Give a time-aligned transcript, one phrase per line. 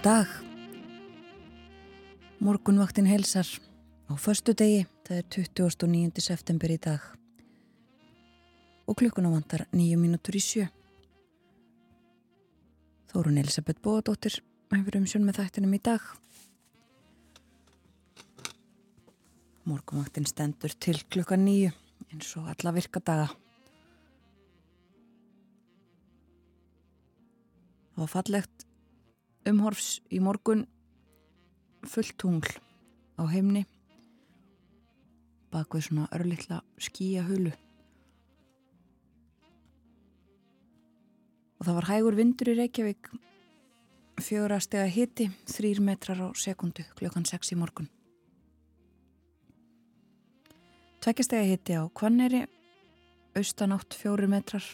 [0.00, 0.28] Góðan dag.
[2.40, 3.44] Morgunvaktin helsar
[4.08, 6.22] á förstu degi, það er 29.
[6.24, 7.02] september í dag.
[8.88, 10.64] Og klukkuna vantar nýju mínútur í sjö.
[13.12, 14.38] Þórun Elisabeth Bóðadóttir
[14.72, 16.00] hefur um sjón með þættinum í dag.
[19.68, 21.74] Morgunvaktin stendur til klukka nýju
[22.08, 23.28] eins og alla virkadaga.
[27.92, 28.69] Það var fallegt
[29.48, 30.66] umhorfs í morgun
[31.86, 32.52] fullt tungl
[33.16, 33.64] á heimni
[35.50, 37.52] bak við svona örlittla skíja hulu
[41.60, 43.10] og það var hægur vindur í Reykjavík
[44.20, 47.88] fjögur að stega hitti þrýr metrar á sekundu klukkan 6 í morgun.
[51.00, 52.44] Tveggjastega hitti á Kvanneri
[53.36, 54.64] austanátt fjóri metrar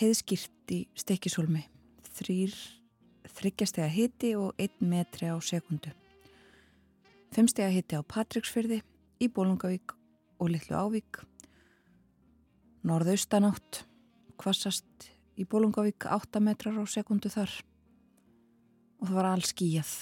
[0.00, 1.64] heiðskýrt í stekkisólmi
[2.16, 2.56] þrýr
[3.34, 5.92] þryggjastega hitti og 1 metri á sekundu.
[7.34, 8.80] Femstega hitti á Patricksfyrði,
[9.22, 9.94] í Bólungavík
[10.38, 11.22] og Littlu Ávík.
[12.84, 13.84] Norðaustanátt,
[14.38, 15.08] kvassast
[15.40, 17.50] í Bólungavík 8 metrar á sekundu þar.
[19.00, 19.94] Og það var all skíjað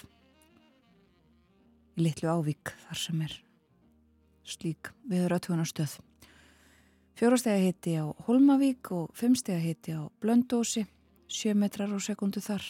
[2.01, 3.37] Littlu Ávík þar sem er
[4.49, 5.99] slík viður aðtugunarstöð.
[7.17, 10.87] Fjórastega hitti á Holmavík og femstega hitti á Blöndósi,
[11.29, 12.65] 7 metrar á sekundu þar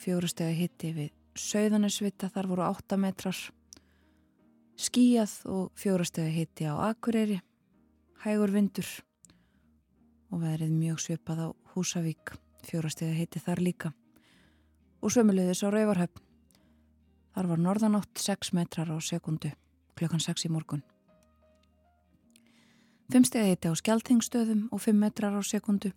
[0.00, 3.38] fjórustega hitti við Söðanesvita, þar voru 8 metrar.
[4.78, 7.40] Skíjað og fjórustega hitti á Akureyri
[8.22, 8.86] hægur vindur
[10.30, 13.90] og verið mjög svipað á Húsavík fjórustega hitti þar líka.
[15.02, 16.22] Og sömulegðis á Rauvarhöfn
[17.34, 19.50] þar var norðanátt 6 metrar á sekundu
[19.98, 20.82] klukkan 6 í morgun.
[23.10, 25.90] Fimmstega hitti á Skeltingstöðum og 5 metrar á sekundu.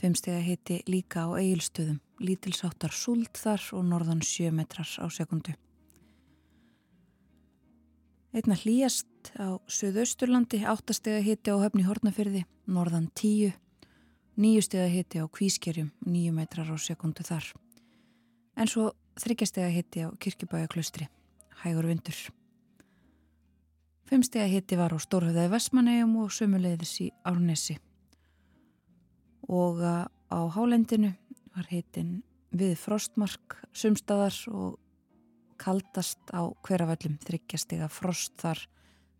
[0.00, 5.56] Fimmstega hitti líka á Egilstöðum lítilsáttar súld þar og norðan 7 metrar á sekundu.
[8.30, 13.56] Einna hlýjast á Suðausturlandi, áttastega hitti á höfni Hortnafyrði, norðan 10,
[14.38, 17.48] nýjustega hitti á Kvískerjum, 9 metrar á sekundu þar.
[18.54, 21.08] En svo þryggjastega hitti á Kirkibæjaklaustri,
[21.64, 22.20] hægur vindur.
[24.06, 27.76] Fimmstega hitti var á Stórhauðaði Vestmannegjum og sömuleiðis í Árnesi.
[29.50, 31.12] Og á Hálendinu
[31.60, 32.20] var heitin
[32.56, 34.78] við frostmark sumstaðar og
[35.60, 38.62] kaldast á hverjaföllum þryggjastega frost þar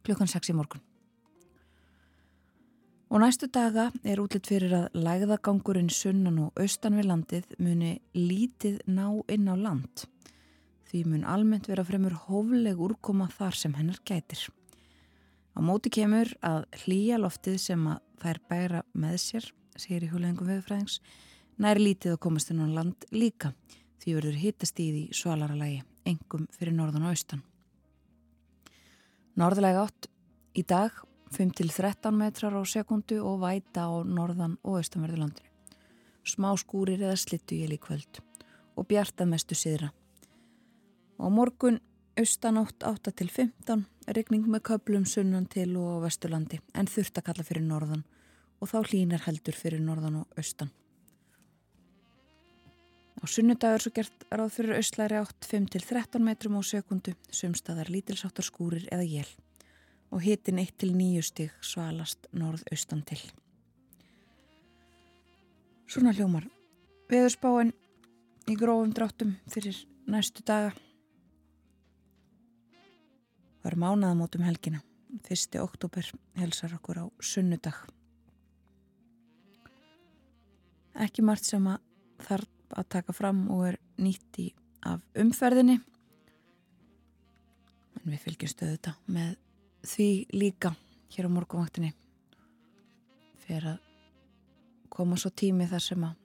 [0.06, 0.80] klukkan 6 í morgun.
[3.10, 8.78] Og næstu daga er útlitt fyrir að lægðagangurinn sunnan og austan við landið muni lítið
[8.86, 10.06] ná inn á land.
[10.88, 14.46] Því mun almennt vera fremur hófleg úrkoma þar sem hennar gætir.
[15.52, 20.48] Á móti kemur að hlýja loftið sem að þær bæra með sér, segir í húleðingum
[20.54, 21.00] viðfræðings,
[21.60, 23.52] nær lítið að komast inn á land líka
[24.00, 27.42] því verður hittast í svalaralagi, engum fyrir norðan og austan.
[29.36, 30.08] Norðlega átt
[30.56, 30.96] í dag
[31.36, 35.50] 5-13 metrar á sekundu og væta á norðan og austanverðu landinu.
[36.24, 38.22] Smá skúrir eða slittu í líkvöld
[38.76, 39.92] og bjarta mestu siðra.
[41.20, 41.78] Og morgun
[42.18, 48.04] austanátt 8-15, regning með köplum sunnan til og vesturlandi en þurft að kalla fyrir norðan
[48.60, 50.72] og þá hlínar heldur fyrir norðan og austan.
[53.20, 58.86] Á sunnudagur svo gert ráð fyrir austlæri átt 5-13 metrum á sekundu, sumstaðar lítilsáttar skúrir
[58.88, 59.28] eða jél
[60.10, 63.20] og hitin 1-9 stig svalast norð-austan til.
[65.86, 66.48] Svona hljómar.
[67.10, 67.72] Veðurspáin
[68.50, 69.76] í grófum dráttum fyrir
[70.10, 70.72] næstu daga.
[73.62, 74.80] Var mánaðamótum helgina.
[75.26, 76.06] Fyrsti oktober
[76.38, 77.76] helsar okkur á sunnudag.
[80.94, 81.82] Ekki margt sem að
[82.26, 84.50] þarf að taka fram og er nýtti
[84.86, 85.78] af umferðinni
[88.00, 89.30] en við fylgjum stöðu þetta með
[89.90, 90.74] því líka
[91.14, 91.92] hér á morgunvaktinni
[93.44, 93.78] fyrir að
[94.90, 96.16] koma svo tími þar sem að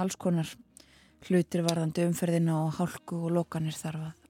[0.00, 0.50] alls konar
[1.28, 4.22] hlutir varðandi umferðina og hálku og lokanir þarf að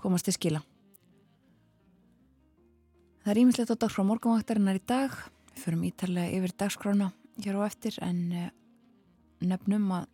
[0.00, 0.62] komast til skila.
[3.20, 5.12] Það er ímislegt á dag frá morgunvaktarinnar í dag.
[5.52, 7.10] Við förum ítalega yfir dagskrána
[7.44, 8.48] hér á eftir en eh,
[9.44, 10.08] nefnum að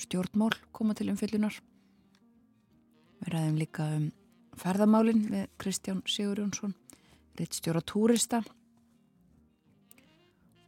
[0.00, 1.58] stjórnmál koma til umfyllunar.
[3.22, 4.08] Við ræðum líka um
[4.58, 6.74] ferðamálinn við Kristján Sigur Jónsson,
[7.38, 8.42] reitt stjóra túrista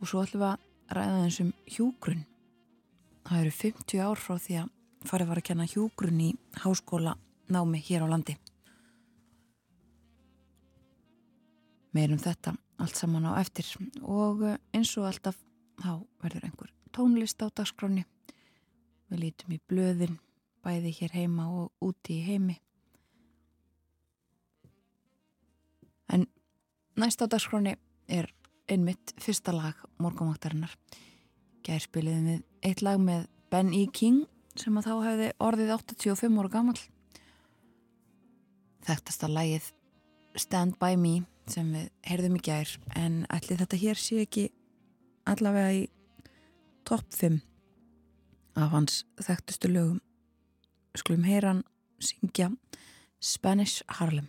[0.01, 2.25] og svo ætlum við að ræða þessum hjúgrunn.
[3.25, 4.73] Það eru 50 ár frá því að
[5.09, 6.31] farið var að kenna hjúgrunn í
[6.65, 7.17] háskóla
[7.53, 8.37] námi hér á landi.
[11.95, 13.69] Meirum þetta allt saman á eftir
[14.03, 14.43] og
[14.75, 15.39] eins og alltaf
[15.81, 18.05] þá verður einhver tónlist á dagskráni.
[19.15, 20.17] Við lítum í blöðin,
[20.67, 22.57] bæði hér heima og úti í heimi.
[26.11, 26.25] En
[26.99, 27.77] næst á dagskráni
[28.11, 28.27] er
[28.67, 30.75] einmitt fyrsta lag morgumvaktarinnar.
[31.63, 33.85] Gær spiliðum við eitt lag með Ben E.
[33.87, 34.27] King
[34.59, 36.77] sem að þá hefði orðið 85 ára gammal.
[38.91, 39.71] Þekktasta lagið
[40.43, 44.49] Stand By Me sem við heyrðum í gær en allir þetta hér sé ekki
[45.31, 45.91] allavega í
[46.83, 47.54] topp 5
[48.57, 50.01] af hans þekktustu lögum.
[50.95, 51.65] Skulum heyran
[52.01, 52.51] syngja
[53.21, 54.29] Spanish Harlem.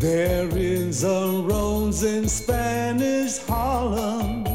[0.00, 4.46] There is a rose in Spanish Harlem,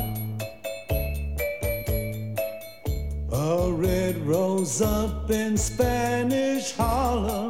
[3.31, 7.44] a red rose up in Spanish Harlem.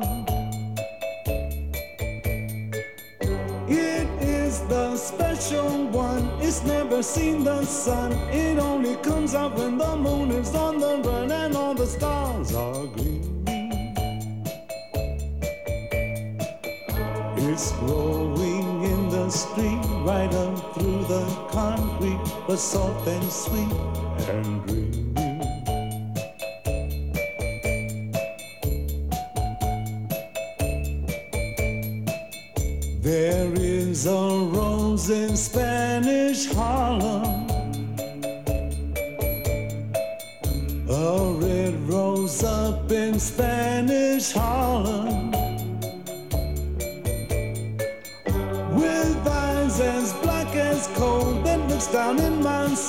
[6.96, 8.14] Never seen the sun.
[8.32, 12.56] It only comes out when the moon is on the run and all the stars
[12.56, 13.44] are green.
[17.36, 23.74] It's growing in the street, right up through the concrete, but soft and sweet
[24.30, 24.65] and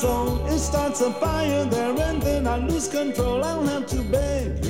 [0.06, 0.46] soul.
[0.46, 3.44] It starts a fire there and then I lose control.
[3.44, 4.65] I'll have to beg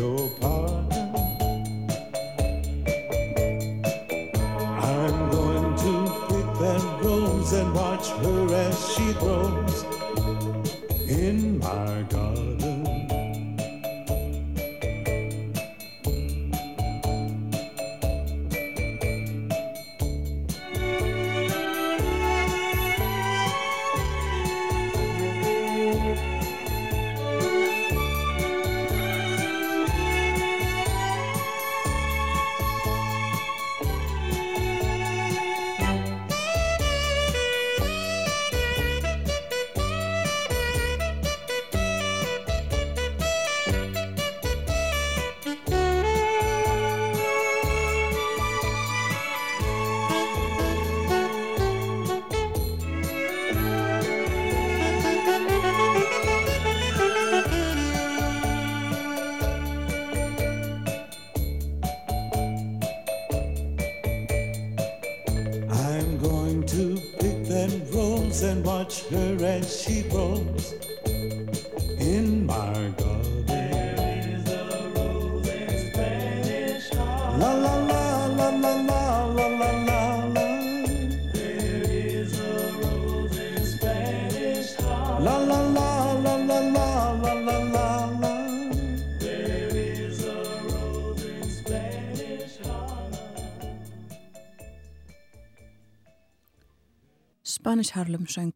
[97.76, 98.54] Spanish Harlem söng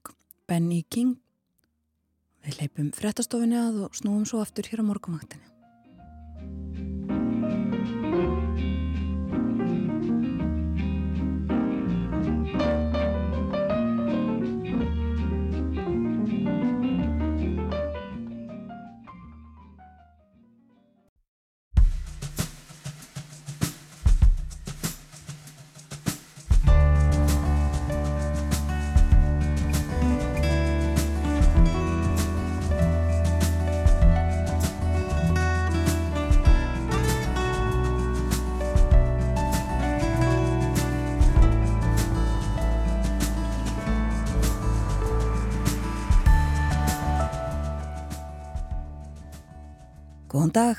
[0.48, 1.18] Benny King.
[2.40, 5.59] Við leipum frettastofinni að og snúum svo aftur hér á morgunvaktinni.
[50.40, 50.76] Góðan dag.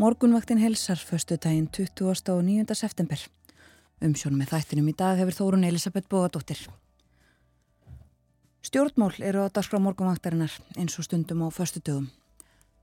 [0.00, 2.32] Morgunvaktin helsar förstu daginn 20.
[2.32, 2.74] og 9.
[2.74, 3.20] september.
[4.00, 6.62] Umsjónum með þættinum í dag hefur Þórun Elisabeth Bógadóttir.
[8.64, 12.08] Stjórnmál eru á dagskrá morgunvaktarinnar eins og stundum á förstu dögum.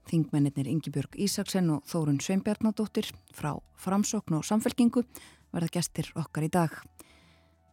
[0.06, 5.02] Þingmennir Ingi-Björg Ísaksen og Þórun Sveinbjarnadóttir frá Framsókn og Samfelkingu
[5.50, 6.78] verða gestir okkar í dag.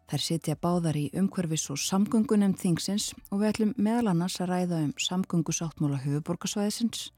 [0.08, 4.80] Þær sitja báðar í umhverfis og samgöngunem þingsins og við ætlum meðal annars að ræða
[4.80, 7.10] um samgöngusáttmála höfuborgarsvæðisins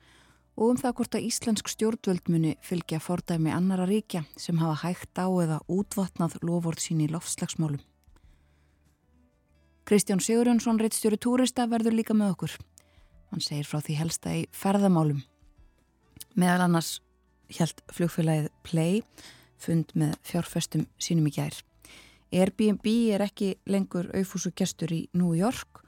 [0.54, 5.18] og um það hvort að íslensk stjórnvöld muni fylgja fordæmi annara ríkja sem hafa hægt
[5.18, 7.82] á eða útvatnað lofvort sín í loftslagsmálum.
[9.84, 12.54] Kristján Sigurjónsson, reittstjóri túrista, verður líka með okkur.
[13.30, 15.20] Hann segir frá því helsta í ferðamálum.
[16.38, 17.00] Meðal annars
[17.52, 19.02] hjælt flugfélagið Play
[19.60, 21.58] fund með fjárfestum sínum í gær.
[22.34, 25.84] Airbnb er ekki lengur auðfúsu gestur í New York og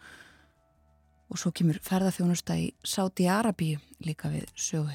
[1.34, 4.94] svo kemur ferðarþjónusta í Sáti Arabíu líka við sögu.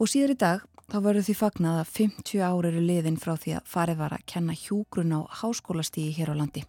[0.00, 3.56] Og síður í dag þá verður því fagnað að 50 ári eru liðin frá því
[3.58, 6.62] að farið var að kenna hjúgrun á háskólastígi hér á landi.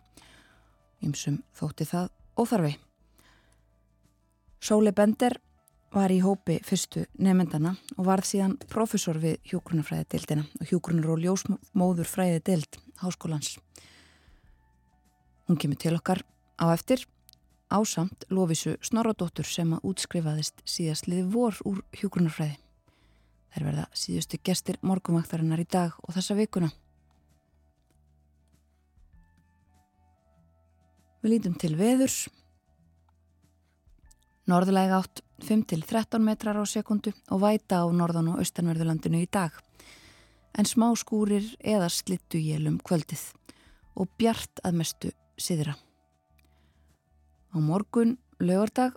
[1.06, 2.74] Ymsum þótti það óþarfi.
[4.62, 5.38] Sóli Bender
[5.92, 11.24] var í hópi fyrstu nefndana og varð síðan profesor við hjúgrunarfræði dildina og hjúgrunar og
[11.24, 13.58] ljósmóður fræði dild háskólans.
[15.48, 16.22] Hún kemur til okkar
[16.62, 17.08] Á eftir
[17.74, 22.60] ásamt Lófisu Snorradóttur sem að útskrifaðist síðastliði vor úr hjógrunarfræði.
[23.52, 26.70] Þær verða síðustu gestir morgumvaktarinnar í dag og þessa vikuna.
[31.22, 32.22] Við lítum til veðurs.
[34.50, 39.54] Norðulega átt 5-13 metrar á sekundu og væta á norðan og austanverðulandinu í dag.
[40.54, 43.32] En smá skúrir eða slittu jélum kvöldið
[43.98, 45.78] og bjart að mestu siðra.
[47.52, 48.94] Á morgun, lögardag,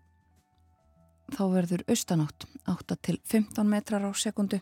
[1.34, 4.60] þá verður austanátt 8 til 15 metrar á sekundu,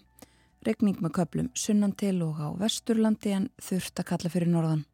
[0.64, 4.86] regning með köplum sunnan til og á vesturlandi en þurft að kalla fyrir norðan.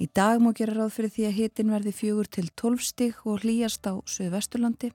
[0.00, 3.44] Í dag má gera ráð fyrir því að hitin verði fjögur til 12 stig og
[3.44, 4.94] hlýjast á söðvesturlandi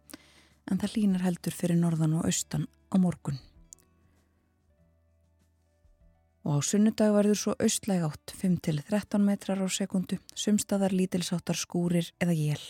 [0.66, 3.40] en það línar heldur fyrir norðan og austan á morgun.
[6.46, 12.36] Og á sunnudag verður svo austlæg átt 5-13 metrar á sekundu, sumstaðar lítilsáttar skúrir eða
[12.38, 12.62] jél.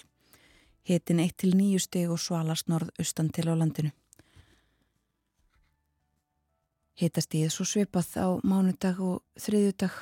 [0.88, 3.92] Hitin 1-9 steg og svalast norð-austan til á landinu.
[6.96, 9.98] Hitast í þessu svipað á mánudag og þriðjudag.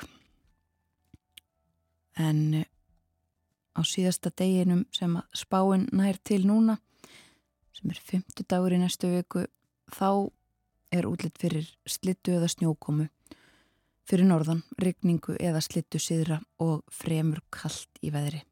[2.22, 2.70] En eh,
[3.74, 6.78] á síðasta deginum sem spáinn nær til núna,
[7.74, 9.48] sem er 50 dagur í næstu viku,
[9.90, 10.30] þá
[10.94, 13.08] er útlitt fyrir slittu eða snjókomu
[14.04, 18.42] fyrir norðan, regningu eða slittu síðra og fremur kallt í veðri.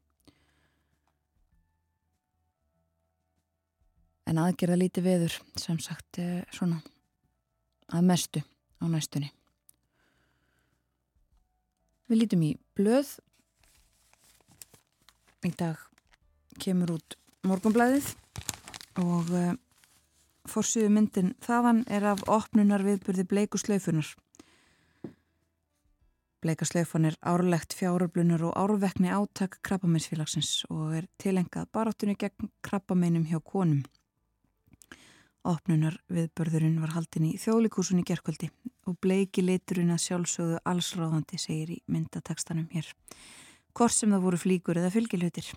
[4.29, 6.79] En aðgerða líti veður, sem sagt, eh, svona
[7.91, 8.41] að mestu
[8.79, 9.31] á næstunni.
[12.07, 13.19] Við lítum í blöð.
[15.43, 15.77] Í dag
[16.59, 18.13] kemur út morgunblæðið
[19.03, 19.53] og eh,
[20.47, 24.13] fórsýðu myndin þaðan er af opnunar viðburði bleiku slöyfunar.
[26.43, 33.39] Bleikasleifan er árlegt fjáröflunar og árvekni áttak krabbameinsfélagsins og er tilengað baráttunni gegn krabbameinum hjá
[33.39, 33.85] konum.
[35.47, 38.49] Opnunar viðbörðurinn var haldin í þjóðlikúsunni gerkvöldi
[38.87, 42.91] og bleiki liturinn að sjálfsögðu allsráðandi segir í myndatekstanum hér.
[43.71, 45.47] Hvort sem það voru flíkur eða fylgilhutir.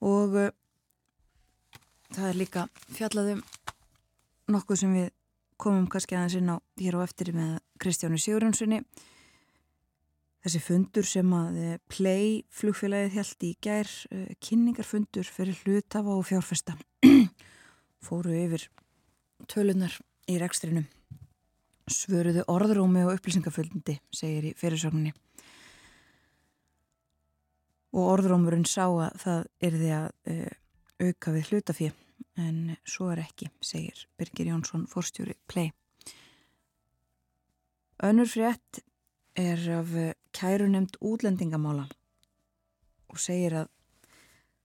[0.00, 0.50] Og uh,
[2.16, 3.44] það er líka fjallaðum
[4.48, 5.14] nokkuð sem við
[5.60, 8.82] komum kannski aðeins inn á hér á eftir með Kristjánu Sigurjónssoni
[10.44, 16.26] þessi fundur sem að eh, Play flugfélagið held í gær uh, kynningarfundur fyrir hlutafa og
[16.28, 16.76] fjárfesta.
[18.06, 18.68] Fóru yfir
[19.50, 19.94] tölunar
[20.30, 20.84] í rekstrinu
[21.88, 25.14] svöruðu orðrómi og upplýsingafundi segir í fyrirsögninni.
[27.96, 30.50] Og orðrómurinn sá að það er því að uh,
[31.08, 32.04] auka við hlutafið
[32.38, 35.72] en svo er ekki, segir Birgir Jónsson fórstjóri Play.
[38.02, 38.82] Önnur frétt
[39.36, 39.94] er af
[40.32, 41.88] kærunemt útlendingamála
[43.08, 43.70] og segir að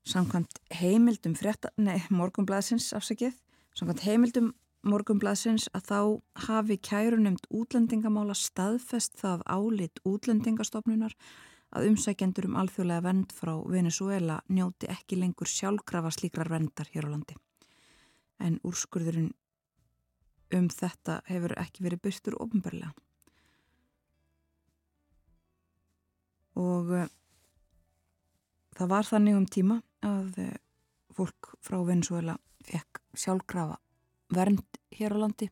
[0.06, 3.38] samkvæmt heimildum frétta, nei, morgumblaðsins afsakið,
[3.77, 4.51] samkvæmt heimildum
[4.84, 6.00] morgumblaðsins að þá
[6.48, 11.15] hafi kærunemt útlendingamála staðfest það álit útlendingastofnunar
[11.74, 17.13] að umsækjendur um alþjóðlega vend frá Venezuela njóti ekki lengur sjálfkrafa slíkrar vendar hér á
[17.15, 17.39] landi
[18.43, 19.31] en úrskurðurinn
[20.53, 22.91] um þetta hefur ekki verið byrstur ofnbarlega.
[26.59, 27.07] Og uh,
[28.77, 30.57] það var þannig um tíma að eh,
[31.13, 32.35] fólk frá Venezuela
[32.65, 33.77] fekk sjálfkrafa
[34.33, 35.50] vernd hér á landi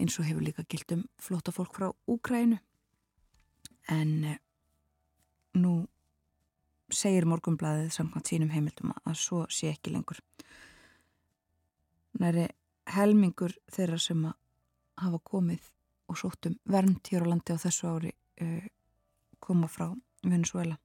[0.00, 2.58] eins og hefur líka gilt um flotta fólk frá Úkrænu
[3.94, 4.38] en eh,
[5.58, 5.86] nú
[6.90, 10.18] segir morgumblaðið samkvæmt sínum heimildum að svo sé ekki lengur
[12.18, 12.48] næri
[12.90, 14.36] helmingur þeirra sem að
[15.04, 15.70] hafa komið
[16.10, 18.12] og sóttum vernd hér á landi á þessu ári
[18.42, 18.66] uh,
[19.38, 19.92] koma frá
[20.24, 20.78] Venezuela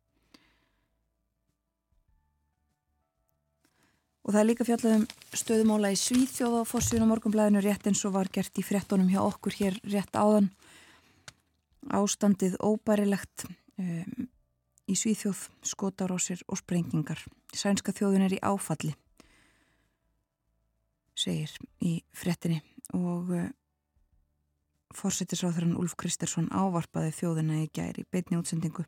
[4.26, 5.04] Og það er líka fjallað um
[5.38, 9.20] stöðumála í Svíþjóð á fórsvíðun á morgunblæðinu rétt eins og var gert í frettunum hjá
[9.22, 10.48] okkur hér rétt áðan.
[11.94, 14.26] Ástandið óbærilegt um,
[14.90, 17.22] í Svíþjóð, skotarásir og sprengingar.
[17.54, 18.96] Sænska þjóðun er í áfalli,
[21.16, 22.62] segir í frettinni
[22.94, 23.48] og uh,
[24.96, 28.86] fórsettisráþurann Ulf Kristersson ávarpaði þjóðuna í gæri beitni útsendingu.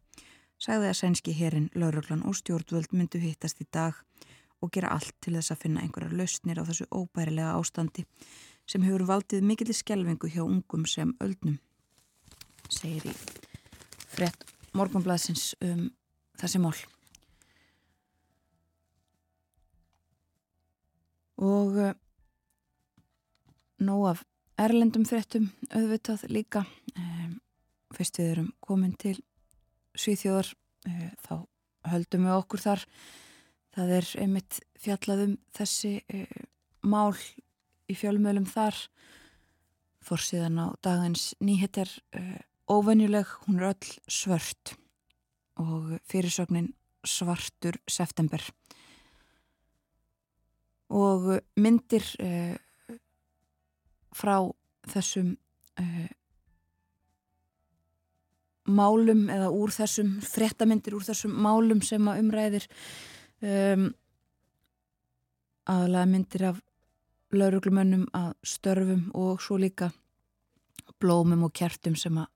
[0.57, 3.97] Sæði að sænski herin, lauruglan og stjórnvöld myndu hittast í dag
[4.61, 8.07] og gera allt til þess að finna einhverjar lausnir á þessu óbærilega ástandi
[8.67, 11.59] sem hefur valdið mikill skjelvingu hjá ungum sem öldnum,
[12.73, 13.13] segir í
[14.11, 15.87] frett morgunblæðsins um
[16.41, 16.75] þessi mál.
[21.37, 21.93] Og uh,
[23.83, 24.25] nóg af
[24.57, 26.63] erlendum frettum auðvitað líka,
[27.93, 29.15] fyrst við erum komin til
[29.97, 30.49] Svíþjóðar,
[30.89, 31.35] uh, þá
[31.87, 32.83] höldum við okkur þar
[33.77, 36.45] Það er einmitt fjallaðum þessi uh,
[36.89, 37.13] mál
[37.85, 38.79] í fjölmjölum þar.
[40.01, 42.39] Fórsíðan á dagins nýhettar uh, eh,
[42.73, 44.73] óvenjuleg, hún er öll svört
[45.61, 46.71] og fyrirsögnin
[47.05, 48.41] svartur september.
[50.89, 52.07] Og myndir
[54.17, 54.39] frá
[54.89, 55.35] þessum
[58.67, 62.67] málum eða úr þessum, frettamindir úr þessum málum sem að umræðir
[63.41, 63.87] um,
[65.67, 66.61] aðalega myndir af
[67.35, 69.91] lauruglumönnum að störfum og svo líka
[71.01, 72.29] blómum og kjartum sem að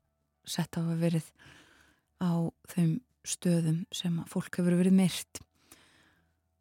[0.48, 1.32] setja hafa verið
[2.22, 2.32] á
[2.74, 5.42] þeim stöðum sem að fólk hefur verið myrt.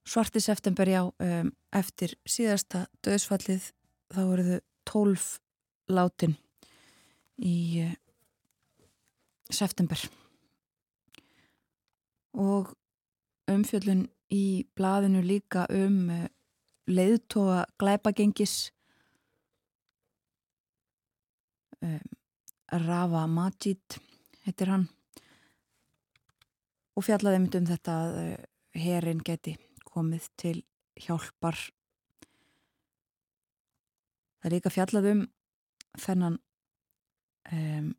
[0.06, 3.70] Svarti september já um, eftir síðasta döðsfallið
[4.10, 5.38] þá voru þau tólf
[5.90, 6.36] látin
[7.40, 7.94] í uh,
[9.50, 10.00] september.
[12.38, 12.70] Og
[13.50, 16.28] umfjöldun í blaðinu líka um uh,
[16.90, 18.70] leiðtóa glæpagengis
[21.82, 22.00] um,
[22.70, 23.98] Rafa Majid
[24.46, 24.86] heitir hann
[26.96, 28.16] og fjallaði um þetta að
[28.76, 29.56] herin geti
[29.88, 30.56] komið til
[31.00, 31.58] hjálpar
[34.40, 35.22] það er líka fjallað um
[36.00, 36.38] þennan
[37.52, 37.92] um,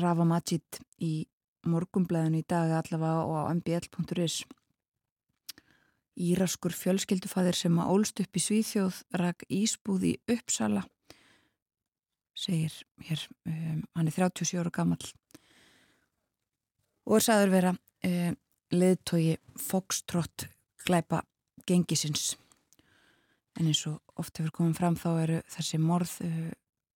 [0.00, 1.26] Rafa Majid í
[1.66, 4.40] morgumblæðinu í dag allavega og á mbl.is
[6.20, 10.84] Íraskur fjölskyldufæðir sem að ólst upp í Svíþjóð rak Ísbúð í Uppsala
[12.36, 15.00] segir hér, um, hann er 37 ára gammal
[17.06, 18.36] og er sagður vera um,
[18.70, 20.46] leðtogi Foxtrot
[20.86, 21.24] glæpa
[21.68, 22.34] gengisins
[23.58, 26.52] en eins og oft hefur komið fram þá eru þessi morð uh,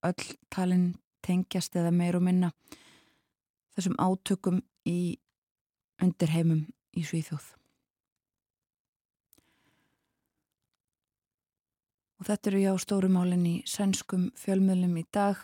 [0.06, 0.86] öll talin
[1.24, 2.52] tengjast eða meir og minna
[3.74, 5.16] þessum átökum í
[6.02, 7.46] undirheimum í Svíþjóð.
[12.20, 15.40] Og þetta eru já stórumálinn í sænskum fjölmjölum í dag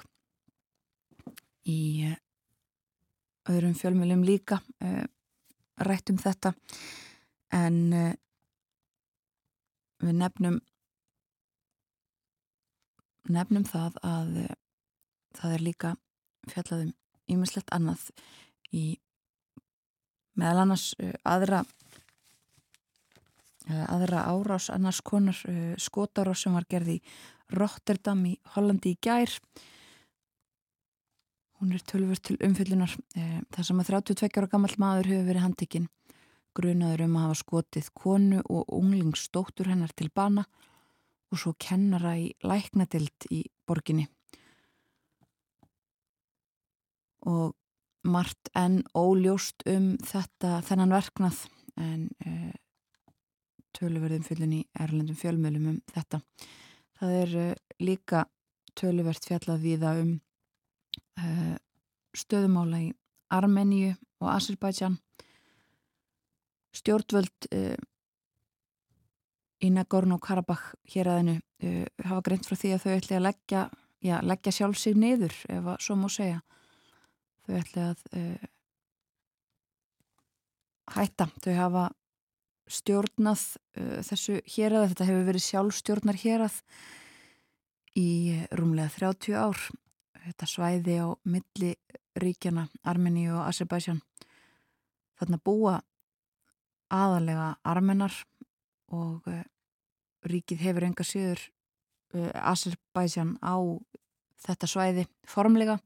[1.67, 2.17] í uh,
[3.51, 5.05] öðrum fjölmjölum líka uh,
[5.81, 6.55] rætt um þetta.
[7.51, 7.91] En
[9.99, 10.61] við nefnum
[13.35, 14.33] nefnum það að
[15.39, 15.95] það er líka
[16.51, 16.95] fjallaðum
[17.31, 18.09] ímislegt annað
[18.75, 18.85] í
[20.39, 20.93] meðal annars
[21.25, 21.65] aðra
[23.71, 25.37] Eh, aðra árás annars konar
[25.79, 27.01] skotárás sem var gerð í
[27.55, 29.31] Rotterdam í Hollandi í gær.
[31.61, 35.45] Hún er tölvur til umfyllunar eh, þar sem að 32 ára gammal maður hefur verið
[35.45, 35.91] handekinn
[36.57, 40.47] grunaður um að hafa skotið konu og unglingsdóttur hennar til bana
[41.31, 44.09] og svo kennara í læknadild í borginni
[47.29, 47.55] og
[48.09, 51.43] margt enn óljóst um þetta þennan verknað
[51.81, 52.53] en uh,
[53.77, 56.23] töluverðum fyllin í erlendum fjölmjölum um þetta.
[57.01, 57.51] Það er uh,
[57.85, 58.25] líka
[58.79, 60.15] töluvert fjallað viða um
[61.21, 61.57] uh,
[62.17, 62.91] stöðumála í
[63.31, 64.99] Armeníu og Azerbaijan.
[66.75, 67.51] Stjórnvöld
[69.61, 71.39] uh, í Nagorno-Karabakh hér aðeinu
[72.07, 73.65] hafa greint frá því að þau ætli að leggja,
[74.01, 76.41] já, leggja sjálf sig niður ef að svo má segja.
[77.45, 78.05] Þau ætli að
[80.97, 81.29] hætta.
[81.45, 81.85] Þau hafa
[82.71, 83.45] stjórnað
[83.77, 86.59] uh, þessu hérað, þetta hefur verið sjálfstjórnar hérað
[87.99, 88.11] í
[88.55, 89.59] rúmlega 30 ár
[90.21, 91.75] þetta svæði á milli
[92.21, 94.01] ríkjana Armeni og Azerbaijan
[95.19, 95.79] þarna búa
[96.91, 98.15] aðalega armenar
[98.95, 99.43] og uh,
[100.27, 101.43] ríkið hefur enga síður
[102.15, 103.57] uh, Azerbaijan á
[104.45, 105.79] þetta svæði formlega.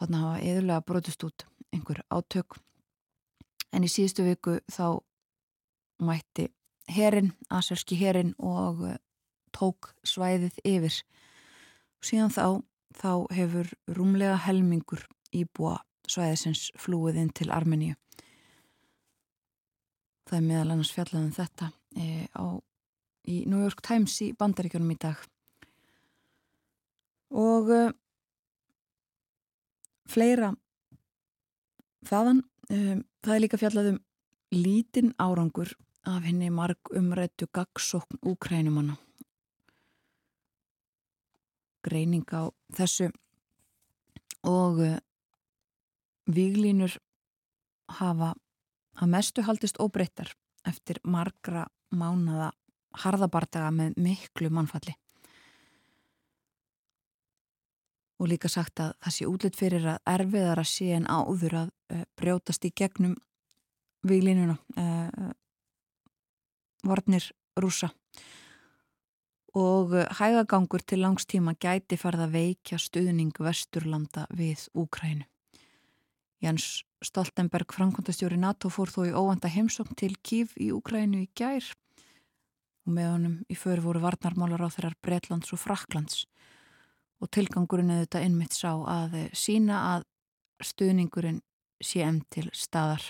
[0.00, 2.58] Þarna hafa eðurlega brotist út einhver átök.
[3.72, 5.00] En í síðustu viku þá
[6.02, 6.50] mætti
[6.90, 8.98] herin, aserski herin og uh,
[9.54, 11.00] tók svæðið yfir.
[12.02, 12.46] Síðan þá
[12.98, 15.78] þá hefur rúmlega helmingur íbúa
[16.10, 17.96] svæðisins flúið inn til Armeníu
[20.32, 21.68] það er meðal annars fjallaðum þetta
[22.00, 22.44] e, á,
[23.28, 25.20] í New York Times í bandaríkjónum í dag.
[27.36, 27.82] Og e,
[30.08, 30.54] fleira
[32.08, 32.40] þaðan
[32.72, 32.80] e,
[33.20, 34.00] það er líka fjallaðum
[34.56, 35.76] lítinn árangur
[36.08, 38.96] af henni marg umrættu gagsókn úkrænumanna
[41.82, 43.10] greining á þessu
[44.46, 44.98] og uh,
[46.30, 46.96] výglínur
[47.98, 48.32] hafa
[49.00, 50.32] að mestu haldist óbreyttar
[50.68, 52.52] eftir margra mánada
[53.02, 54.94] harðabardaga með miklu mannfalli.
[58.20, 61.70] Og líka sagt að það sé útlitt fyrir að erfiðar að sé en áður að
[61.94, 63.16] uh, brjótast í gegnum
[64.06, 65.32] výglínuna uh,
[66.86, 67.90] vornir rúsa
[69.58, 75.26] og hægagangur til langstíma gæti farða veikja stuðning vesturlanda við Úkrænu.
[76.42, 81.68] Jens Stoltenberg, framkvæmtastjóri NATO, fór þó í óvanda heimsókn til Kív í Úkrænu í gær.
[82.82, 86.24] Og með honum í för voru varnarmálar á þeirrar Breitlands og Fraklands
[87.22, 90.06] og tilgangurinn eða þetta innmitt sá að sína að
[90.66, 91.38] stuðningurinn
[91.82, 93.04] sé em til staðar.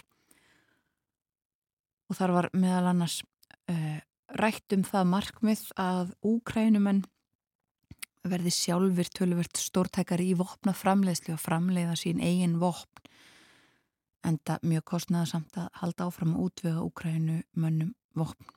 [2.13, 3.23] Og þar var meðal annars
[3.73, 4.01] uh,
[4.37, 7.05] rætt um það markmið að úkrænumenn
[8.29, 13.09] verði sjálfur tölvert stórtækari í vopna framleiðslu og framleiða sín eigin vopn
[14.27, 18.51] enda mjög kostnaða samt að halda áfram að útvega úkrænu mönnum vopn.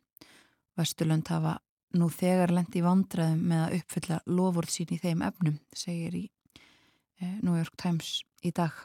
[0.76, 1.58] Vesturlönd hafa
[1.96, 6.26] nú þegar lendi vandraðum með að uppfylla lofur sín í þeim efnum, segir í
[7.22, 8.76] eh, New York Times í dag.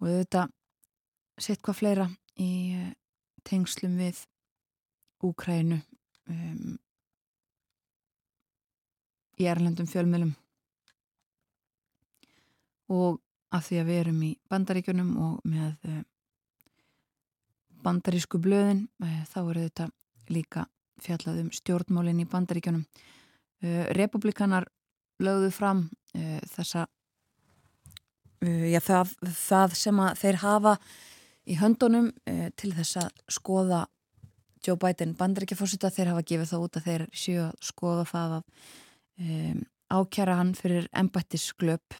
[0.00, 0.46] Og þetta
[1.38, 2.08] sett hvað fleira
[2.40, 2.90] í eh,
[3.48, 4.24] tengslum við
[5.24, 5.80] Úkrænu
[6.30, 6.76] um,
[9.38, 10.30] í erlendum fjölmjölum
[12.94, 13.18] og
[13.54, 16.02] af því að við erum í bandaríkjunum og með uh,
[17.84, 19.88] bandarísku blöðin uh, þá eru þetta
[20.28, 20.66] líka
[21.02, 22.84] fjallað um stjórnmólin í bandaríkjunum.
[23.64, 24.68] Uh, republikanar
[25.18, 25.88] lögðu fram
[26.52, 26.84] þessa
[28.40, 30.74] já, það, það sem þeir hafa
[31.48, 33.86] í höndunum eh, til þess að skoða
[34.64, 38.46] Joe Biden bandaríkjafórsita þeir hafa gefið það út að þeir séu að skoða það að
[39.22, 41.96] um, ákjara hann fyrir embættisglöp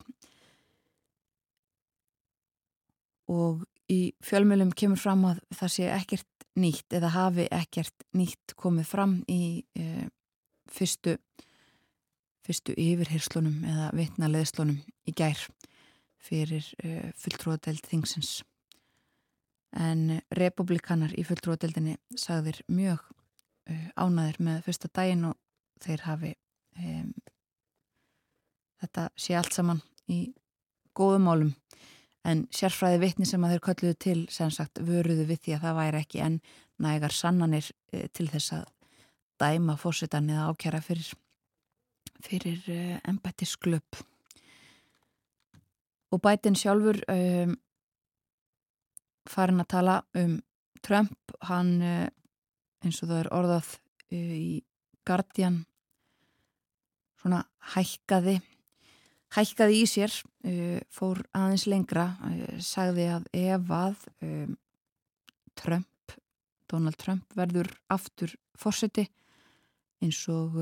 [3.29, 8.89] og í fjölmjölum kemur fram að það sé ekkert nýtt eða hafi ekkert nýtt komið
[8.91, 10.07] fram í uh,
[10.73, 11.17] fyrstu
[12.49, 15.41] fyrstu yfirherslunum eða vitnaleðslunum í gær
[16.29, 18.39] fyrir uh, fulltróðadelt þingsins.
[19.77, 25.37] En republikanar í fulltrúadeildinni sagðir mjög uh, ánaðir með fyrsta daginn og
[25.85, 26.33] þeir hafi
[26.81, 27.13] um,
[28.81, 30.23] þetta sé allt saman í
[30.97, 31.53] góðum málum
[32.29, 35.79] en sérfræði vitni sem að þeir kölluðu til sem sagt vöruðu við því að það
[35.81, 36.41] væri ekki en
[36.85, 38.67] nægar sannanir uh, til þess að
[39.39, 41.15] dæma fórsetan eða ákjara fyrir
[42.25, 44.03] fyrir uh, embættisklöp
[46.09, 47.57] og bætin sjálfur um,
[49.29, 50.39] farin að tala um
[50.83, 52.07] Trump, hann eh,
[52.85, 53.73] eins og það er orðað
[54.15, 54.53] eh, í
[55.09, 55.63] Guardian
[57.19, 57.43] svona
[57.75, 58.39] hækkaði
[59.37, 60.15] hækkaði í sér
[60.49, 62.09] eh, fór aðeins lengra
[62.65, 64.07] sagði að ef að
[65.59, 66.17] Trump
[66.69, 69.07] Donald Trump verður aftur fórseti
[70.05, 70.59] eins og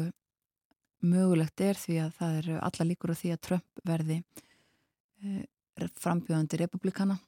[1.07, 4.21] mögulegt er því að það eru alla líkur á því að Trump verði
[6.01, 7.19] frambjöðandi republikana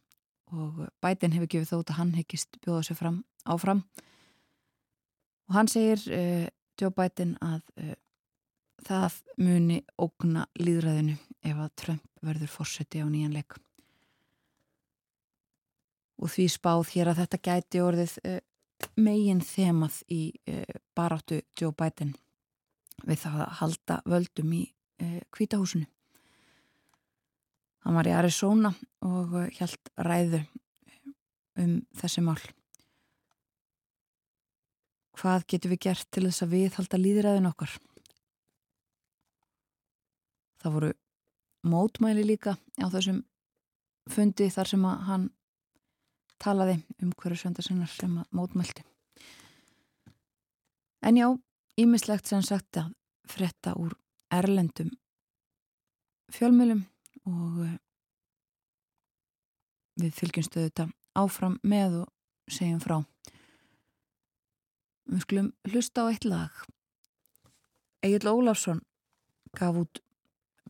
[0.55, 3.83] og Biden hefur gefið þótt að hann hekkist bjóða sér fram, áfram.
[5.49, 6.47] Og hann segir uh,
[6.81, 7.97] Joe Biden að uh,
[8.87, 11.19] það muni ógna líðræðinu
[11.51, 13.59] ef að Trump verður fórseti á nýjanleik
[16.19, 18.41] og því spáð hér að þetta gæti orðið uh,
[18.99, 20.23] megin þemað í
[20.95, 22.13] baráttu Joe Biden
[23.07, 24.65] við það að halda völdum í
[25.35, 25.87] kvítahúsinu
[27.89, 28.69] Hann var í Arizona
[29.07, 30.43] og held ræðu
[31.57, 32.41] um þessi mál.
[35.17, 37.73] Hvað getum við gert til þess að við halda líðræðin okkar?
[40.61, 40.91] Það voru
[41.71, 43.23] mótmæli líka á þessum
[44.09, 45.27] fundi þar sem að hann
[46.39, 48.85] talaði um hverju söndarsinnar sem að mótmælti.
[51.03, 51.29] En já,
[51.79, 52.95] ímislegt sem sagt að
[53.29, 53.95] fretta úr
[54.35, 54.91] erlendum
[56.33, 56.83] fjölmjölum
[57.29, 57.77] og eh,
[60.03, 62.99] við fylgjumstu þetta áfram með og segjum frá.
[65.09, 66.53] Við skulum hlusta á eitt lag.
[68.05, 68.83] Egil Ólafsson
[69.57, 70.03] gaf út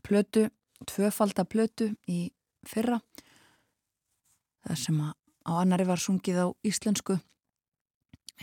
[0.03, 0.47] plötu,
[0.87, 2.29] tvöfaldaplötu í
[2.67, 2.99] fyrra.
[4.67, 5.13] Það sem að
[5.49, 7.19] á annari var sungið á íslensku,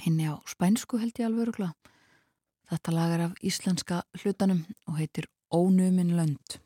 [0.02, 1.72] henni á spænsku held ég alveg örugla.
[2.66, 6.58] Þetta lag er af íslenska hlutanum og heitir Ónumin lönd.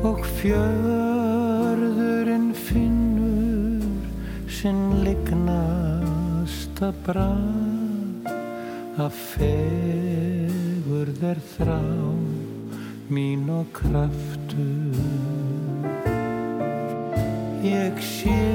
[0.07, 3.83] Og fjörðurinn finnur
[4.47, 8.31] sinn lignasta brað
[8.97, 10.47] að fer
[10.87, 11.81] fegurð er þrá
[13.11, 14.95] mín og kraftur.
[17.63, 18.46] Ég sé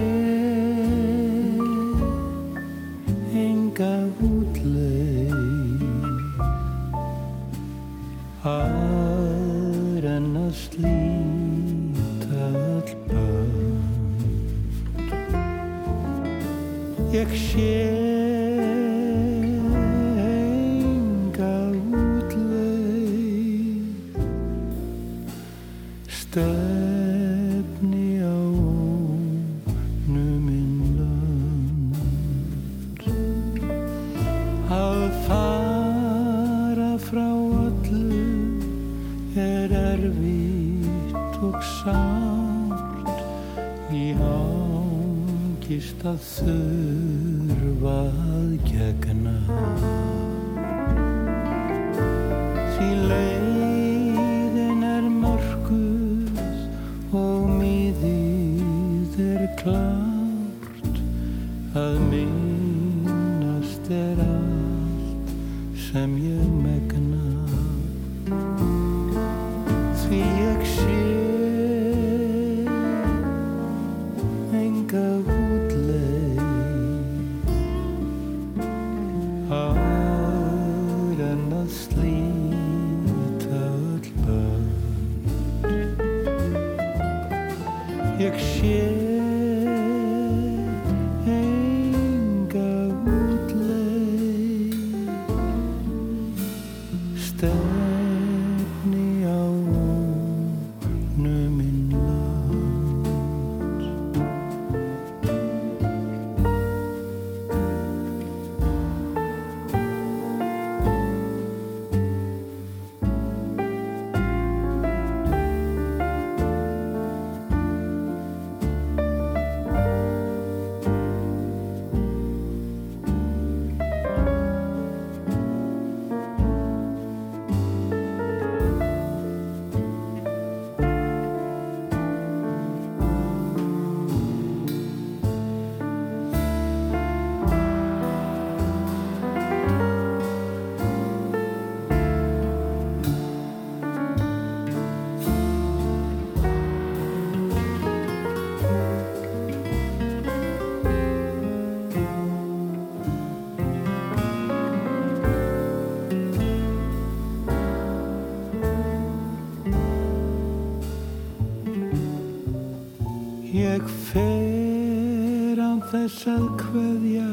[166.12, 167.28] að hverja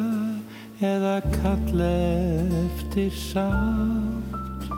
[0.80, 1.90] eða kalla
[2.64, 4.70] eftir sátt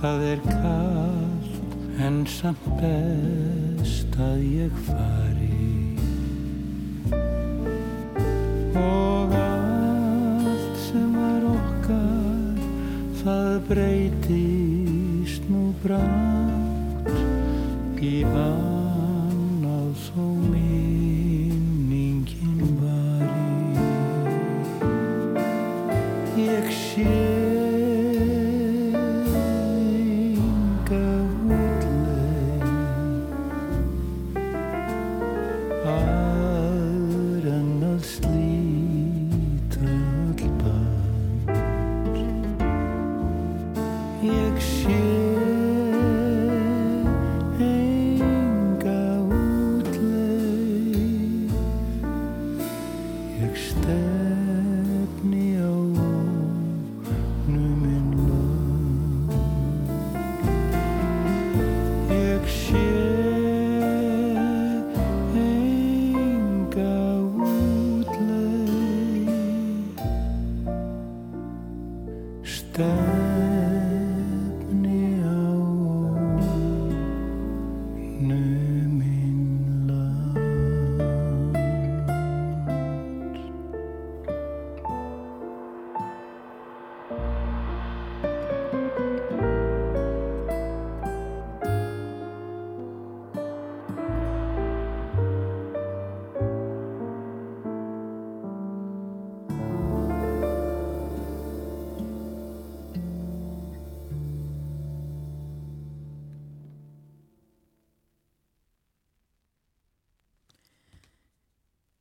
[0.00, 5.27] það er kallt en samt best að ég fari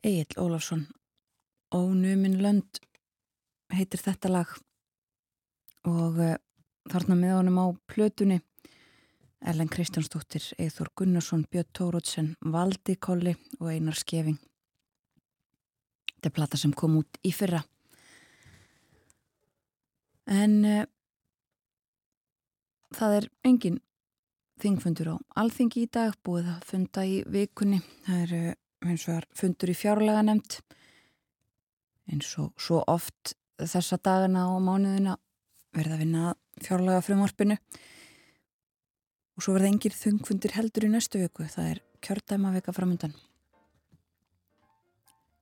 [0.07, 0.85] Egil Ólafsson
[1.75, 2.79] Ónumin lönd
[3.75, 4.51] heitir þetta lag.
[5.87, 6.35] Og uh,
[6.87, 8.39] þarna með honum á plötunni
[9.47, 14.39] Ellen Kristjánsdóttir, Eithor Gunnarsson, Björn Tórótsen, Valdi Kolli og Einar Skeving
[16.17, 17.59] Þetta er plata sem kom út í fyrra.
[20.27, 20.85] En uh,
[22.97, 23.77] það er engin
[24.63, 27.83] þingfundur á alþingi í dag búið að funda í vikunni.
[28.07, 30.59] Það er eins og er fundur í fjárlega nefnd
[32.07, 35.17] eins og svo oft þessa dagana og mánuðina
[35.75, 37.57] verða að vinna fjárlega frumvarpinu
[39.37, 43.15] og svo verða engir þungfundir heldur í næstu viku það er kjördæma vika framöndan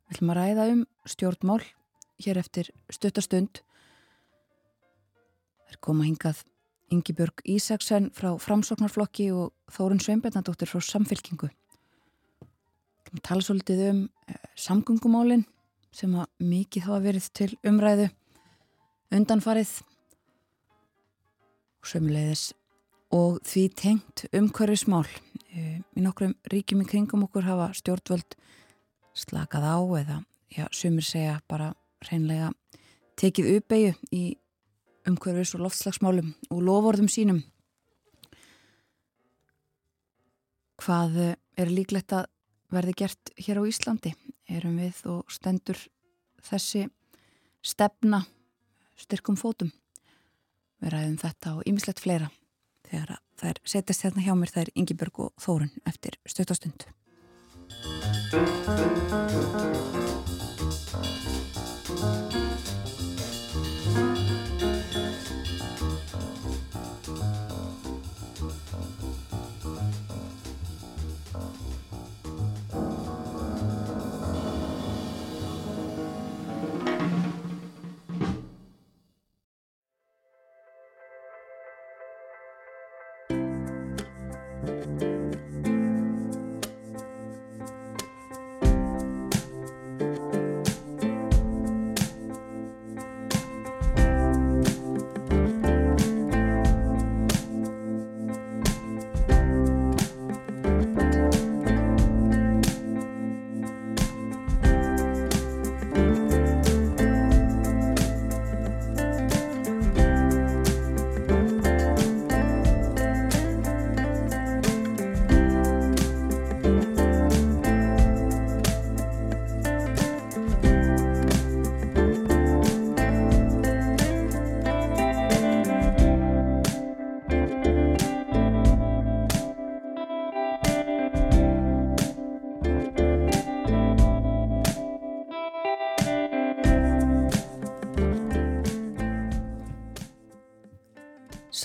[0.06, 1.62] Við ætlum að ræða um stjórnmál
[2.22, 3.62] hér eftir stuttastund
[5.66, 6.44] Það er koma hingað
[6.94, 11.50] Ingi Björg Ísaksen frá Framsóknarflokki og Þórun Sveinbjörnadóttir frá Samfylkingu.
[13.12, 15.46] Við tala svolítið um eh, samgöngumálinn
[15.96, 18.10] sem að mikið hafa verið til umræðu
[19.16, 19.74] undanfarið
[21.80, 22.46] og sömulegðis
[23.16, 25.06] og því tengt umhverfismál.
[25.54, 28.36] Eh, í nokkrum ríkjum í kringum okkur hafa stjórnvöld
[29.16, 30.18] slakað á eða
[30.52, 31.72] já, sumir segja bara
[32.10, 32.52] reynlega
[33.16, 34.24] tekið uppeyju í
[35.08, 37.44] umhverfis og loftslagsmálum og lovorðum sínum.
[40.82, 42.28] Hvað er líklegt að
[42.74, 44.14] verði gert hér á Íslandi?
[44.50, 45.80] Erum við og stendur
[46.46, 46.86] þessi
[47.66, 48.24] stefna
[49.00, 49.72] styrkum fótum?
[50.82, 52.30] Við ræðum þetta og ýmislegt fleira
[52.86, 56.86] þegar það er setjast hérna hjá mér það er Ingi Björg og Þórun eftir stöttastund.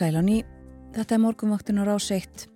[0.01, 0.39] Sæl á ný,
[0.97, 2.47] þetta er morgunvaktin á rás 1.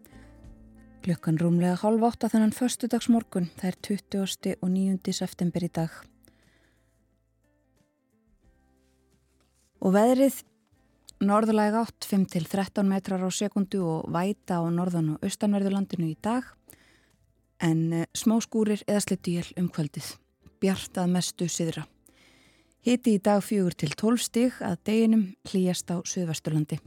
[1.05, 4.55] Glökkan rúmlega hálf átta þennan förstudags morgun, það er 20.
[4.65, 5.13] og 9.
[5.13, 5.93] september í dag.
[9.85, 10.39] Og veðrið,
[11.21, 16.49] norðulega átt 5-13 metrar á sekundu og væta á norðan og austanverðurlandinu í dag,
[17.61, 20.15] en eh, smá skúrir eða slittuél um kvöldið,
[20.65, 21.85] bjartað mestu siðra.
[22.81, 26.81] Hiti í dag fjögur til 12 stig að deginum hlýjast á Suðvesturlandi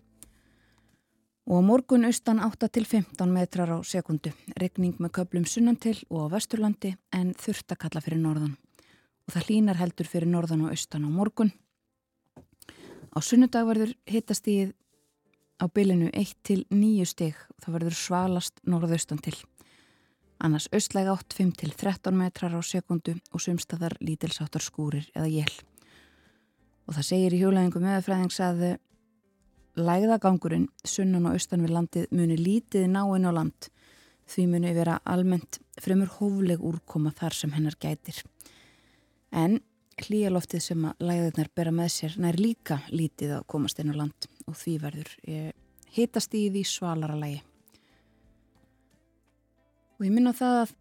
[1.47, 4.33] og morgun austan 8 til 15 metrar á sekundu.
[4.59, 8.57] Regning með köplum sunnan til og á vesturlandi en þurft að kalla fyrir norðan.
[9.27, 11.53] Og það hlínar heldur fyrir norðan og austan á morgun.
[13.15, 14.73] Á sunnudag verður hitastíð
[15.63, 17.37] á bylinu 1 til 9 stig.
[17.63, 19.37] Það verður svalast norðaustan til.
[20.43, 25.53] Annars austlæg 8, 5 til 13 metrar á sekundu og sumstaðar lítilsáttar skúrir eða jél.
[26.87, 28.77] Og það segir í hjólæðingum meðfræðings að
[29.77, 33.69] lægðagangurinn sunnan og austan við landið muni lítið náinn á land
[34.27, 38.23] því muni vera almennt fremur hófleg úrkoma þar sem hennar gætir.
[39.31, 39.59] En
[40.03, 44.27] hlýjaloftið sem að læðarnar bera með sér nær líka lítið að komast inn á land
[44.47, 45.53] og því verður eh,
[45.95, 47.39] hitast í því svalara lægi.
[49.97, 50.75] Og ég minna það að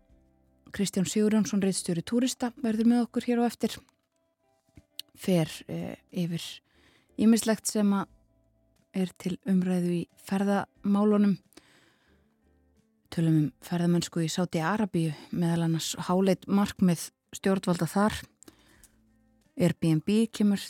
[0.77, 3.79] Kristján Sigurjónsson, reyðstjóri túrista, verður með okkur hér á eftir
[5.17, 6.45] fer eh, yfir
[7.17, 8.11] ímislegt sem að
[8.97, 11.37] er til umræðu í ferðamálunum.
[13.13, 18.19] Tölum um ferðamennsku í Sáti Arabíu meðal annars háleit markmið stjórnvalda þar.
[19.57, 20.63] Airbnb kemur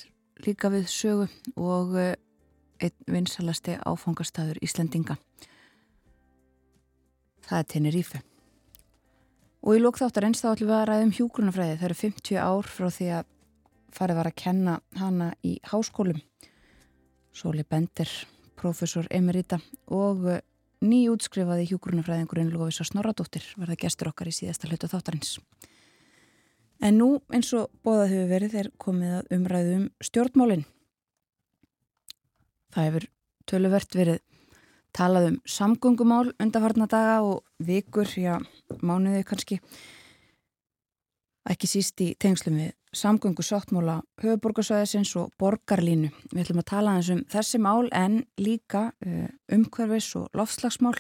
[0.45, 2.14] líka við sögu og eh,
[2.83, 5.16] einn vinsalasti áfangastæður Íslendinga.
[7.47, 8.22] Það er Tenerife.
[9.66, 11.79] Og í lókþáttar einst þá ætlum við að ræðum hjúgrunafræði.
[11.79, 13.33] Það eru 50 ár frá því að
[13.97, 16.20] farið var að kenna hana í háskólum.
[17.37, 18.09] Sóli Bender,
[18.57, 19.59] professor Emerita
[19.93, 20.39] og eh,
[20.80, 25.34] nýjútskrifaði hjúgrunafræðingurinn Lófisa Snorradóttir verða gestur okkar í síðasta hlutu þáttarins.
[26.80, 30.64] En nú eins og bóðað hefur verið er komið að umræðum um stjórnmálinn.
[32.72, 33.09] Það hefur
[33.53, 34.22] töluvert verið
[34.97, 38.41] talað um samgöngumál undarfarna daga og vikur, já,
[38.80, 39.61] mánuði kannski.
[41.47, 46.11] Ekki síst í tengslum við samgöngu sáttmála höfuborgarsvæðisins og borgarlínu.
[46.33, 50.97] Við ætlum að tala um þessi mál en líka uh, umhverfis og lofslagsmál.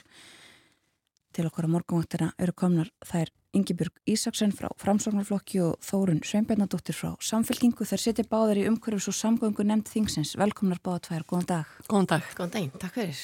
[1.36, 7.14] Til okkar á morgunvaktina eru komnar þær Yngibjörg Ísaksen frá Framsóknarflokki og Þórun Sveinbjörnadóttir frá
[7.24, 7.86] Samfélkingu.
[7.88, 10.34] Þær setja báðar í umhverfis og samgöngu nefnd þingsins.
[10.36, 11.76] Velkomnar báða tvær, góðan dag.
[11.88, 12.26] Góðan dag.
[12.36, 13.22] Góðan daginn, takk fyrir.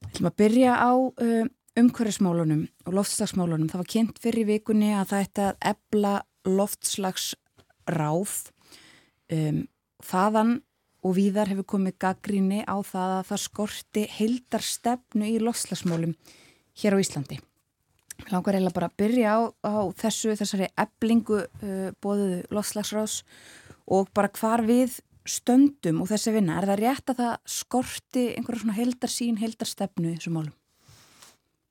[0.00, 1.46] Við ætlum að byrja á uh,
[1.80, 3.70] umhverfismálunum og loftslagsmálunum.
[3.72, 6.14] Það var kynnt fyrir vikunni að það ætti að ebla
[7.88, 8.50] loftslagsráð.
[9.30, 9.62] Um,
[10.02, 10.56] þaðan
[11.06, 16.16] og víðar hefur komið gaggríni á það að það skorti heildar stefnu í loftslagsmálum
[16.82, 17.38] hér á Íslandi.
[18.20, 23.22] Ég langar eiginlega bara að byrja á, á þessu, þessari eblingu uh, bóðuðu loftslagsráðs
[23.90, 26.58] og bara hvar við stöndum og þessi vinna.
[26.60, 30.59] Er það rétt að það skorti einhverja svona heldarsín, heldarstefnu í þessu málum?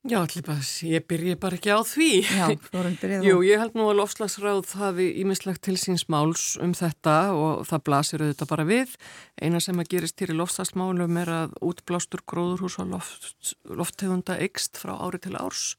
[0.08, 2.10] Já, allir bara, ég byrji bara ekki á því.
[2.24, 3.26] Já, Þorun, byrjaðu.
[3.28, 7.84] Jú, ég held nú að lofslagsráð hafi ímislegt til síns máls um þetta og það
[7.90, 8.94] blasir auðvitað bara við.
[9.44, 14.80] Eina sem að gerist hér í lofslagsmálum er að útblástur gróðurhús og loft, lofthegunda eikst
[14.80, 15.74] frá ári til árs.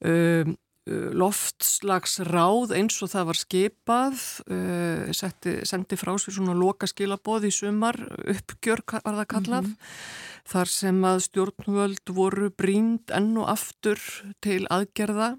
[0.00, 0.56] Um,
[0.86, 7.52] loftslagsráð eins og það var skipað uh, setti, sendi frá sér svona loka skilaboð í
[7.54, 10.46] sumar uppgjör var það kallað mm -hmm.
[10.52, 13.98] þar sem að stjórnvöld voru brínd enn og aftur
[14.40, 15.34] til aðgerða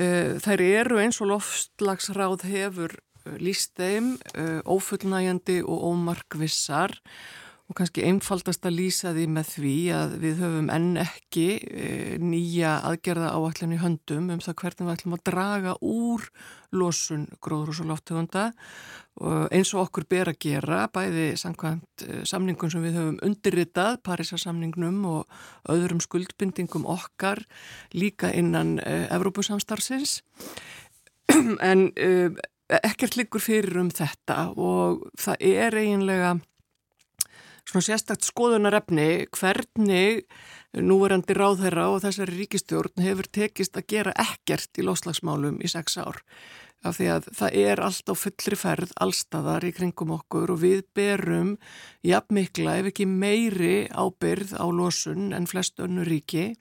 [0.00, 2.96] uh, þær eru eins og loftslagsráð hefur
[3.38, 4.16] líst þeim
[4.66, 6.96] ófullnægjandi og ómarkvissar
[7.72, 11.86] og kannski einfaldast að lýsa því með því að við höfum enn ekki e,
[12.20, 16.26] nýja aðgerða áallin í höndum um það hvernig við ætlum að draga úr
[16.76, 18.44] losun gróður og svo loftegunda
[19.52, 25.00] eins og okkur ber að gera bæði samkvæmt e, samningum sem við höfum undirritað, Parísarsamningnum
[25.08, 25.42] og
[25.72, 27.40] öðrum skuldbindingum okkar
[27.96, 30.20] líka innan e, Evrópusamstarfsins.
[31.72, 31.88] En
[32.72, 36.32] ekkert liggur fyrir um þetta og það er eiginlega
[37.68, 40.24] svona sérstakt skoðunarefni hvernig
[40.72, 46.22] núverandi ráðherra og þessari ríkistjórn hefur tekist að gera ekkert í loslagsmálum í sex ár.
[46.82, 50.80] Af því að það er allt á fullri ferð allstaðar í kringum okkur og við
[50.96, 51.52] berum
[52.02, 56.56] jafnmikla ef ekki meiri ábyrð á losun en flest önnu ríki.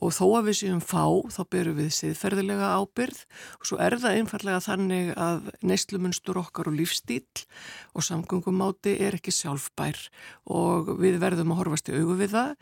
[0.00, 3.18] Og þó að við séum fá þá berum við siðferðilega ábyrð
[3.58, 7.44] og svo er það einfallega þannig að neistlumunnstur okkar og lífstíl
[7.92, 10.00] og samgöngumáti er ekki sjálfbær.
[10.48, 12.56] Og við verðum að horfast í augu við það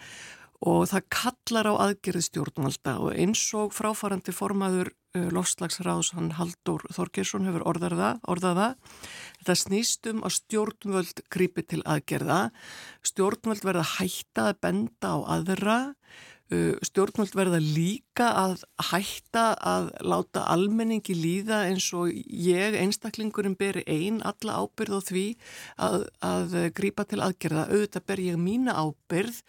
[0.66, 6.82] og það kallar á aðgerði stjórnvalda og eins og fráfarandi formaður uh, lofslagsráðs hann Haldur
[6.94, 8.72] Þorgersson hefur orðaða, orðaða
[9.38, 12.48] þetta snýstum að stjórnvöld grípi til aðgerða.
[13.06, 15.78] Stjórnvöld verða hætta að benda á aðra
[16.48, 24.22] stjórnvöld verða líka að hætta að láta almenningi líða eins og ég, einstaklingurinn, beri einn
[24.24, 25.24] alla ábyrð á því
[25.76, 27.66] að, að grípa til aðgerða.
[27.68, 29.42] Auðvitað ber ég mína ábyrð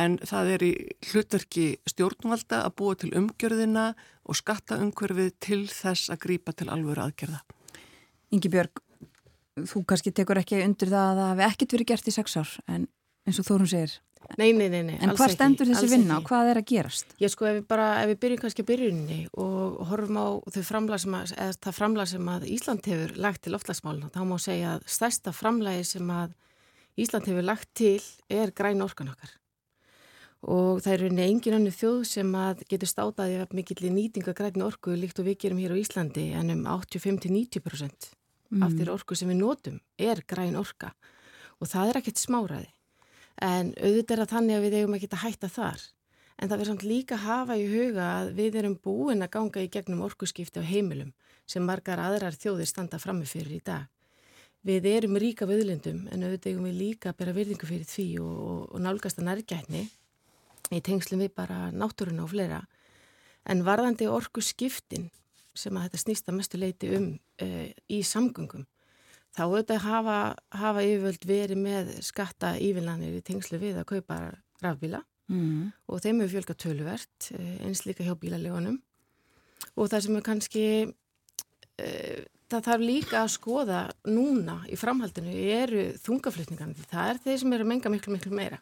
[0.00, 0.72] en það er í
[1.10, 3.86] hlutverki stjórnvalda að búa til umgjörðina
[4.24, 7.42] og skatta umhverfið til þess að grípa til alvöru aðgerða.
[8.32, 8.80] Ingi Björg,
[9.68, 12.56] þú kannski tekur ekki undir það að það hefði ekkert verið gert í sex ár
[12.68, 12.88] en
[13.28, 13.98] eins og Þórun segir
[14.38, 17.14] Nei, nei, nei, nei En hvað stendur þessi vinna og hvað er að gerast?
[17.22, 20.62] Ég sko, ef við bara, ef við byrjum kannski að byrjunni og horfum á þau
[20.68, 24.36] framlag sem að, eða það framlag sem að Ísland hefur lagt til loftlagsmáluna, þá má
[24.42, 26.36] segja að stærsta framlagi sem að
[26.98, 27.98] Ísland hefur lagt til
[28.28, 29.34] er græn orkan okkar
[30.46, 34.62] og það er rauninni engin annu þjóð sem að getur státaði að mikill nýtinga græn
[34.62, 38.12] orku líkt og við gerum hér á Íslandi en um 85-90%
[38.54, 38.62] mm.
[38.62, 40.92] af þeirra orku sem við notum er græn orka
[41.58, 42.70] og það er ekkert smáraði
[43.44, 45.84] en auðvitað er að þannig að við eigum ekki að hætta þar.
[46.38, 49.62] En það verður samt líka að hafa í huga að við erum búin að ganga
[49.64, 51.12] í gegnum orkuskipti á heimilum
[51.48, 53.86] sem margar aðrar þjóðir standa frammefyrir í dag.
[54.66, 58.38] Við erum ríka viðlindum en auðvitað eigum við líka að bera virðingu fyrir því og,
[58.38, 59.84] og, og nálgast að nærgætni
[60.74, 62.62] í tengslum við bara náttúruna og fleira.
[63.48, 65.08] En varðandi orkuskiptin
[65.58, 67.08] sem að þetta snýsta mestu leiti um
[67.42, 68.66] uh, í samgöngum
[69.36, 70.18] þá auðvitað hafa,
[70.54, 74.20] hafa yfirvöld verið með skatta ívillanir í tengslu við að kaupa
[74.64, 75.04] rafbíla.
[75.28, 75.74] Mm.
[75.92, 78.78] og þeim hefur fjölga tölvert eh, eins líka hjá bílalegunum
[79.76, 85.84] og það sem er kannski uh, það þarf líka að skoða núna í framhaldinu eru
[86.02, 88.60] þungaflutningan það er þeir sem eru að menga miklu miklu meira.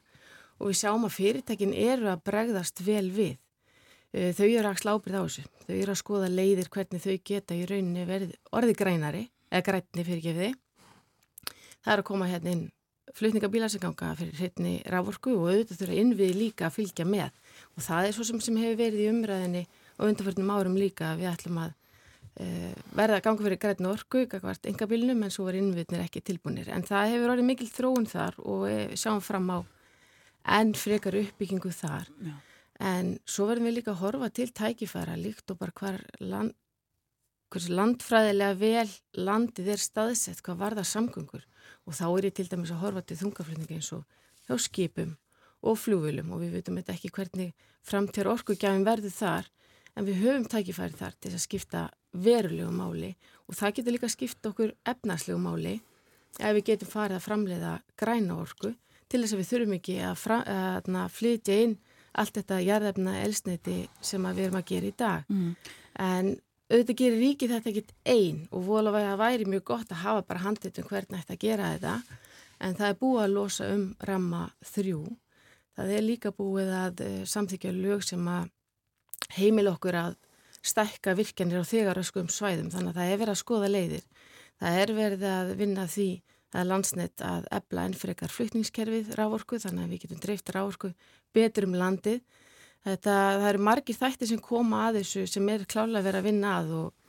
[0.56, 3.36] Og við sjáum að fyrirtækin eru að bregðast vel við.
[4.10, 5.46] Uh, þau eru að slábrið á þessu.
[5.66, 10.06] Þau eru að skoða leiðir hvernig þau geta í rauninni verið orði grænari eða grænni
[10.06, 10.54] fyrir gefiði
[11.86, 12.66] það er að koma hérna inn
[13.16, 17.36] flutningabílar sem ganga fyrir hreitni rávorku og auðvitað þurfa innvið líka að fylgja með.
[17.76, 19.62] Og það er svo sem, sem hefur verið í umræðinni
[19.96, 24.68] og undanförnum árum líka við ætlum að uh, verða að ganga fyrir grætni orku, eitthvað
[24.72, 28.66] engabílnum en svo var innviðnir ekki tilbúinir en það hefur orðið mikil þróun þar og
[28.66, 29.58] við sjáum fram á
[30.58, 32.10] enn frekar uppbyggingu þar.
[32.26, 32.36] Já.
[32.76, 36.52] en svo verðum við líka að horfa til tækifæra líkt og bara hvar land,
[37.54, 41.44] landfræðilega vel landið er staðsett, hvað var það samgöngur.
[41.86, 44.04] Og þá er ég til dæmis að horfa til þungaflutningi eins og
[44.46, 45.16] hjá skipum
[45.62, 47.54] og flúvilum og við veitum ekki hvernig
[47.86, 49.50] framtjár orkugjafin verður þar
[49.96, 53.14] en við höfum tækifæri þar til að skipta verulegu máli.
[53.46, 55.78] Og það getur líka skipta okkur efnarslegu máli
[56.36, 58.74] ef við getum farið að framleiða græna orku
[59.06, 61.76] til þess að við þurfum ekki að, að, að flytja inn
[62.16, 65.30] allt þetta jarðefna elsneiti sem við erum að gera í dag.
[65.30, 65.56] Mm.
[65.96, 66.34] en
[66.66, 70.42] auðvitað gerir ríkið þetta ekkit einn og vola að væri mjög gott að hafa bara
[70.42, 71.94] handið um hvernig þetta gera þetta
[72.66, 74.42] en það er búið að losa um ramma
[74.74, 75.00] þrjú.
[75.76, 78.48] Það er líka búið að uh, samþykja lög sem að
[79.36, 80.16] heimil okkur að
[80.66, 84.06] stækka virkjanir á þegaröskum svæðum þannig að það er verið að skoða leiðir.
[84.56, 86.08] Það er verið að vinna því
[86.56, 90.92] að landsnett að ebla enn frekar flutningskerfið rávorku þannig að við getum dreift rávorku
[91.36, 92.22] betur um landið
[92.86, 96.52] Þetta, það eru margir þættir sem koma að þessu sem er klálega verið að vinna
[96.60, 97.06] að og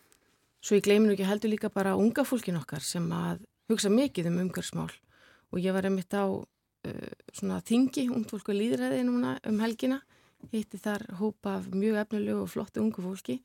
[0.65, 4.39] svo ég gleyminu ekki heldur líka bara unga fólkin okkar sem að hugsa mikið um
[4.47, 10.01] umhverfsmál og ég var einmitt á uh, svona þingi, ungt fólku líðræði núna um helgina,
[10.49, 13.37] hitti þar hópa af mjög efnulegu og flottu ungu fólki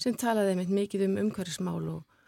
[0.00, 2.19] sem talaði einmitt mikið um umhverfsmál og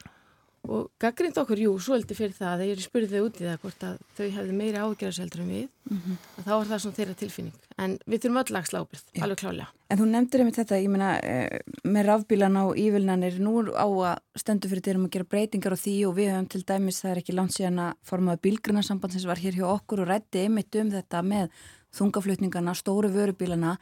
[0.69, 3.87] og gaggrind okkur, jú, svolítið fyrir það þegar ég spurði þau út í það hvort
[3.89, 6.19] að þau hefði meiri ágjörðseldur en við mm -hmm.
[6.45, 7.57] þá er það svona þeirra tilfinning.
[7.83, 11.09] En við þurfum öll að slápið, alveg klálega En þú nefndir einmitt þetta, ég meina
[11.21, 15.83] eh, með rafbílan á ívilnanir nú á að stendu fyrir þeirrum að gera breytingar á
[15.83, 19.29] því og við höfum til dæmis, það er ekki langt síðan að formaða bílgrunnarsamband sem
[19.29, 21.51] var hér hjá okkur og rætti einmitt um þetta með
[21.93, 23.77] þungaflutningarna, stóru vörubílana.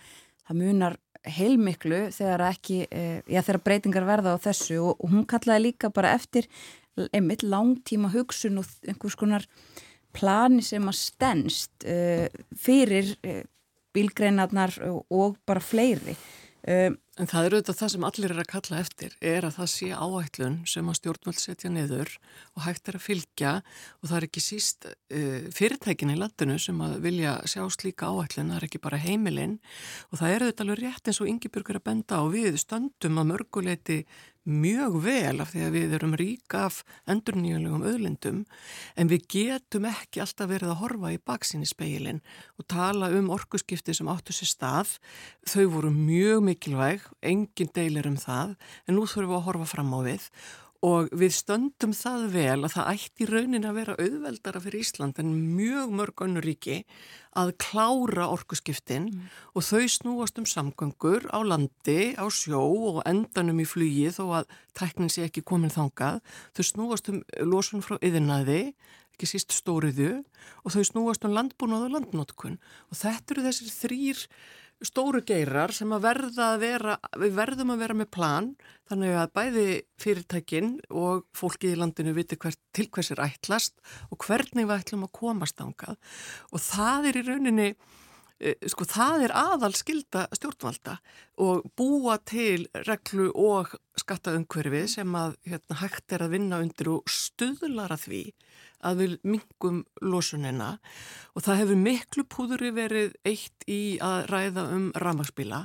[0.49, 5.68] Það munar heilmiklu þegar ekki, eh, já þegar breytingar verða á þessu og, hún kallaði
[5.68, 6.48] líka bara eftir
[7.12, 9.46] einmitt langtíma hugsun og einhvers konar
[10.16, 12.26] plani sem að stennst uh,
[12.58, 13.44] fyrir uh,
[13.94, 16.16] bílgreinarnar og, bara fleiri
[17.20, 19.88] En það eru auðvitað það sem allir er að kalla eftir er að það sé
[19.92, 22.12] áætlun sem að stjórnvöld setja niður
[22.56, 23.50] og hægt er að fylgja.
[24.00, 28.54] Og það er ekki síst uh, fyrirtækin í landinu sem að vilja sjá slíka áætlun,
[28.54, 29.58] það er ekki bara heimilinn
[30.08, 33.20] og það eru auðvitað alveg rétt eins og Ingi Björgur að benda á við stöndum
[33.20, 33.98] að mörguleiti
[34.49, 36.80] mjög vel af því að við erum ríka af
[37.11, 38.41] endurníulegum öðlindum
[38.97, 42.22] en við getum ekki alltaf verið að horfa í baksinni speilin
[42.57, 44.97] og tala um orkuskipti sem áttu sér stað.
[45.45, 49.95] Þau voru mjög mikilvæg, engin deilir um það en nú þurfum við að horfa fram
[49.97, 50.30] á við
[50.87, 55.33] og við stöndum það vel að það ætti raunin að vera auðveldara fyrir Ísland en
[55.59, 56.78] mjög mörg önnu ríki
[57.37, 59.26] að klára orkuskiptin mm.
[59.53, 62.62] og þau snúast um samgöngur á landi, á sjó
[62.95, 66.22] og endanum í flugi þó að tæknin sé ekki komin þangað.
[66.57, 68.72] Þau snúast um losun frá yðinnaði,
[69.12, 70.22] ekki síst stóriðu
[70.64, 72.57] og þau snúast um landbúnað og landnótkun
[72.89, 74.24] og þetta eru þessir þrýr
[74.85, 78.51] stóru geirar sem að verða að vera, við verðum að vera með plan
[78.89, 79.64] þannig að bæði
[80.01, 83.76] fyrirtækin og fólkið í landinu viti hvert, til hvers er ætlast
[84.09, 85.99] og hvernig við ætlum að komast ángað
[86.51, 90.97] og það er í rauninni e, sko það er aðal skilda stjórnvalda
[91.45, 97.12] og búa til reglu og skattaungverfi sem að hérna, hægt er að vinna undir og
[97.12, 98.24] stuðlara því
[98.87, 100.70] að við mingum losunina
[101.35, 105.64] og það hefur miklu púðuri verið eitt í að ræða um ramagsbíla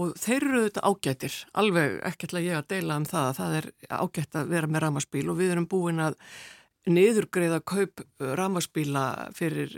[0.00, 3.56] og þeir eru þetta ágættir, alveg ekkert að ég að deila um það að það
[3.58, 6.18] er ágætt að vera með ramagsbíl og við erum búin að
[6.88, 9.04] niðurgreiða kaup ramaspíla
[9.36, 9.74] fyrir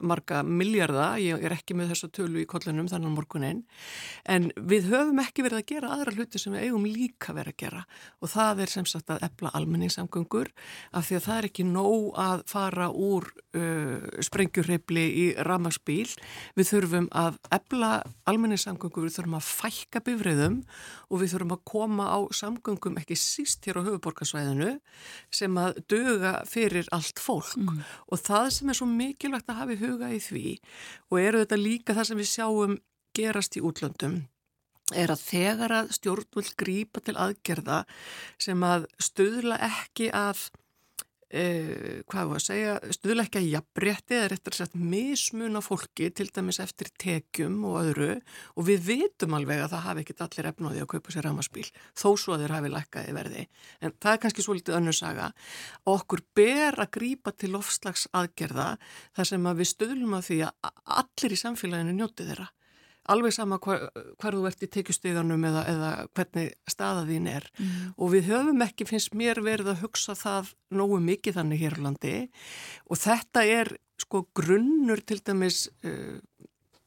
[0.00, 3.60] marga miljarda, ég er ekki með þessa tölu í kollunum þannig morgunin,
[4.24, 7.60] en við höfum ekki verið að gera aðra hluti sem við eigum líka verið að
[7.64, 7.82] gera.
[8.22, 10.52] Og það er sem sagt að epla almenningssamgöngur
[10.96, 16.08] af því að það er ekki nóg að fara úr uh, sprengjurreifli í ramaspíl,
[16.56, 17.92] við þurfum að epla
[18.30, 20.62] almenningssamgöngur, við þurfum að fækka bifriðum
[21.08, 24.74] og við þurfum að koma á samgöngum ekki síst hér á höfuborgarsvæðinu
[25.34, 27.84] sem að döga fyrir allt fólk mm.
[28.12, 30.44] og það sem er svo mikilvægt að hafa í huga í því
[31.10, 32.76] og eru þetta líka það sem við sjáum
[33.18, 34.20] gerast í útlöndum
[34.96, 37.82] er að þegar að stjórnvöld grýpa til aðgerða
[38.40, 40.48] sem að stuðla ekki að
[41.28, 46.56] Uh, hvað var að segja, stuðleikja jafnbretti eða réttar sett mismun á fólki til dæmis
[46.64, 48.10] eftir tekjum og öðru.
[48.56, 52.08] Og við vitum alveg að það hafi ekkit allir efnáði að kaupa sér ramaspíl þó
[52.16, 53.46] svo að þeir hafi lækkaði verði.
[53.84, 55.30] En það er kannski svolítið önnu saga.
[55.84, 58.70] Okkur ber að grýpa til ofslags aðgerða
[59.12, 60.72] þar sem að við stuðlum að því að
[61.02, 62.48] allir í samfélaginu njóti þeirra
[63.12, 63.88] alveg sama hvar,
[64.20, 67.48] hvar þú ert í tekjusteganum eða, eða hvernig staða þín er.
[67.58, 67.92] Mm.
[67.96, 71.84] og við höfum ekki, finnst mér verið að hugsa það nógu mikið þannig hér á
[71.88, 72.16] landi.
[72.88, 76.18] Og þetta er sko grunnur til dæmis uh,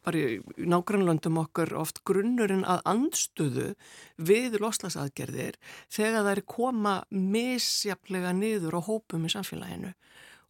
[0.05, 3.67] bara í nágrannlöndum okkar oft grunnurinn að andstöðu
[4.17, 5.59] við loslasaðgerðir
[5.91, 9.93] þegar það er koma misjaflega niður á hópum í samfélaginu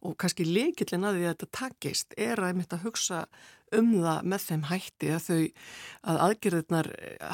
[0.02, 3.26] og kannski leikillin að því að þetta takist er að ég mitt að hugsa
[3.72, 5.38] um það með þeim hætti að þau
[6.12, 6.88] að aðgerðirnar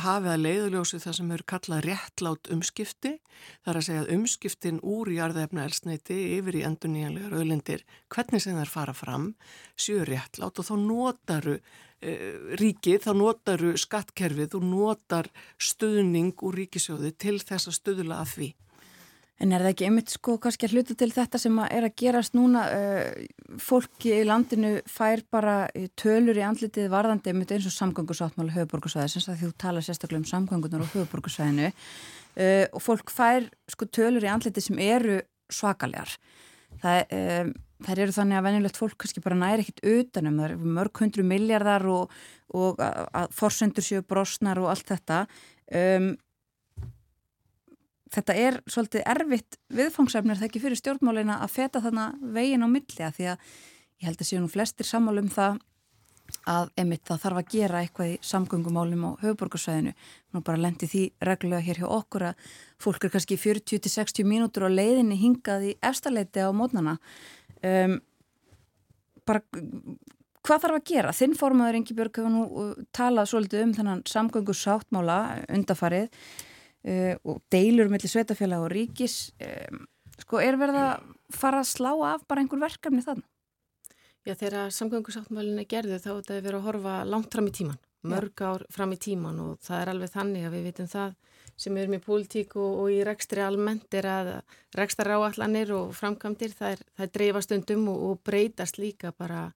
[0.04, 3.14] hafi að leiðuljósi það sem eru kallað réttlátt umskipti
[3.66, 8.58] þar að segja að umskiptin úr jarðefna elsneiti yfir í endur nýjanlegar auðlindir hvernig sem
[8.60, 9.28] þær fara fram
[9.78, 12.14] séu réttlátt og þá notaru e,
[12.60, 18.50] ríkið, þá notaru skattkerfið og notar stuðning úr ríkisjóði til þess að stuðla að því.
[19.39, 21.97] En er það ekki einmitt sko kannski að hluta til þetta sem að er að
[22.03, 23.20] gerast núna uh,
[23.62, 25.57] fólki í landinu fær bara
[26.01, 30.82] tölur í andlitið varðandi einmitt eins og samgöngusáttmála höfuborgarsvæðisins að þú tala sérstaklega um samgöngunar
[30.82, 35.20] og höfuborgarsvæðinu uh, og fólk fær sko tölur í andlitið sem eru
[35.55, 36.18] svakalegar.
[36.82, 37.53] Það, um,
[37.86, 41.24] það eru þannig að venjulegt fólk kannski bara næri ekkit utanum, það eru mörg hundru
[41.26, 42.16] miljardar og,
[42.55, 45.26] og að, að forsendur séu brosnar og allt þetta.
[45.68, 46.16] Um,
[48.14, 53.02] þetta er svolítið erfitt viðfangsefnir þegar ekki fyrir stjórnmálina að feta þarna vegin á milli?
[53.04, 53.48] Að því að
[53.98, 55.59] ég held að séu nú flestir sammál um það
[56.48, 59.94] að emitt það þarf að gera eitthvað í samgöngumálum á höfuborgarsvæðinu
[60.34, 62.50] nú bara lendi því reglulega hér hjá okkur að
[62.84, 66.98] fólk er kannski 40-60 mínútur á leiðinni hingað í efstaleiti á mótnana.
[67.64, 67.98] Um,
[69.28, 69.42] bara
[70.44, 71.14] hvað þarf að gera?
[71.16, 76.12] Þinn formadur Ingi Björg hefur nú uh, talað svolítið um þennan samgöngusáttmála undafarið
[76.86, 79.82] uh, og deilur mellir sveitafélag og ríkis um,
[80.18, 83.24] sko er verið að fara að slá af bara einhver verkefni þann?
[84.26, 87.78] Já þegar samgöngusáttmálinu er gerðið þá er þetta verið að horfa langt fram í tíman
[88.06, 91.14] mörg ár fram í tíman og það er alveg þannig að við vitum það
[91.58, 94.28] sem erum í pólitík og, og í rekstri almennt er að
[94.78, 99.48] rekstar áallanir og framkvæmdir það er, það er dreifast undum og, og breytast líka bara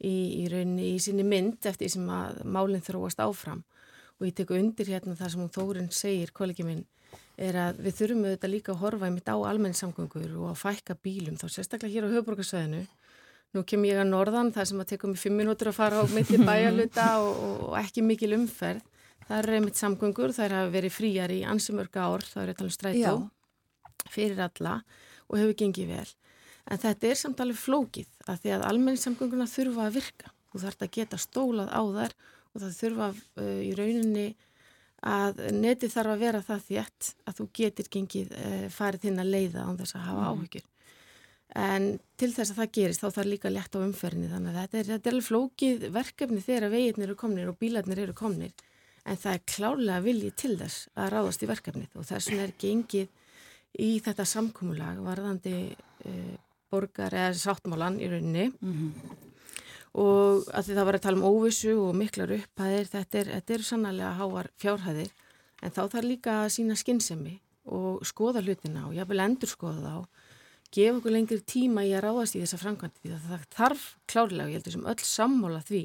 [0.00, 3.62] í, í rauninni í sinni mynd eftir sem að málinn þróast áfram
[4.20, 6.84] og ég teku undir hérna það sem hún Þórun segir, kollegi minn,
[7.36, 11.38] er að við þurfum auðvitað líka að horfa einmitt á almenningssamgöngur og að fækka bílum,
[11.40, 12.82] þá sérstaklega hér á höfuborgarsvæðinu.
[13.54, 16.04] Nú kem ég að norðan, það sem að tekum mig fimm minútur að fara á
[16.10, 18.82] mitti bæjaluta og, og ekki mikil umferð.
[19.24, 22.58] Það er einmitt samgöngur, það er að veri fríjar í ansimörga ár, það er að
[22.58, 24.10] tala um strætó Já.
[24.12, 24.74] fyrir alla
[25.30, 26.10] og hefur gengið vel.
[26.68, 30.32] En þetta er samt alveg flókið að því að almenningssamgönguna þurfa að virka.
[30.50, 32.16] Þú þarfst að geta stólað á þær
[32.54, 34.28] og það þurfa uh, í rauninni
[35.04, 39.32] að neti þarf að vera það þétt að þú getur gengið uh, farið þinn að
[39.34, 40.30] leiða án þess að hafa mm.
[40.30, 40.70] áhyggjur.
[41.64, 41.88] En
[42.18, 44.30] til þess að það gerist þá þarf líka lett á umferðinni.
[44.30, 48.00] Þannig að þetta er, þetta er alveg flókið verkefni þegar veginnir eru komnir og bílarnir
[48.06, 48.64] eru komnir.
[49.04, 51.92] En það er klárlega viljið til þess að ráðast í verkefnið.
[52.00, 56.34] Og þess vegna er gengið í þetta samkómulag varðandi uh,
[56.72, 58.48] borgar eða sáttmálan í rauninni.
[58.56, 59.22] Mm -hmm
[59.94, 63.54] og að því það var að tala um óvissu og miklar upphæðir, þetta er, þetta
[63.54, 65.12] er sannlega háar fjárhæðir
[65.62, 67.36] en þá þarf líka að sína skinnsemi
[67.74, 70.24] og skoða hlutina og jáfnvel endur skoða þá
[70.74, 74.48] gefa okkur lengri tíma í að ráðast í þessa framkvæmdi því að það þarf klárlega,
[74.50, 75.84] ég heldur sem öll sammála því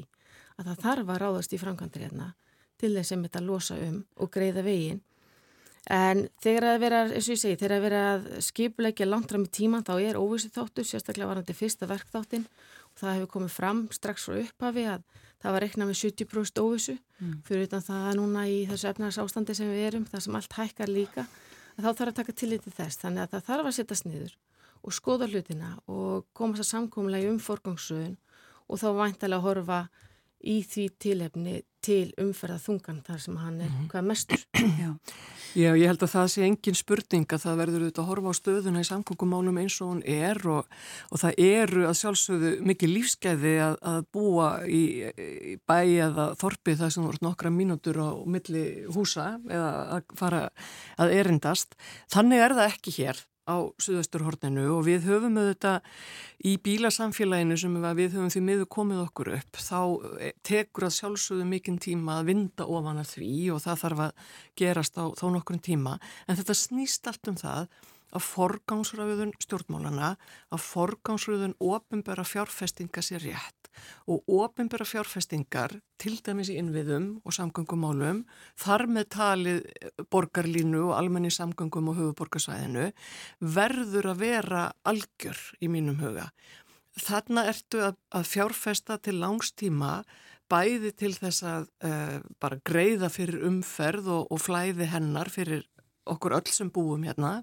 [0.58, 2.32] að það þarf að ráðast í framkvæmdi hérna
[2.80, 5.00] til þess að þetta losa um og greiða veginn.
[5.90, 9.52] En þegar að vera, eins og ég segi, þegar að vera skipulegja langt fram í
[9.54, 12.44] tíman þá er óvissu þáttur, sérstaklega varandi fyrsta verkþáttin
[13.00, 15.04] það hefur komið fram strax frá upphafi að
[15.40, 17.36] það var reiknað með 70% óvissu mm.
[17.48, 20.92] fyrir utan það núna í þessu efnars ástandi sem við erum, það sem allt hækkar
[20.92, 21.26] líka
[21.80, 24.36] þá þarf að taka tillit til þess þannig að það þarf að setja sniður
[24.80, 28.16] og skoða hlutina og komast að samkómulegi um forgangssögun
[28.70, 29.80] og þá væntalega að horfa
[30.40, 33.90] í því tilefni til umferða þungan þar sem hann er -hmm.
[33.92, 34.46] hvað mestur.
[34.82, 34.96] Já.
[35.50, 38.34] Já, ég held að það sé engin spurning að það verður auðvitað að horfa á
[38.38, 40.68] stöðuna í samkvöngumálum eins og hún er og,
[41.10, 46.76] og það eru að sjálfsögðu mikið lífskeiði að, að búa í, í bæi eða þorpi
[46.78, 48.64] það sem voru nokkra mínútur á milli
[48.94, 50.44] húsa eða að fara
[51.02, 51.74] að erindast.
[52.14, 53.24] Þannig er það ekki hér.
[53.48, 55.86] Á Suðausturhorninu og við höfum auðvitað
[56.46, 59.80] í bílasamfélaginu sem við höfum því miður komið okkur upp þá
[60.20, 64.34] eh, tekur að sjálfsögðu mikinn tíma að vinda ofan að því og það þarf að
[64.62, 65.96] gerast á þó nokkur tíma.
[66.26, 67.70] En þetta snýst allt um það
[68.10, 70.16] að forgámsröðun stjórnmálana,
[70.50, 73.59] að forgámsröðun ofinbæra fjárfestinga sér rétt
[74.10, 78.24] og ofinbæra fjárfestingar til dæmis í innviðum og samgöngumálum,
[78.58, 79.60] þar með talið
[80.12, 82.90] borgarlínu og almenni samgöngum og höfuborgarsvæðinu
[83.40, 86.30] verður að vera algjör í mínum huga.
[87.00, 90.00] Þarna ertu að, að fjárfesta til langstíma
[90.50, 95.66] bæði til þess að uh, bara greiða fyrir umferð og, og flæði hennar fyrir
[96.10, 97.40] okkur öll sem búum hérna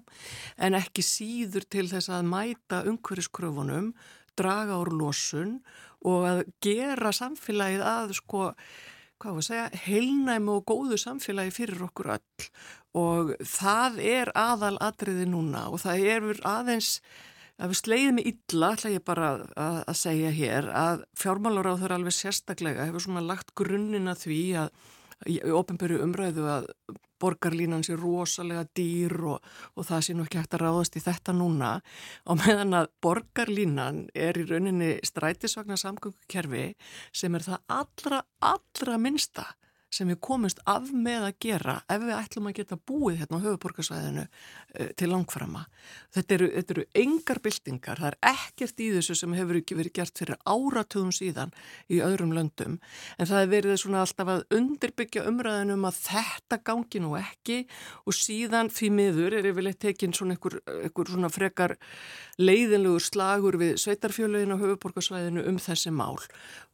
[0.60, 3.92] en ekki síður til þess að mæta umhverjuskröfunum,
[4.38, 5.58] draga úr losun
[6.06, 8.42] og að gera samfélagið að sko,
[9.18, 12.50] hvað var að segja, heilnæmi og góðu samfélagi fyrir okkur öll.
[12.98, 16.98] Og það er aðal atriði núna og það er aðeins
[17.58, 21.90] að við sleiðum illa, ætla ég bara að, að segja hér, að fjármálar á þau
[21.96, 24.70] alveg sérstaklega hefur svona lagt grunnina því að
[25.26, 26.68] í ofinböru umræðu að
[27.20, 29.44] borgarlínan sé rosalega dýr og,
[29.76, 31.70] og það sé nú ekki hægt að ráðast í þetta núna.
[32.30, 36.66] Og meðan að borgarlínan er í rauninni strætisvagnar samgöngukerfi
[37.12, 38.22] sem er það allra,
[38.54, 39.48] allra minsta
[39.90, 43.44] sem við komumst af með að gera ef við ætlum að geta búið hérna á
[43.46, 45.64] höfuborgarsvæðinu uh, til langframa.
[46.16, 49.96] Þetta eru, þetta eru engar byltingar, það er ekkert í þessu sem hefur ekki verið
[50.00, 51.54] gert fyrir áratugum síðan
[51.88, 52.78] í öðrum löndum
[53.16, 57.60] en það er verið svona alltaf að undirbyggja umræðinum að þetta gangi nú ekki
[58.04, 61.76] og síðan því miður er yfirleitt tekinn svona einhver, einhver svona frekar
[62.38, 66.18] leiðinlegur slagur við sveitarfjöluðin á höfuborgarsvæðinu um þessi mál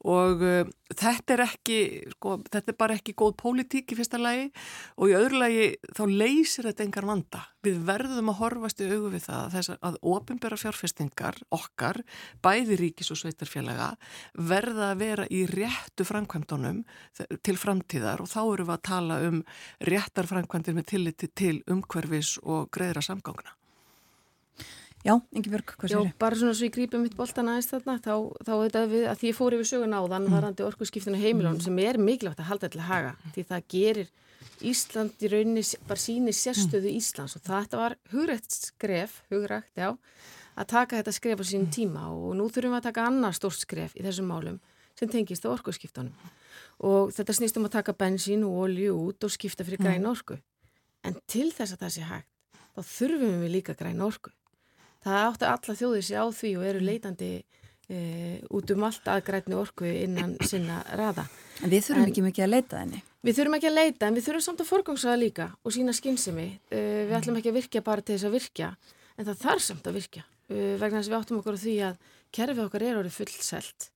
[0.05, 1.79] og uh, þetta er ekki,
[2.17, 4.47] sko, þetta er bara ekki góð pólitík í fyrsta lagi
[4.97, 7.43] og í öðru lagi þá leysir þetta engar vanda.
[7.65, 12.01] Við verðum að horfast í augu við það að, að ofinbæra fjárfestingar okkar,
[12.45, 13.91] bæði ríkis og sveitarfélaga,
[14.35, 16.85] verða að vera í réttu framkvæmdunum
[17.45, 19.43] til framtíðar og þá eru við að tala um
[19.91, 23.57] réttar framkvæmdir með tilliti til umhverfis og greiðra samgangna.
[25.05, 26.07] Já, Ingi Björg, hvað sér þið?
[26.09, 29.19] Já, bara svona svo ég grípið mitt boltan aðeins þarna, þá, þá þetta við, að
[29.21, 30.33] því ég fór yfir sögun á þann mm.
[30.33, 31.65] varandi orkuðskiptinu heimilón mm.
[31.67, 34.13] sem er mikilvægt að halda til að haga, því það gerir
[34.65, 37.01] Ísland í rauninni, bara síni sérstöðu mm.
[37.03, 39.91] Íslands og þetta var hugrætt skref, hugrætt, já,
[40.57, 43.61] að taka þetta skref á sín tíma og nú þurfum við að taka annar stórt
[43.61, 44.57] skref í þessum málum
[44.97, 46.15] sem tengist á orkuðskiptunum
[46.89, 50.39] og þetta snýst um að taka bensín og olju út og skipta fyrir græn orku,
[51.05, 52.33] en til þess að það sé hægt,
[52.73, 54.33] þá þurfum við líka græn orku
[55.05, 56.89] það áttu alla þjóðir sér á því og eru mm.
[56.89, 57.31] leitandi
[57.89, 57.99] e,
[58.55, 61.27] út um allt aðgrætni orku innan sinna raða.
[61.63, 63.03] En við þurfum en, ekki mikið að leita þenni.
[63.25, 66.51] Við þurfum ekki að leita en við þurfum samt að forgangsaða líka og sína skynsemi.
[66.69, 68.75] E, við ætlum ekki að virkja bara til þess að virkja
[69.15, 71.75] en það þarf samt að virkja e, vegna þess að við áttum okkur á því
[71.89, 71.99] að
[72.35, 73.91] kerfið okkar er orðið fullselt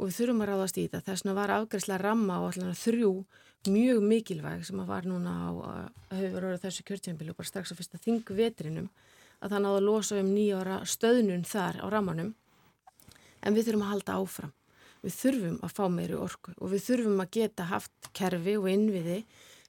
[0.00, 1.04] og við þurfum að ráðast í þetta.
[1.10, 3.14] Þess vegna var afgræslega ramma á allan þrjú
[3.68, 7.74] mjög mikilvæg sem að var núna á að hefur orðið þessu kjörtjambili og bara strax
[7.74, 8.86] á fyrsta þingvetrinum
[9.40, 12.34] að það náðu að losa um nýjára stöðnun þar á ramanum
[13.40, 14.52] en við þurfum að halda áfram.
[15.00, 19.18] Við þurfum að fá meiri orku og við þurfum að geta haft kerfi og innviði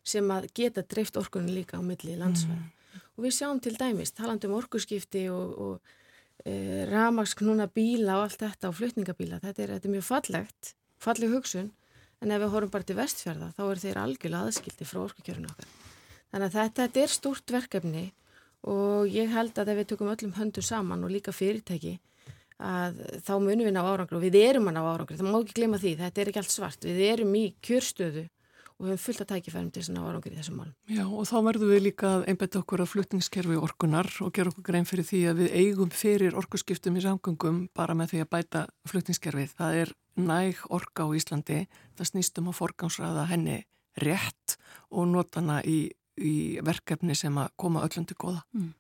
[0.04, 2.58] sem að geta dreift orkunni líka á milli landsvæð.
[2.58, 3.02] Mm.
[3.16, 8.72] Og við sjáum til dæmis, talandum orkuskipti og, og e, ramagsknúna bíla og allt þetta
[8.72, 11.70] og flutningabíla, þetta er, þetta er mjög fallegt, falleg hugsun,
[12.22, 15.70] en ef við horfum bara til vestfjörða þá er þeir algjörlega aðskildi frá orkukjörun okkar.
[16.32, 18.04] Þannig að þetta, þetta er stúrt verkefni
[18.68, 21.98] og ég held að ef við tökum öllum höndu saman og líka fyrirtæki
[22.62, 25.58] að þá munum við ná árangur og við erum að ná árangur, það má ekki
[25.58, 28.28] glema því, þetta er ekki allt svart, við erum í kjörstöðu
[28.82, 30.76] og við höfum fullt að tækifærum til þess að ná árangur í þessum málum.
[30.90, 34.66] Já og þá verðum við líka að einbetta okkur að flutningskerfi orkunar og gera okkur
[34.66, 38.64] grein fyrir því að við eigum fyrir orkuskiptum í samgöngum bara með því að bæta
[38.90, 39.54] flutningskerfið.
[39.58, 41.60] Það er næg orka á Íslandi,
[41.98, 43.60] það snýstum að forgámsraða henni
[44.02, 44.58] rétt
[44.90, 45.92] og notana í
[46.22, 48.42] í verkefni sem að koma öllum til goða.
[48.56, 48.72] Mm.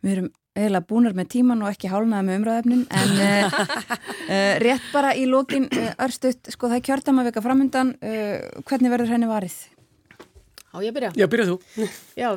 [0.00, 3.58] Við erum eiginlega búinar með tíman og ekki hálnaði með umræðefnin en uh,
[4.34, 8.92] uh, rétt bara í lókin uh, örstuðt, sko það er kjörtam að veka framöndan hvernig
[8.92, 9.60] verður henni varið?
[10.70, 11.12] Á ég byrja.
[11.18, 11.56] Já, byrja þú.
[12.22, 12.28] Já,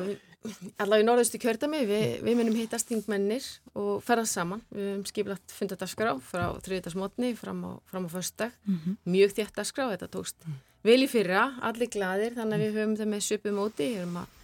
[0.82, 3.46] allavega í norðustu kjörtami við, við munum hittast þingmennir
[3.78, 4.62] og ferðast saman.
[4.74, 8.56] Við hefum skipilagt fundadagskrá frá þriðdagsmotni fram á, fram á förstak.
[8.66, 8.96] Mm -hmm.
[9.14, 10.36] Mjög þétt dagskrá, þetta tókst.
[10.44, 13.88] Mm vel í fyrra, allir gladir þannig að við höfum það með söpu móti.
[13.94, 14.42] Við höfum að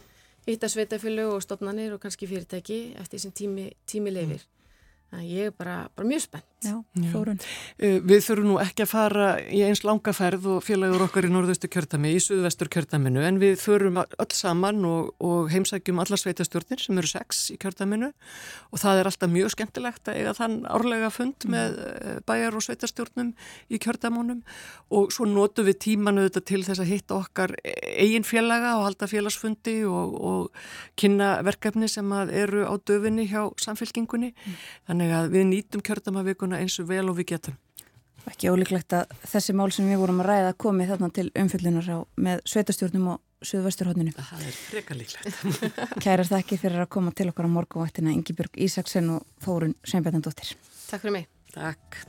[0.50, 4.46] hitta sveitafjölu og stopnarnir og kannski fyrirtæki eftir sem tími, tími lefir
[5.18, 6.46] Ég er bara, bara mjög spennt.
[6.60, 6.76] Já,
[7.10, 7.38] Þórun.
[7.80, 11.30] Eh, við þurfum nú ekki að fara í eins langa ferð og félagur okkar í
[11.32, 16.82] norðustu kjördami, í suðvestur kjördaminu, en við þurfum öll saman og, og heimsækjum alla sveitastjórnir
[16.84, 21.08] sem eru sex í kjördaminu og það er alltaf mjög skemmtilegt að eiga þann árlega
[21.14, 21.56] fund mm.
[21.56, 23.32] með eh, bæjar og sveitastjórnum
[23.72, 24.44] í kjördamunum
[24.92, 29.08] og svo notum við tímanu þetta til þess að hitta okkar eigin félaga og halda
[29.10, 30.62] félagsfundi og, og
[31.00, 34.34] kynna verkefni sem eru á döfinni hjá samfélkingunni.
[34.36, 34.60] Mm.
[35.00, 37.54] Þannig að við nýtum kjördamavikuna eins og vel og við getum.
[38.28, 41.98] Ekki ólíklegt að þessi mál sem við vorum að ræða komi þarna til umfyllunar á
[42.20, 44.12] með sveitastjórnum og Suðvesturhóttinu.
[44.12, 45.40] Það er freka líklegt.
[46.04, 50.52] Kærar þakki fyrir að koma til okkar á morgunvættina Ingi Björg Ísaksen og Þórun Sveinbjörnandóttir.
[50.90, 51.30] Takk fyrir mig.
[51.56, 52.02] Takk.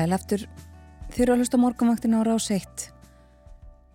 [0.00, 0.42] Sæl eftir
[1.12, 2.86] þyrra að hlusta morgunvaktin á rás 1.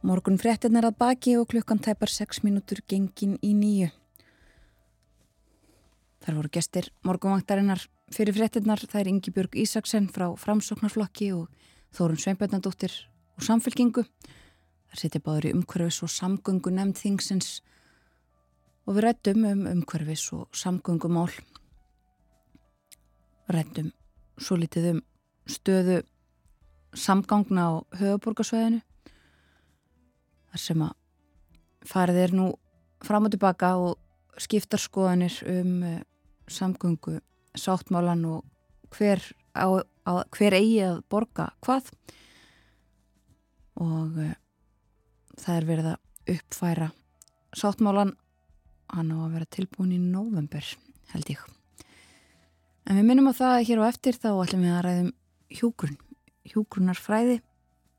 [0.06, 3.88] Morgun fréttin er að baki og klukkan tæpar 6 mínútur gengin í nýju.
[6.22, 7.82] Þar voru gestir morgunvaktarinnar
[8.14, 8.84] fyrir fréttinnar.
[8.86, 11.50] Það er Ingi Björg Ísaksen frá Framsóknarflokki og
[11.98, 12.94] Þórun Sveinbjörnadóttir
[13.40, 14.06] og Samfélkingu.
[14.06, 17.50] Það setja báður í umhverfis og samgöngu nefnd þingsins
[18.86, 21.34] og við rættum um umhverfis og samgöngumál.
[23.50, 23.90] Rættum
[24.38, 25.04] svo litið um
[25.50, 26.02] stöðu
[26.96, 28.82] samgangna á höfuborgarsvæðinu
[30.52, 30.96] þar sem að
[31.86, 32.48] farið er nú
[33.06, 36.00] fram og tilbaka og skiptar skoðanir um uh,
[36.48, 37.20] samgöngu
[37.56, 38.44] sáttmálan og
[38.96, 39.22] hver,
[39.56, 39.68] á,
[40.08, 41.92] á, hver eigi að borga hvað.
[43.82, 44.36] Og uh,
[45.40, 46.90] það er verið að uppfæra
[47.56, 48.16] sáttmálan
[48.96, 50.66] hann á að vera tilbúin í november
[51.14, 51.44] held ég.
[52.86, 55.14] En við minnum á það hér á eftir þá ætlum við að ræðum
[55.52, 55.98] hjúgrun,
[56.48, 57.42] hjúgrunarfræði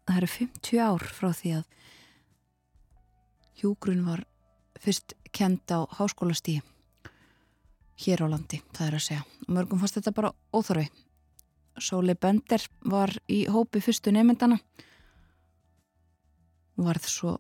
[0.07, 1.65] það eru 50 ár frá því að
[3.61, 4.25] hjúgrun var
[4.81, 6.63] fyrst kend á háskólastíi
[8.05, 9.23] hér á landi, það er að segja.
[9.47, 10.91] Og mörgum fannst þetta bara óþarfi.
[11.81, 14.59] Sóli Bender var í hópi fyrstu nefndana
[16.77, 17.37] varð svo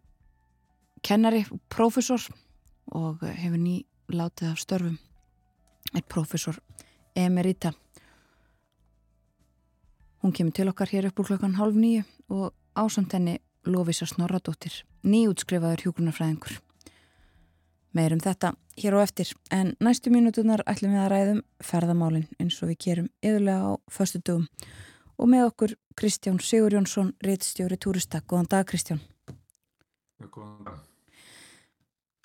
[1.04, 2.22] kennari og prófessor
[2.96, 4.98] og hefur ný látið af störfum.
[5.94, 6.58] Er prófessor
[7.16, 7.72] emerita
[10.26, 12.02] Hún kemur til okkar hér upp úr klokkan halv nýju
[12.34, 16.56] og ásamt henni Lófísa Snorradóttir, nýjútskrifaður hjúgrunarfræðingur.
[17.94, 22.72] Meirum þetta hér á eftir, en næstu mínutunar ætlum við að ræðum ferðamálinn eins og
[22.72, 24.48] við gerum yðurlega á förstu dögum.
[25.14, 28.18] Og með okkur Kristján Sigur Jónsson, reittstjóri Túrista.
[28.26, 28.98] Góðan dag Kristján.
[30.26, 30.82] Góðan dag.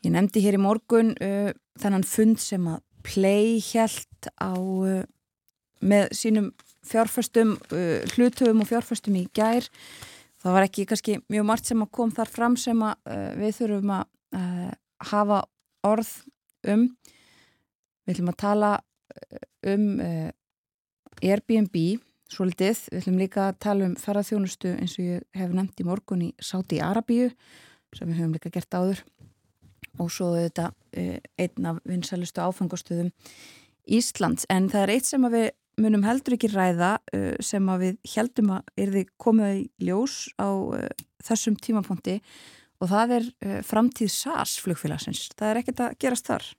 [0.01, 5.05] Ég nefndi hér í morgun uh, þennan fund sem að Play held á uh,
[5.85, 6.53] með sínum
[6.87, 9.67] fjárfæstum, uh, hlutöfum og fjárfæstum í gær.
[10.41, 13.57] Það var ekki kannski mjög margt sem að kom þar fram sem að uh, við
[13.59, 14.05] þurfum að
[14.39, 14.71] uh,
[15.11, 15.41] hafa
[15.87, 16.13] orð
[16.73, 16.87] um.
[18.05, 18.71] Við ætlum að tala
[19.67, 19.83] um
[21.21, 21.75] Airbnb
[22.31, 22.79] svolítið.
[22.89, 26.29] Við ætlum líka að tala um ferðarþjónustu eins og ég hef nefnt í morgun í
[26.41, 27.29] Sáti Arabíu
[27.93, 29.03] sem við höfum líka gert áður
[29.99, 33.11] og svo þetta einn af vinsælustu áfangastöðum
[33.91, 37.99] Íslands en það er eitt sem við munum heldur ekki ræða uh, sem að við
[38.15, 40.87] heldum að er þið komið í ljós á uh,
[41.23, 42.17] þessum tímapunkti
[42.81, 45.29] og það er uh, framtíð SAS flugfélagsins.
[45.37, 46.49] Það er ekkert að gerast þar.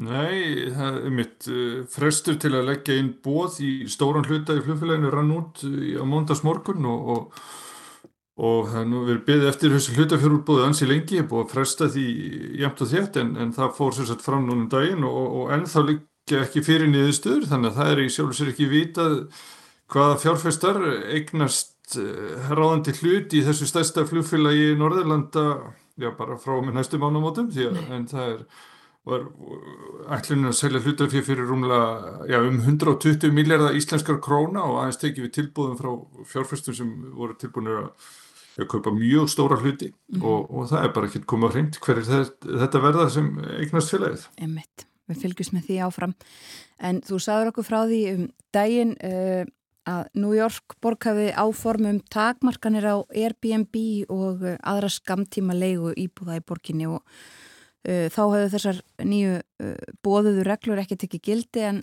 [0.00, 1.46] Nei, það er mitt
[1.90, 6.44] frestur til að leggja inn bóð í stóran hluta í flugfélaginu rann út á móndags
[6.46, 7.40] morgun og, og,
[8.38, 11.90] og það nú verið byggðið eftir þessu hlutafjörúrbóðu ansi lengi, ég er búið að fresta
[11.90, 12.06] því
[12.62, 15.84] jæmt og þétt en, en það fór sérstaklega fram núnum daginn og, og ennþá
[16.30, 19.18] lík ekki fyrir niðurstöður þannig að það er í sjálf og sér ekki vitað
[19.90, 25.44] hvaða fjárfestar eignast haft ráðandi hlut í þessu stærsta flugfélagi í Norðurlanda,
[25.98, 28.44] já bara frá með næstu mánamótum, því að en það er
[29.08, 29.22] var
[30.12, 35.24] ætlunum að selja hlutafið fyrir rúmlega já, um 120 miljardar íslenskar króna og aðeins tekið
[35.24, 35.88] við tilbúðum frá
[36.28, 38.10] fjárfæstum sem voru tilbúinir að,
[38.60, 40.26] að kaupa mjög stóra hluti mm -hmm.
[40.28, 43.94] og, og það er bara ekki komið á hreint hver er þetta verða sem eignast
[43.94, 44.28] félagið.
[44.36, 46.14] Emitt, við fylgjum með því áfram
[46.78, 48.22] en þú sagður okkur frá því um
[48.54, 49.44] daginn uh,
[49.90, 53.76] að New York borg hafi áformum takmarkanir á Airbnb
[54.12, 57.04] og uh, aðra skamtíma leigu íbúða í borginni og
[57.80, 59.38] Uh, þá hefur þessar nýju
[60.04, 61.78] bóðuðu reglur ekki tekið gildi en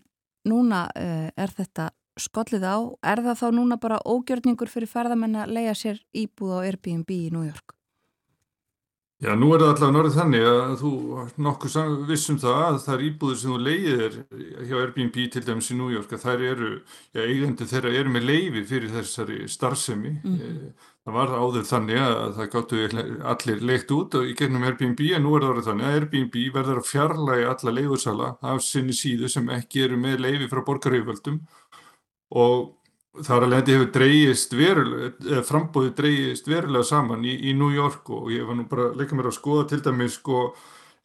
[0.45, 1.88] núna er þetta
[2.21, 2.78] skollið á.
[3.01, 7.32] Er það þá núna bara ógjörningur fyrir ferðamenn að leia sér íbúð á Airbnb í
[7.34, 7.76] New York?
[9.18, 10.89] Já, nú er það allavega norðið þannig að þú
[11.41, 14.18] nokkuð vissum það að það er íbúður sem þú leiðir
[14.70, 16.70] hjá Airbnb til dæmis í New York að þær eru,
[17.18, 20.13] já, eigandi þeirra eru með leiði fyrir þessari starfsemi.
[20.22, 20.70] Mm -hmm.
[21.07, 22.84] Það var áður þannig að það gáttu
[23.34, 26.78] allir leikt út í gennum Airbnb en nú er það orðið þannig að Airbnb verður
[26.84, 31.41] að fjarlægi alla leiðursala af sinni síðu sem ekki eru með leiði frá borgarhauðvöldum
[32.38, 32.76] og
[33.26, 38.32] þar alveg þetta hefur dreyjist verulega, frambóðið dreyjist verulega saman í, í New York og
[38.34, 40.43] ég var nú bara að leika mér að skoða til dæmis sko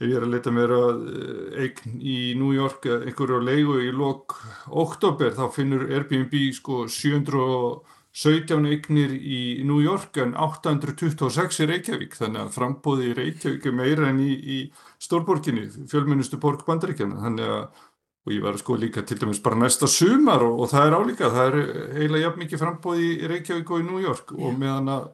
[0.02, 3.80] ef ég er að leita mér að eh, eign í New York einhverju á leigu
[3.86, 4.36] í lok
[4.68, 7.82] oktober þá finnur Airbnb sko 700
[8.12, 12.16] 17 eignir í New York en 826 í Reykjavík.
[12.18, 14.58] Þannig að frambóði í Reykjavík er meira enn í, í
[15.00, 17.80] stórborginni, fjölmennustu borg bandaríkjana þannig að,
[18.22, 21.30] og ég var sko líka til dæmis bara næsta sumar og, og það er álíka,
[21.32, 21.56] það er
[21.96, 24.44] eiginlega jafn mikið frambóði í Reykjavík og í New York yeah.
[24.46, 25.08] og meðan að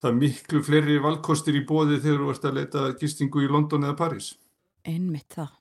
[0.00, 3.88] það er miklu fleiri valkostir í bóði þegar þú ert að leita gistingu í London
[3.88, 4.34] eða Paris.
[4.88, 5.56] Einmitt það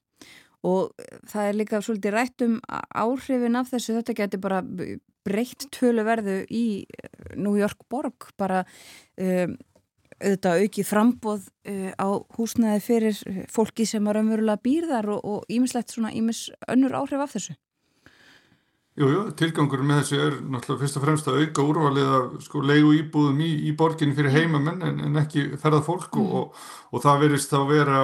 [0.67, 0.91] og
[1.29, 4.59] það er líka svolítið rætt um áhrifin af þessu, þetta getur bara
[5.27, 8.63] breytt töluverðu í eh, New York borg bara
[9.19, 9.55] um,
[10.19, 12.07] auðvitað aukið frambóð uh, á
[12.37, 17.57] húsnæði fyrir fólki sem er umverulega býrðar og ímislegt svona ímis önnur áhrif af þessu
[18.99, 22.63] Jújú, jú, tilgangur með þessu er náttúrulega fyrst og fremst að auka úrvalið af sko
[22.67, 26.33] leigu íbúðum í, í borgin fyrir heimamenn en, en ekki ferðað fólk mm.
[26.35, 26.57] og,
[26.91, 28.01] og það verist þá vera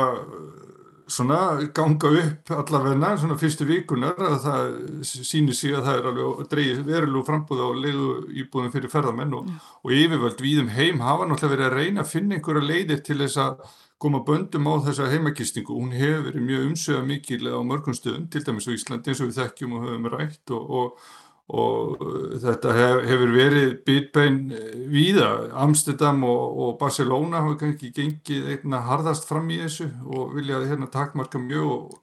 [1.08, 1.40] svona
[1.76, 4.76] ganga upp allavegna svona fyrstu vikunar að það
[5.06, 8.12] sýnir sig að það er alveg dreigið verulegu frambúða og leiðu
[8.44, 9.72] íbúðum fyrir ferðamenn og, mm.
[9.84, 13.42] og yfirvöld víðum heim hafa náttúrulega verið að reyna að finna einhverja leiðir til þess
[13.44, 13.60] að
[14.02, 18.44] koma böndum á þessa heimakistingu hún hefur verið mjög umsöða mikil á mörgum stöðum, til
[18.44, 21.14] dæmis á Íslandi eins og við þekkjum og höfum rætt og, og
[21.54, 22.00] og
[22.42, 25.30] þetta hef, hefur verið bitbein eh, víða
[25.62, 30.90] Amsterdam og, og Barcelona hafa kannski gengið einna hardast fram í þessu og viljaði hérna
[30.90, 32.00] takmarka mjög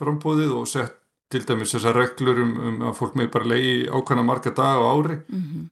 [0.00, 0.98] frambóðið og sett
[1.32, 4.84] til dæmis þessar reglur um, um að fólk með bara leiði ákvæmna marga dag á
[4.84, 5.68] ári mm -hmm.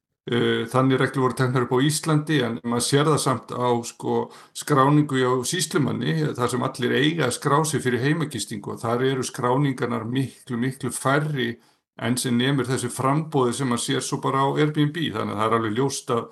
[0.73, 5.21] þannig reglur voru tegnar upp á Íslandi en maður sér það samt á sko, skráningu
[5.21, 10.05] á síslumanni þar sem allir eiga að skrá sig fyrir heimagistingu og þar eru skráningarnar
[10.05, 11.59] miklu miklu færri
[12.01, 15.47] enn sem nefnir þessi frambóði sem maður sér svo bara á Airbnb þannig að það
[15.47, 16.23] er alveg ljóst að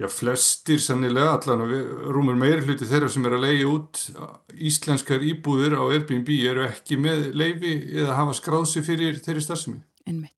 [0.00, 1.74] já, flestir sannilega allan að
[2.14, 4.04] rúmur meiri hluti þeirra sem er að leiði út
[4.70, 9.82] íslenskar íbúðir á Airbnb eru ekki með leiði eða hafa skráðsi fyrir þeirri starfsemi.
[10.08, 10.32] Einmitt.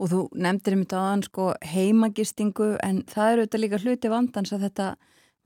[0.00, 4.54] Og þú nefndir um þetta aðan sko heimagistingu en það eru þetta líka hluti vandans
[4.54, 4.90] að þetta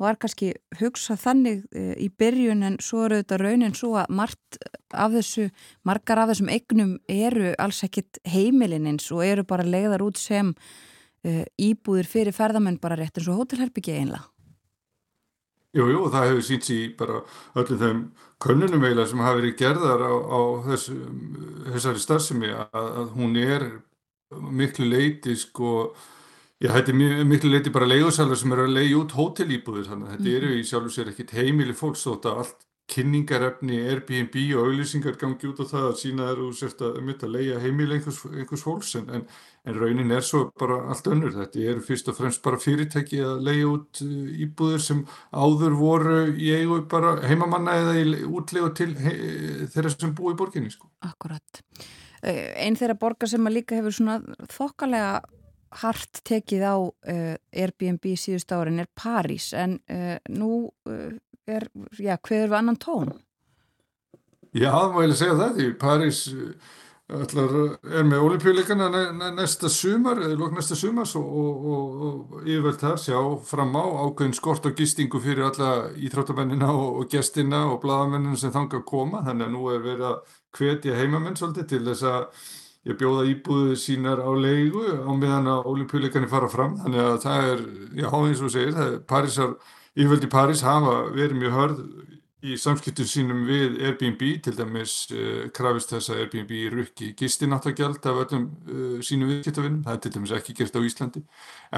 [0.01, 4.11] var kannski hugsað þannig eh, í byrjun en svo eru þetta raunin svo að
[4.95, 5.49] af þessu,
[5.87, 11.43] margar af þessum eignum eru alls ekkit heimilinins og eru bara leiðar út sem uh,
[11.59, 14.29] íbúðir fyrir ferðamenn bara rétt eins og hótelherbyggi einlega.
[15.75, 17.23] Jú, jú, það hefur sínt sér bara
[17.59, 18.03] öllum þeim
[18.45, 20.99] könnunum eiginlega sem hafi verið gerðar á, á þessu,
[21.73, 23.67] þessari starfsemi að, að hún er
[24.55, 25.73] miklu leiti sko
[26.65, 30.15] Já, þetta er miklu leiti bara leiðursalar sem eru að leiði út hótelýbúður þannig að
[30.15, 30.37] þetta mm.
[30.39, 35.17] eru í sjálf og sér ekkit heimili fólks þótt að allt kynningarefni, Airbnb og auðlýsingar
[35.21, 38.65] gangi út á það að sína og sérst að mynda að leiða heimili einhvers, einhvers
[38.65, 39.25] fólks en, en,
[39.65, 41.33] en raunin er svo bara allt önnur.
[41.37, 45.01] Þetta eru fyrst og fremst bara fyrirtæki að leiða út uh, íbúður sem
[45.33, 49.15] áður voru í eigu bara heimamanna eða í útlegu til hei,
[49.73, 50.73] þeirra sem búi í borginni.
[50.75, 50.93] Sko.
[51.09, 51.65] Akkurat.
[52.25, 54.21] Einn þeirra borgar sem að líka hefur svona
[54.53, 55.23] þokkalega
[55.83, 61.11] hart tekið á uh, Airbnb síðust árin er París en uh, nú uh,
[61.47, 61.69] er,
[61.99, 63.13] já, hver var annan tón?
[64.55, 66.25] Já, það má ég segja það því París
[67.13, 67.55] allar,
[67.85, 68.87] er með olimpíuleikana
[69.37, 73.85] næsta sumar, eða lók næsta sumars og, og, og, og yfirveld það sjá fram á
[74.07, 79.25] ákveðin skort og gistingu fyrir alla íþróttamennina og gestina og bladamennina sem þanga að koma
[79.27, 82.47] þannig að nú er verið að hvetja heimamenn svolítið til þess að
[82.85, 87.53] ég bjóða íbúðu sínar á leigu á meðan að olimpíuleikarnir fara fram þannig að það
[87.53, 87.63] er,
[88.01, 89.55] já eins og segir það er Parísar,
[89.95, 91.81] yfirvöldi París hafa verið mjög hörð
[92.45, 98.21] í samskiptum sínum við Airbnb til dæmis uh, krafist þess að Airbnb rukki gistináttagjald af
[98.27, 101.25] öllum uh, sínum viðskiptavinnum, það er til dæmis ekki gert á Íslandi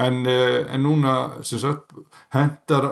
[0.03, 1.15] en, uh, en núna
[1.47, 1.95] sagt,
[2.35, 2.89] hendar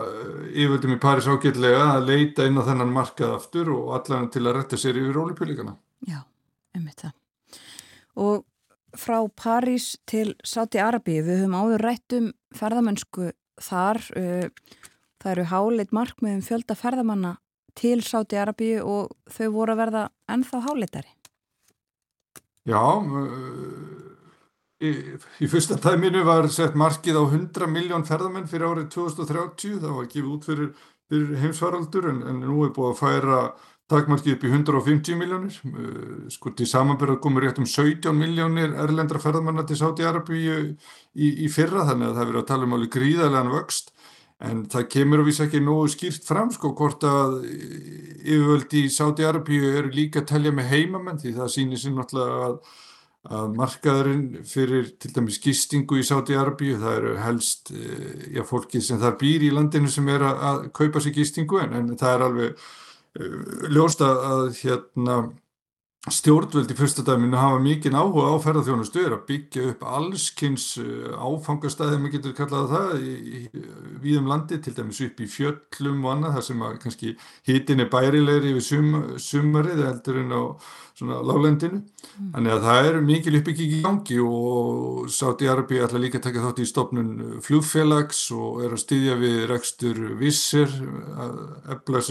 [0.54, 4.60] yfirvöldum í Paris ágætlega að leita inn á þennan markað aftur og allan til að
[4.62, 5.76] retta sér yfir ólipjölíkana.
[6.08, 6.22] Já,
[6.78, 7.12] um þetta.
[8.16, 8.44] Og
[8.96, 14.00] frá Paris til Sáti Arabi, við höfum áður rætt um ferðamennsku þar,
[15.20, 17.36] það eru háleit markmiðum fjölda ferðamanna
[17.76, 21.12] til Sáti Arabíu og þau voru að verða ennþá hálitari?
[22.66, 22.82] Já,
[24.82, 24.90] í,
[25.44, 30.10] í fyrsta tæminu var sett markið á 100 miljón ferðamenn fyrir árið 2030, það var
[30.10, 30.72] gefið út fyrir,
[31.06, 33.40] fyrir heimsvaraldur en, en nú er búið að færa
[33.90, 35.58] takmarkið upp í 150 miljónir,
[36.34, 40.56] sko til samanbyrða komur rétt um 17 miljónir erlendra ferðamanna til Sáti Arabíu
[41.14, 43.92] í, í fyrra þannig að það verið að tala um alveg gríðarlegan vöxt.
[44.46, 49.70] En það kemur að vísa ekki nógu skýrt fram sko hvort að yfirvöldi í Sáti-Arabíu
[49.78, 52.58] eru líka að telja með heimamenn því það sýnir sér náttúrulega að,
[53.38, 59.00] að markaðurinn fyrir til dæmis gistingu í Sáti-Arabíu það eru helst eh, já, fólki sem
[59.00, 62.26] þar býr í landinu sem er að, að kaupa sér gistingu en, en það er
[62.26, 62.66] alveg
[63.16, 65.18] uh, ljóst að hérna
[66.12, 71.16] stjórnvöld í fyrsta dæminu hafa mikið áhuga á ferðarþjónustu er að byggja upp allskynns uh,
[71.18, 72.92] áfangastæði, maður getur kallað það
[74.04, 77.12] við um landi, til dæmis upp í fjöllum og annað, þar sem að kannski
[77.50, 80.42] hitin er bærilegri yfir sum, sumarið heldur en á
[80.96, 82.32] svona láglendinu, mm.
[82.32, 86.46] þannig að það er mikið uppbygging í gangi og Sáti Arabi ætla líka að taka
[86.46, 87.12] þátt í stopnun
[87.44, 90.70] flugfélags og er að styðja við rekstur vissir,
[91.74, 92.04] efla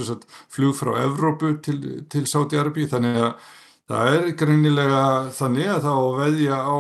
[0.54, 1.80] flug frá Evrópu til,
[2.12, 3.38] til Sáti Arabi, þannig að
[3.86, 5.02] Það er greinilega
[5.36, 6.78] þannig að þá veðja á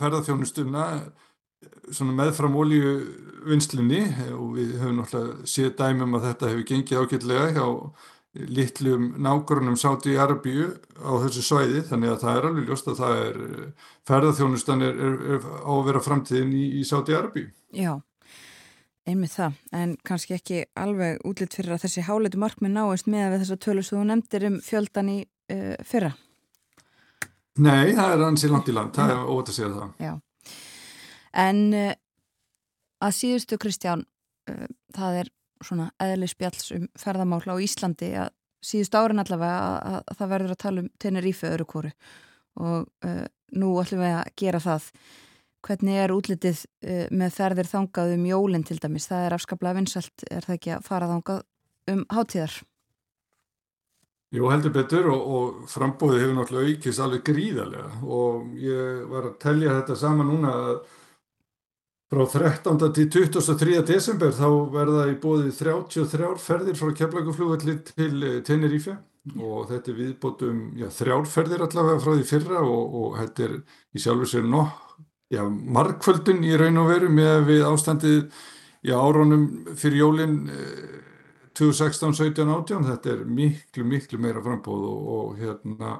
[0.00, 0.86] ferðarþjónustuna
[2.16, 4.00] meðfram oljuvinslinni
[4.32, 7.66] og við höfum náttúrulega séð dæmum að þetta hefur gengið ágætlega hjá
[8.32, 10.70] litlum nákvörnum sáti í Arabíu
[11.04, 13.36] á þessu svæði þannig að það er alveg ljóst að það er
[14.08, 17.50] ferðarþjónustan er, er, er á að vera framtíðin í, í sáti í Arabíu.
[17.76, 17.92] Já,
[19.04, 23.34] einmitt það en kannski ekki alveg útlitt fyrir að þessi háleitu markmið náist með að
[23.34, 25.18] við þess að tölu svo nefndir um fjöldan í
[25.52, 26.12] uh, fyrra?
[27.62, 29.90] Nei, það er ansið langt í land, það er óvægt að segja það.
[30.00, 30.12] Já,
[31.44, 31.90] en uh,
[33.04, 34.06] að síðustu Kristján,
[34.50, 39.76] uh, það er svona eðli spjalls um ferðamála á Íslandi að síðustu árin allavega að,
[39.90, 41.92] að, að það verður að tala um Tenerife öðru kóru
[42.62, 43.06] og
[43.56, 44.88] nú ætlum við að gera það.
[45.64, 46.60] Hvernig er útlitið
[47.16, 49.06] með ferðir þangað um jólinn til dæmis?
[49.08, 51.40] Það er afskaplega vinsalt, er það ekki að fara þangað
[51.94, 52.58] um hátíðar?
[54.32, 59.38] Jú heldur betur og, og frambóðið hefur náttúrulega aukist alveg gríðarlega og ég var að
[59.42, 60.76] tellja þetta saman núna að
[62.12, 62.80] frá 13.
[62.96, 63.82] til 23.
[63.88, 68.96] desember þá verða í bóði 33 ferðir frá keflaguflugvalli til eh, Tenerife
[69.36, 73.54] og þetta er viðbótum já, þrjárferðir allavega frá því fyrra og, og þetta er
[73.92, 74.88] í sjálfur sér nokk
[75.76, 78.18] markföldun í raun og veru með við ástandið
[78.84, 79.46] í árónum
[79.78, 81.01] fyrir jólinn eh,
[81.58, 85.98] 2016, 17, 18 þetta er miklu, miklu meira frambóð og, og hérna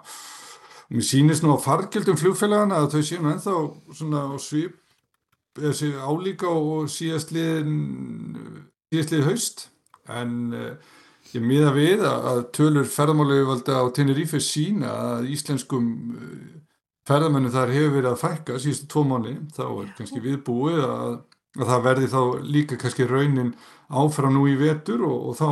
[0.93, 3.59] mér sýnist nú á fargjöldum flugfélagana að þau séum ennþá
[3.97, 4.79] svona á svip
[5.59, 7.77] þessi álíka og síðastliðin
[8.93, 9.67] síðastliðið haust.
[10.13, 10.73] En uh,
[11.33, 16.63] ég miða við að, að tölur ferðarmálega valda á Tenerife sína að íslenskum uh,
[17.09, 21.15] ferðarmennu þar hefur verið að fækka síðustu tvo mánu þá er kannski viðbúið að,
[21.59, 22.21] að það verði þá
[22.55, 23.51] líka kannski raunin
[23.93, 25.49] áfram nú í vetur og, og þá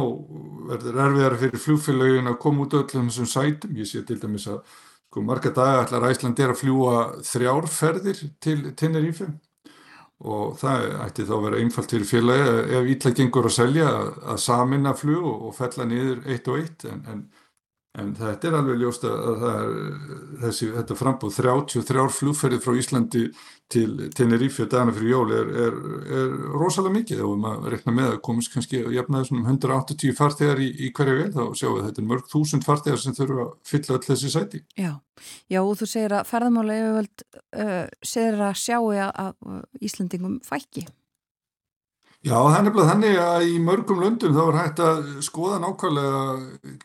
[0.70, 3.76] verður erfiðar fyrir flugfélagin að koma út öllum þessum sætum.
[3.76, 4.62] Ég sé til dæmis að
[5.10, 6.96] sko marga daga ætlar Æsland er að fljúa
[7.26, 9.28] þrjárferðir til Tenerife
[10.20, 12.48] og það ætti þá að vera einfalt fyrir félagi
[12.78, 17.00] ef ítla gengur að selja að, samina flug og, fella niður eitt og eitt en,
[17.08, 17.22] en
[17.98, 19.70] En þetta er alveg ljóst að er,
[20.44, 23.22] þessi, þetta frambúð 33 flugferðið frá Íslandi
[23.70, 25.76] til Tenerife dagana fyrir jól er, er,
[26.20, 30.62] er rosalega mikið og maður rekna með að komast kannski að jafna þessum 180 fartegar
[30.62, 33.46] í, í hverja vel þá sjáum við að þetta er mörg þúsund fartegar sem þurfa
[33.46, 34.62] að fylla öll þessi sæti.
[34.78, 34.92] Já,
[35.52, 40.86] Já og þú segir að ferðamála yfirvöld uh, segir að sjáu að Íslandingum fækki.
[42.20, 46.18] Já, er nefnilega þannig að í mörgum löndum þá er hægt að skoða nákvæmlega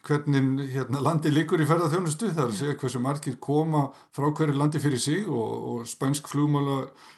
[0.08, 2.30] hvernig hérna, landi líkur í ferðarþjónustu.
[2.30, 3.82] Það er að segja hversu margir koma
[4.16, 6.78] frá hverju landi fyrir sig og, og spænsk flugmála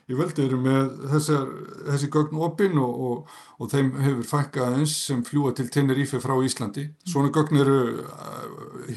[0.10, 1.52] í völdu eru með þessar,
[1.91, 6.34] þessi gögn opinn og, og, og þeim hefur fækkað eins sem fljúa til Tenerife frá
[6.41, 6.88] Íslandi.
[7.06, 7.77] Svona gögn eru,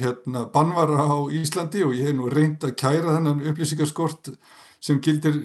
[0.00, 4.32] hérna bannvara á Íslandi og ég hef nú reynd að kæra þennan upplýsingarskort
[4.80, 5.36] sem gildir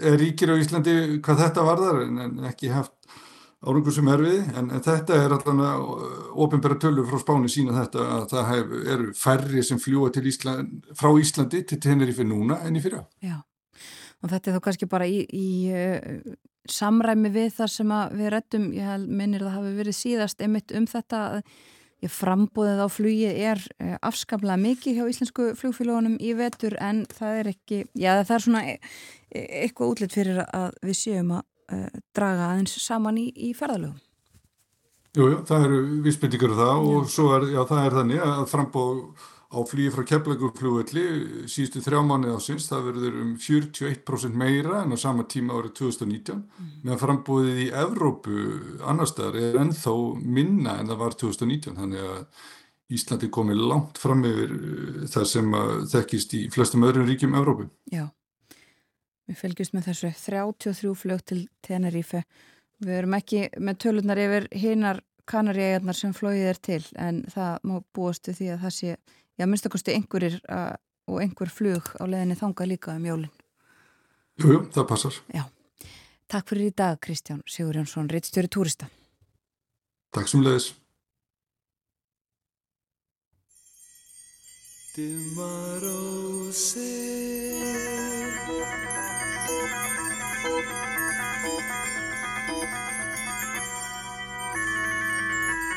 [0.00, 2.96] er ríkir á Íslandi hvað þetta varðar en, en ekki haft
[3.60, 5.72] árangur sem er við en, en þetta er allavega
[6.40, 11.10] ofinbæra tölur frá spáni sína þetta að það hef, eru færri sem fljúa Ísland, frá
[11.20, 13.04] Íslandi til Tenerife núna en í fyrra.
[13.20, 13.42] Já,
[14.22, 16.38] og þetta er þá kannski bara í, í uh,
[16.70, 21.26] samræmi við það sem við rettum, ég minnir það hafi verið síðast einmitt um þetta
[21.28, 21.44] að
[22.08, 27.50] frambúðið á flugi er uh, afskaplega mikið hjá íslensku flugfélagunum í vetur en það er
[27.52, 28.76] ekki, já það er svona e
[29.30, 31.59] e eitthvað útlitt fyrir að við séum að uh,
[32.16, 33.98] draga aðeins saman í, í ferðalögum.
[35.16, 36.80] Jújú, það eru vísbyttingur um það já.
[36.94, 38.98] og svo er, já, það er þannig að frambóð
[39.50, 41.04] á flýi frá Keflagurflugvelli
[41.50, 46.38] síðustu þrjá mánuði ásins, það verður um 41% meira en á sama tíma árið 2019,
[46.38, 46.70] mm.
[46.84, 48.44] meðan frambóðið í Evrópu
[48.86, 52.46] annar staðar er ennþá minna en það var 2019, þannig að
[52.90, 55.52] Íslandi komið langt fram yfir uh, það sem
[55.90, 57.66] þekkist í flestum öðrum ríkjum Evrópu.
[57.90, 58.06] Já.
[59.30, 62.24] Við fylgjumst með þessu 33 flög til Tenerife.
[62.82, 64.98] Við erum ekki með tölunar yfir hinnar
[65.30, 68.96] kanaríæjarnar sem flóið er til en það má búast við því að það sé,
[69.38, 70.74] já minnstakosti einhverjir uh,
[71.06, 73.36] og einhver flug á leðinni þanga líka um jólinn.
[74.40, 75.22] Jújú, það passar.
[75.30, 75.44] Já.
[76.30, 78.90] Takk fyrir í dag Kristján Sigur Jónsson, reittstjóri túrista.
[80.10, 80.72] Takk sem leiðis.
[84.90, 86.50] Tomorrow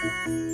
[0.04, 0.53] Música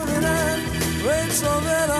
[0.00, 0.60] þú horfir en
[1.04, 1.99] veit svo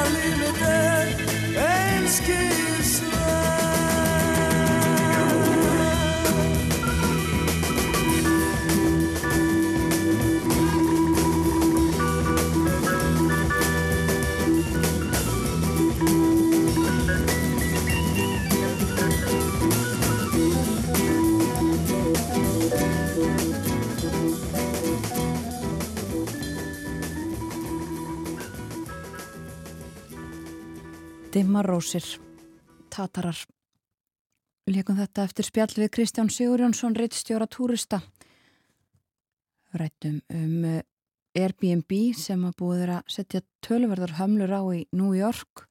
[31.51, 32.05] Dimmarósir,
[32.95, 33.35] Tatarar.
[34.71, 37.99] Leikum þetta eftir spjall við Kristján Sigurjónsson, reittstjóra túrista.
[39.75, 40.85] Rættum um eh,
[41.35, 45.65] Airbnb sem að búið að setja tölverðar hömlur á í New York.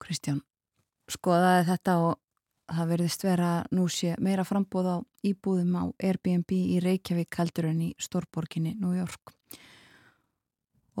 [0.00, 0.40] Kristján
[1.12, 2.16] skoðaði þetta og
[2.72, 7.84] það verðist vera nú sé meira frambóð á íbúðum á Airbnb í Reykjavík heldur en
[7.90, 9.36] í Stórborginni New York.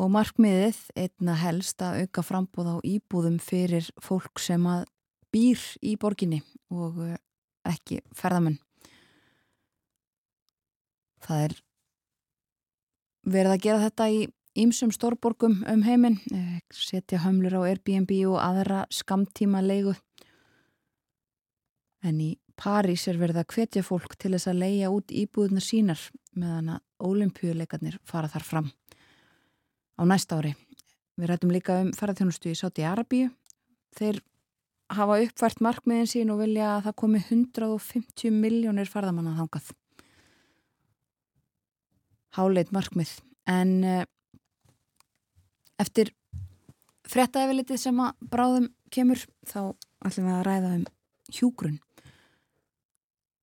[0.00, 4.86] Og markmiðið einna helst að auka frambóð á íbúðum fyrir fólk sem að
[5.34, 6.38] býr í borginni
[6.72, 7.18] og eh,
[7.68, 8.56] ekki ferðamenn.
[11.20, 11.56] Það er
[13.28, 14.22] verið að gera þetta í
[14.64, 19.98] ýmsum stórborgum um heiminn, eh, setja hömlur á Airbnb og aðra skamtíma leigu.
[22.00, 26.10] En í París er verið að hvetja fólk til þess að leia út íbúðunar sínar
[26.32, 28.76] meðan að ólimpíuleikarnir fara þar fram
[30.00, 30.54] á næsta ári.
[31.20, 33.28] Við rættum líka um ferðarþjónustu í Sáti Arabíu.
[33.98, 34.22] Þeir
[34.96, 39.68] hafa uppvært markmiðin sín og vilja að það komi 150 miljónir ferðamanna þangað.
[42.38, 43.12] Háleit markmið.
[43.50, 44.06] En uh,
[45.82, 46.14] eftir
[47.10, 49.74] frettæfilitið sem að bráðum kemur þá
[50.06, 50.88] ætlum við að ræða um
[51.30, 51.78] hjúgrunn.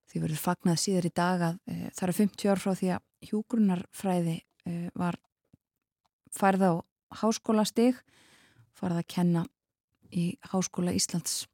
[0.08, 3.30] Því verður fagnað síðar í dag að uh, það eru 50 ár frá því að
[3.30, 5.22] hjúgrunnarfræði uh, var
[6.36, 6.74] færð á
[7.22, 7.98] háskólastig,
[8.78, 9.44] farið að kenna
[10.14, 11.46] í Háskóla Íslands.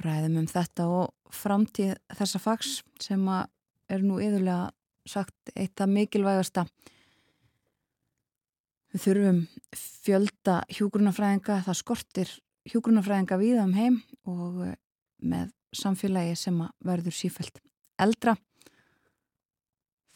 [0.00, 4.70] Ræðum um þetta og framtíð þessa fags sem er nú yðurlega
[5.08, 6.66] sagt eitt af mikilvægasta.
[8.90, 9.40] Við þurfum
[9.76, 12.32] fjölda hjúgrunafræðinga, það skortir
[12.70, 14.62] hjúgrunafræðinga við um heim og
[15.20, 17.60] með samfélagi sem verður sífælt
[18.00, 18.34] eldra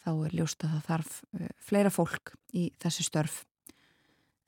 [0.05, 3.41] þá er ljóst að það þarf uh, fleira fólk í þessi störf.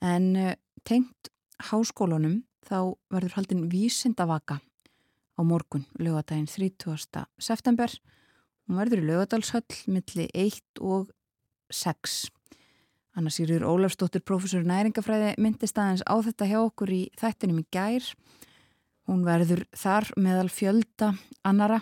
[0.04, 0.54] En uh,
[0.86, 1.32] tengt
[1.68, 4.60] háskólunum þá verður haldinn vísindavaka
[5.38, 7.26] á morgun, lögadaginn 30.
[7.38, 7.92] september.
[8.68, 11.10] Hún verður í lögadalshöll milli 1 og
[11.72, 12.18] 6.
[13.18, 18.04] Anna Sýrjur Ólafsdóttir, professor næringafræði, myndist aðeins á þetta hjá okkur í þættinum í gær.
[19.08, 21.14] Hún verður þar meðal fjölda
[21.48, 21.80] annara.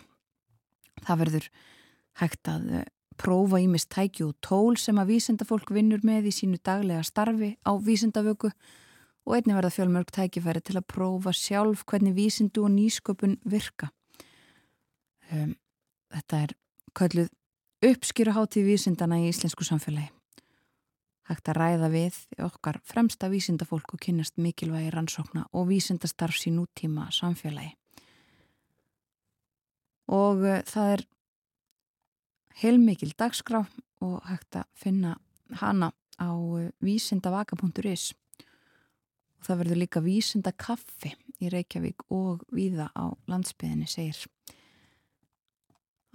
[1.02, 1.48] Það verður
[2.22, 2.70] hægt að
[3.18, 7.72] prófa ímist tæki og tól sem að vísindafólk vinnur með í sínu daglega starfi á
[7.76, 8.50] vísindavöku
[9.26, 13.90] og einni verða fjölmörg tækifæri til að prófa sjálf hvernig vísindu og nýsköpun virka.
[15.32, 15.56] Um,
[16.14, 16.54] þetta er
[16.94, 17.32] kölluð
[17.86, 20.12] uppskýruháttíð vísindana í íslensku samfélagi.
[21.26, 27.08] Hægt að ræða við okkar fremsta vísindafólk og kynast mikilvægi rannsókna og vísindastarfs í nútíma
[27.10, 27.74] samfélagi.
[30.06, 31.06] Og uh, það er
[32.62, 33.64] heilmikil dagskrá
[34.04, 35.16] og hægt að finna
[35.60, 38.14] hana á eh, vísindavaka.is
[39.36, 44.24] og það verður líka vísindakaffi í Reykjavík og víða á landsbyðinni segir.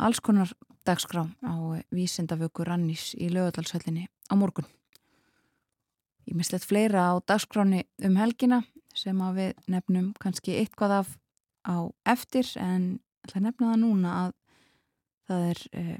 [0.01, 0.49] Alls konar
[0.85, 4.65] dagskrá á eh, vísindavöku Rannís í lögadalshöllinni á morgun.
[6.25, 8.63] Ég mislett fleira á dagskráni um helgina
[8.97, 11.17] sem að við nefnum kannski eitthvað af
[11.65, 11.77] á
[12.09, 14.31] eftir en ætla að nefna það núna að
[15.29, 15.99] það er eh,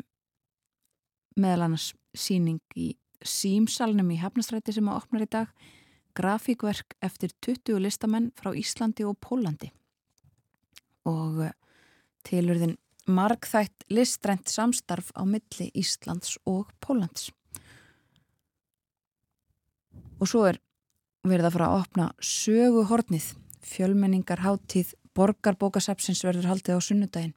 [1.39, 5.51] meðal annars síning í símsalnum í Hafnastræti sem að opnar í dag
[6.17, 9.71] grafíkverk eftir 20 listamenn frá Íslandi og Pólandi.
[11.07, 11.53] Og eh,
[12.27, 12.75] tilurðin
[13.07, 17.31] markþætt listrænt samstarf á milli Íslands og Póllands.
[20.21, 20.59] Og svo er
[21.25, 23.31] verið að fara að opna söguhornið
[23.65, 27.35] fjölmenningar háttíð borgarbókasapsins verður haldið á sunnudaginn.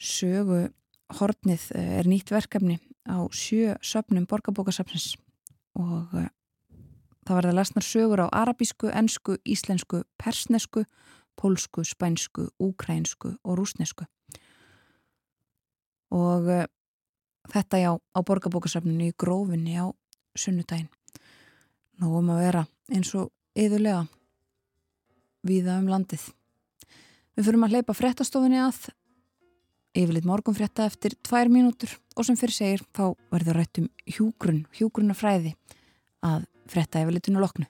[0.00, 0.70] Sögu
[1.18, 2.78] Hortnið eh, er nýtt verkefni
[3.10, 5.16] á sjö söpnum borgarbókasöpnins
[5.78, 6.28] og uh,
[7.26, 10.84] það var það lasnar sögur á arabísku, ennsku, íslensku, persnesku,
[11.38, 14.06] pólsku, spænsku, úkrænsku og rúsnesku.
[16.10, 16.64] Og uh,
[17.50, 19.90] þetta já á borgarbókasöpninu í grófinni á
[20.38, 20.90] sunnudaginn.
[22.00, 24.06] Nú um að vera eins og yðurlega
[25.46, 26.22] viða um landið.
[27.36, 28.90] Við fyrum að hleypa frettastofinni að
[29.96, 35.54] yfirleitt morgunfrétta eftir tvær mínútur og sem fyrir segir þá verður rætt um hjúgrunn, hjúgrunnafræði
[36.26, 37.66] að frétta yfirleitinu loknu.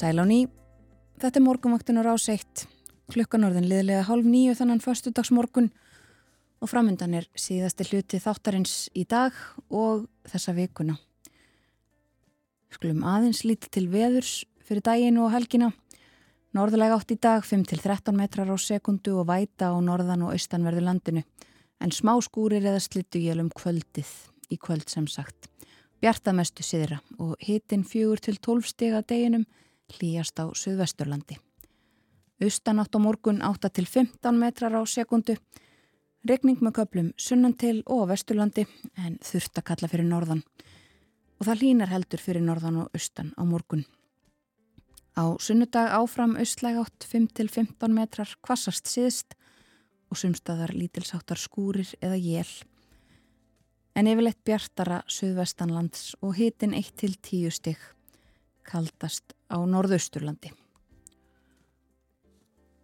[0.00, 0.46] Sæl á ný,
[1.20, 2.62] þetta er morgunvaktin á rás 1,
[3.12, 5.68] klukkan orðin liðlega hálf nýju þannan förstudagsmorgun
[6.64, 9.36] og framöndan er síðasti hluti þáttarins í dag
[9.68, 10.96] og þessa vikuna.
[12.72, 14.32] Skulum aðeins lítið til veðurs
[14.64, 15.68] fyrir daginn og helgina.
[16.56, 21.28] Norðulega átt í dag 5-13 metrar á sekundu og væta á norðan og austanverðu landinu
[21.76, 24.08] en smá skúrir eða slittu jél um kvöldið
[24.48, 25.52] í kvöld sem sagt.
[26.00, 29.44] Bjartamestu siðra og hitin 4-12 stiga deginum
[29.96, 31.38] hlýjast á Suðvesturlandi.
[32.40, 35.36] Austanátt á morgun 8-15 metrar á sekundu,
[36.24, 40.44] regning með köplum sunnan til og Vesturlandi en þurft að kalla fyrir norðan
[41.40, 43.84] og það hlýnar heldur fyrir norðan og austan á morgun.
[45.16, 49.36] Á sunnudag áfram austlæg átt 5-15 metrar kvassast síðst
[50.10, 52.50] og sumstaðar lítilsáttar skúrir eða jél
[53.94, 57.82] en yfirleitt bjartara Suðvestanlands og hitin 1-10 stygg
[58.66, 60.52] kaldast á norðausturlandi.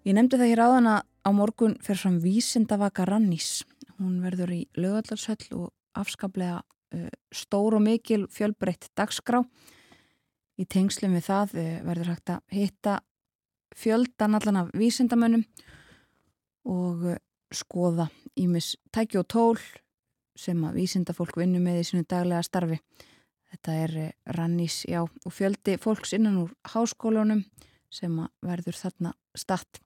[0.07, 3.65] Ég nefndi það hér áðan að á morgun fer fram vísindavaka Rannís.
[3.99, 9.43] Hún verður í lögallarsöll og afskaplega uh, stór og mikil fjölbreytt dagskrá.
[10.57, 13.01] Í tengslum við það uh, verður hægt að hitta
[13.77, 15.43] fjöldan allan af vísindamönnum
[16.71, 17.19] og uh,
[17.51, 18.07] skoða
[18.39, 19.59] ímis tæki og tól
[20.37, 22.79] sem að vísindafólk vinnu með í sinu daglega starfi.
[23.53, 23.95] Þetta er
[24.37, 27.45] Rannís, já, og fjöldi fólks innan úr háskólunum
[27.93, 29.81] sem verður þarna statt.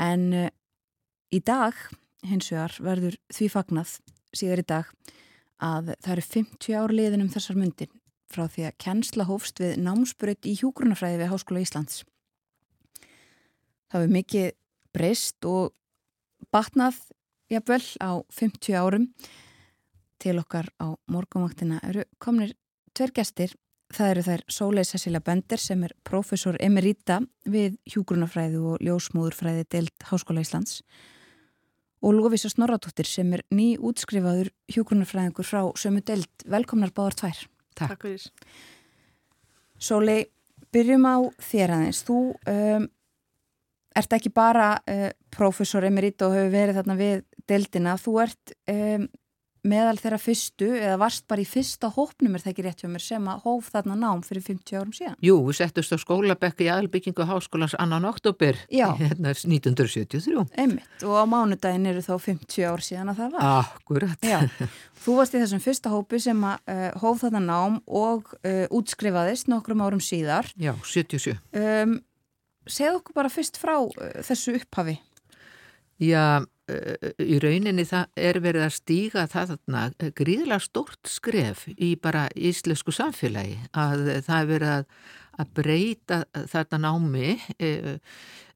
[0.00, 0.48] En uh,
[1.30, 1.76] í dag,
[2.26, 3.96] hins vegar, verður því fagnað
[4.36, 4.92] síðar í dag
[5.60, 7.90] að það eru 50 ár liðin um þessar myndir
[8.30, 12.02] frá því að kennsla hófst við námsbreytt í hjúgrunafræði við Háskóla Íslands.
[13.90, 14.50] Það hefur mikið
[14.94, 15.72] breyst og
[16.54, 17.00] batnað
[17.50, 19.08] jafnvel á 50 árum
[20.22, 22.54] til okkar á morgumvaktina eru komnir
[23.00, 23.54] tver gestir.
[23.90, 27.18] Það eru þær Sólei Cecilia Bender sem er profesor emerita
[27.48, 30.82] við hjúgrunafræði og ljósmúðurfræði deilt Háskóla Íslands
[32.00, 36.44] og Lofísa Snorratóttir sem er ný útskrifaður hjúgrunafræðingur frá sömu deilt.
[36.46, 37.40] Velkomnar báðar tvær.
[37.74, 38.28] Takk, Takk fyrir.
[39.80, 40.20] Sólei,
[40.72, 41.16] byrjum á
[41.50, 42.04] þér aðeins.
[42.06, 42.20] Þú
[42.52, 42.86] um,
[43.96, 47.98] ert ekki bara uh, profesor emerita og hefur verið þarna við deildina.
[48.00, 49.10] Þú ert um,
[49.66, 53.04] meðal þeirra fyrstu eða varst bara í fyrsta hópnum er það ekki rétt hjá mér
[53.04, 55.16] sem að hóf þarna nám fyrir 50 árum síðan?
[55.24, 61.24] Jú, við settust á skólabekki í aðalbyggingu háskólans annan oktober hérna 1973 Einmitt, og á
[61.28, 63.48] mánudagin eru þá 50 ár síðan að það var.
[63.64, 64.24] Akkurat.
[64.24, 64.68] Já.
[65.02, 69.48] Þú varst í þessum fyrsta hópi sem að uh, hóf þarna nám og uh, útskrifaðist
[69.52, 70.48] nokkrum árum síðar.
[70.60, 71.98] Já, 77 um,
[72.70, 73.94] Segð okkur bara fyrst frá uh,
[74.26, 74.98] þessu upphafi.
[76.00, 76.44] Já,
[77.20, 82.94] í rauninni það er verið að stíga það þarna gríðilega stort skref í bara íslensku
[82.94, 84.84] samfélagi að það er verið að,
[85.40, 87.70] að breyta þarna námi e,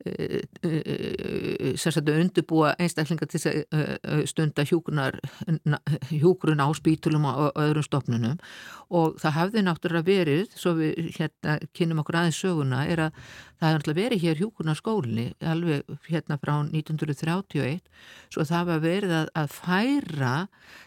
[0.05, 8.39] e, e, sérstaklega undirbúa einstaklingar til að stunda hjúgrun á spítulum og öðrum stofnunum.
[8.94, 13.20] Og það hafði náttúrulega verið, svo við hérna kynum okkur aðeins söguna, er að
[13.65, 17.81] það hefði náttúrulega verið hér hjúgrunarskólinni alveg hérna frá 1931
[18.32, 20.32] svo það var verið að, að færa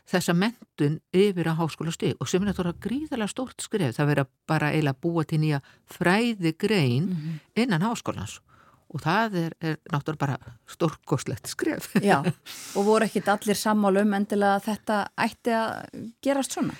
[0.07, 4.31] þessa mentun yfir á háskóla stig og sem er náttúrulega gríðalega stórt skref, það verið
[4.49, 5.61] bara eiginlega búa til nýja
[5.91, 7.63] fræði grein mm -hmm.
[7.63, 8.39] innan háskólans
[8.87, 10.37] og það er, er náttúrulega bara
[10.71, 11.89] stórkoslegt skref.
[12.03, 12.23] Já,
[12.77, 16.77] og voru ekkit allir sammálu um endilega að þetta ætti að gerast svona?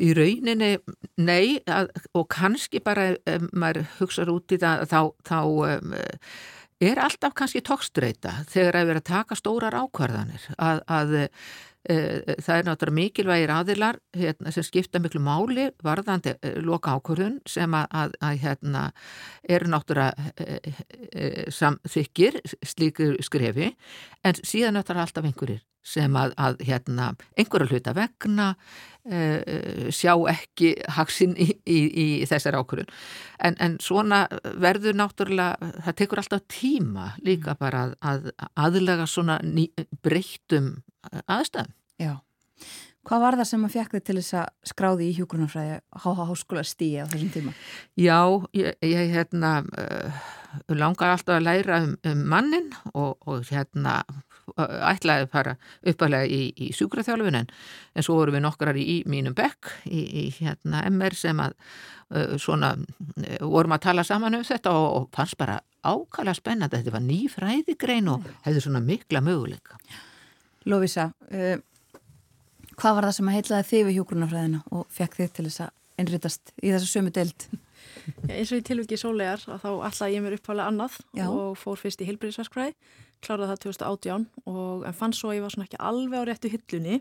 [0.00, 0.78] Í rauninni,
[1.18, 5.96] nei, að, og kannski bara, ef maður hugsaður út í það, þá, þá um,
[6.80, 11.16] er alltaf kannski tókstreita þegar að vera að taka stórar ákvarðanir að, að
[11.88, 16.34] það er náttúrulega mikilvægir aðilar hérna, sem skipta miklu máli varðandi
[16.66, 18.84] loka ákvörðun sem að, að, að hérna,
[19.48, 23.72] eru náttúrulega samþykir slíkur skrefi.
[24.24, 30.72] En síðan náttúrulega alltaf einhverjir sem að, að hérna, einhverja hluta vegna uh, sjá ekki
[30.96, 32.90] haksinn í, í, í þessar ákvörðun
[33.46, 34.24] en, en svona
[34.62, 39.68] verður náttúrulega, það tekur alltaf tíma líka bara að aðlega svona ný,
[40.04, 40.76] breyttum
[41.26, 41.76] aðstæðum.
[42.00, 42.14] Já.
[43.08, 46.64] Hvað var það sem að fjekk þið til þess að skráði í hjúgrunarfræði háha háskóla
[46.68, 47.54] stíi á þessum tíma?
[47.96, 48.20] Já,
[48.56, 50.18] ég, ég hérna uh,
[50.76, 54.02] langar alltaf að læra um, um mannin og, og hérna
[54.58, 55.54] ætlaði að fara
[55.92, 57.48] uppalega í, í sjúkraþjálfun en,
[57.94, 61.56] en svo vorum við nokkrar í, í mínum bekk í, í hérna MR sem að
[61.56, 66.80] uh, svona uh, vorum að tala saman um þetta og, og fannst bara ákala spennandi
[66.80, 69.80] þetta var ný fræðigrein og hefði svona mikla möguleika.
[70.68, 71.56] Lófísa, uh,
[72.76, 75.76] hvað var það sem að heitlaði þið við hjógrunarfræðina og fekk þið til þess að
[76.00, 77.50] einritast í þessu sömu deild?
[77.50, 77.60] Já,
[78.36, 81.24] eins og í tilviki sólegar að þá ætlaði ég mér upphálega annað Já.
[81.28, 82.74] og fór fyrst í heilbyrðisverskræði,
[83.24, 86.52] kláraði það 2018 og en fann svo að ég var svona ekki alveg á réttu
[86.52, 87.00] hyllunni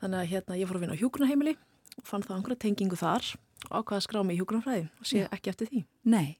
[0.00, 1.54] þannig að hérna ég fór að vinna á hjúgrunarheimili
[1.98, 3.30] og fann það einhverja tengingu þar
[3.68, 5.28] og ákvaða að skrá mig í hjúgrunarfræði og sé Já.
[5.34, 5.82] ekki eftir því.
[6.08, 6.38] Nei,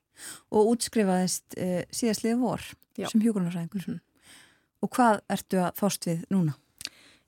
[0.54, 2.64] og útskrifaðist uh, síðastliði vor
[2.98, 3.08] Já.
[3.10, 3.86] sem hjúgrunarfræðingur.
[3.88, 4.00] Mhm.
[4.78, 6.54] Og hvað ertu að fást við núna?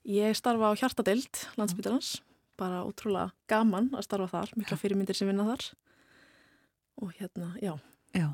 [0.07, 2.21] Ég starfa á hjartadeild landsbytarans,
[2.57, 5.67] bara ótrúlega gaman að starfa þar, mikla fyrirmyndir sem vinna þar
[7.01, 7.75] og hérna, já.
[8.15, 8.29] Já.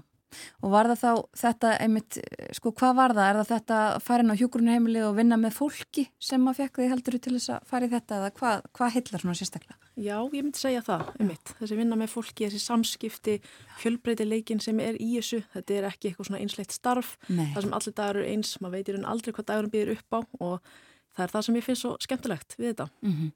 [0.62, 2.18] Og var það þá þetta einmitt,
[2.58, 3.28] sko hvað var það?
[3.28, 6.82] Er það þetta að fara inn á hjúgrunarheimili og vinna með fólki sem að fekk
[6.82, 9.80] þig heldur til þess að fara í þetta eða hvað, hvað hillar svona sérstaklega?
[9.98, 11.54] Já, ég myndi segja það, einmitt.
[11.62, 13.38] Þessi vinna með fólki, þessi samskipti,
[13.82, 17.48] fjölbreytileikin sem er í þessu, þetta er ekki eitthvað svona einslegt starf, Nei.
[17.56, 20.20] það sem allir dagur eru eins, maður veitir hún aldrei hvað dagurum býður upp á
[20.38, 20.72] og
[21.18, 22.90] það er það sem ég finnst svo skemmtilegt við þetta.
[23.02, 23.34] Mm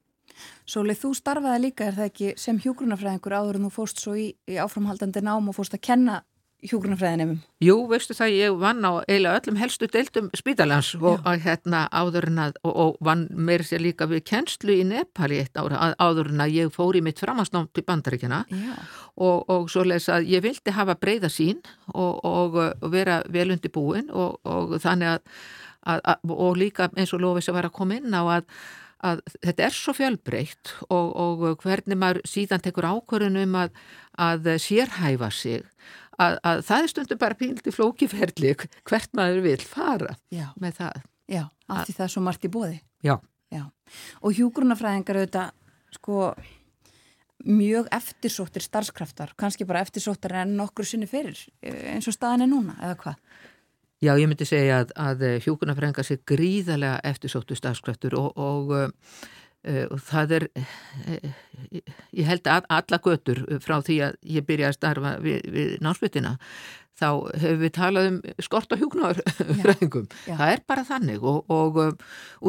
[0.64, 4.28] Sólið, þú starfaði líka, er það ekki, sem hjúgrunarfræðingur áður en þú fóst svo í,
[4.48, 6.20] í áframhaldandi nám og fóst að kenna
[6.62, 7.36] hjúgrunarfræðinum?
[7.62, 12.28] Jú, veistu það, ég vann á eiginlega öllum helstu deildum spítalans og að hérna áður
[12.30, 15.80] en að, og, og vann meir sér líka við kennslu í Nepal í eitt ára,
[15.88, 18.44] að, áður en að ég fór í mitt framhansnám til bandaríkjana
[19.16, 21.62] og, og svo leys að ég vildi hafa breyða sín
[21.94, 22.60] og, og,
[22.92, 25.42] vera vel undir búin og, og þannig að,
[25.98, 28.46] að, og líka eins og lofis að vera að koma inn á að
[29.02, 33.72] að þetta er svo fjölbreytt og, og hvernig maður síðan tekur ákvörðun um að,
[34.14, 35.64] að sérhæfa sig
[36.20, 40.48] að, að það er stundum bara píldi flókiferli hvert maður vil fara Já.
[40.60, 41.04] með það.
[41.32, 42.80] Já, af því það er svo margt í bóði.
[43.04, 43.14] Já.
[43.52, 43.62] Já.
[44.24, 45.54] Og hjúgrunafræðingar auðvitað,
[45.96, 46.18] sko,
[47.42, 52.52] mjög eftirsóttir starfskraftar, kannski bara eftirsóttir en nokkur sinni fyrir, eh, eins og staðan er
[52.52, 53.16] núna, eða hvað?
[54.02, 58.88] Já, ég myndi segja að, að hjúkunarfræðingar sé gríðarlega eftirsóttu stafskraftur og, og, uh,
[59.62, 61.32] og það er, uh,
[62.10, 66.36] ég held að alla götur frá því að ég byrja að starfa við, við námsbyttina,
[67.02, 67.08] þá
[67.40, 70.08] hefur við talað um skort á hjúkunarfræðingum.
[70.28, 70.34] Já.
[70.38, 71.94] Það er bara þannig og, og um,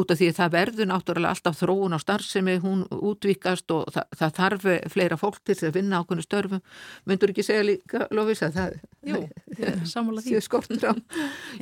[0.02, 4.18] út af því að það verður náttúrulega alltaf þróun á starfsemi, hún útvíkast og það,
[4.20, 6.64] það þarf fleira fólk til þess að vinna ákveðnu störfum.
[7.08, 9.22] Myndur ekki segja líka, Lofís, að það Jú,
[9.58, 10.36] ég er sammála því.
[10.48, 10.94] skortur á.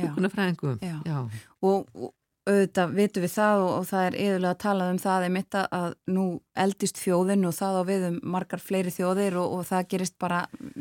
[0.82, 0.98] Já.
[1.06, 1.18] Já.
[1.62, 2.10] Og, og
[2.48, 5.96] auðvitað vitum við það og, og það er yfirlega að tala um það einmitt að-
[6.10, 6.24] nú
[6.64, 10.40] eldist þjóðin og það á við um margar fleiri þjóðir og, og það gerist bara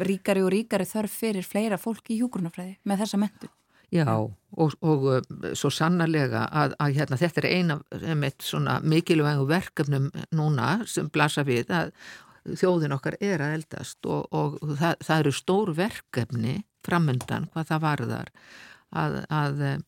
[0.09, 3.51] ríkari og ríkari þörf fyrir fleira fólk í hjúgrunafræði með þessa mentu.
[3.91, 5.19] Já, og, og uh,
[5.53, 7.75] svo sannarlega að, að hérna, þetta er eina
[8.15, 11.91] með svona mikilvægu verkefnum núna sem blasa við að
[12.57, 16.55] þjóðin okkar er að eldast og það, það eru stór verkefni
[16.88, 18.31] framöndan hvað það varðar
[18.97, 19.83] að, að um,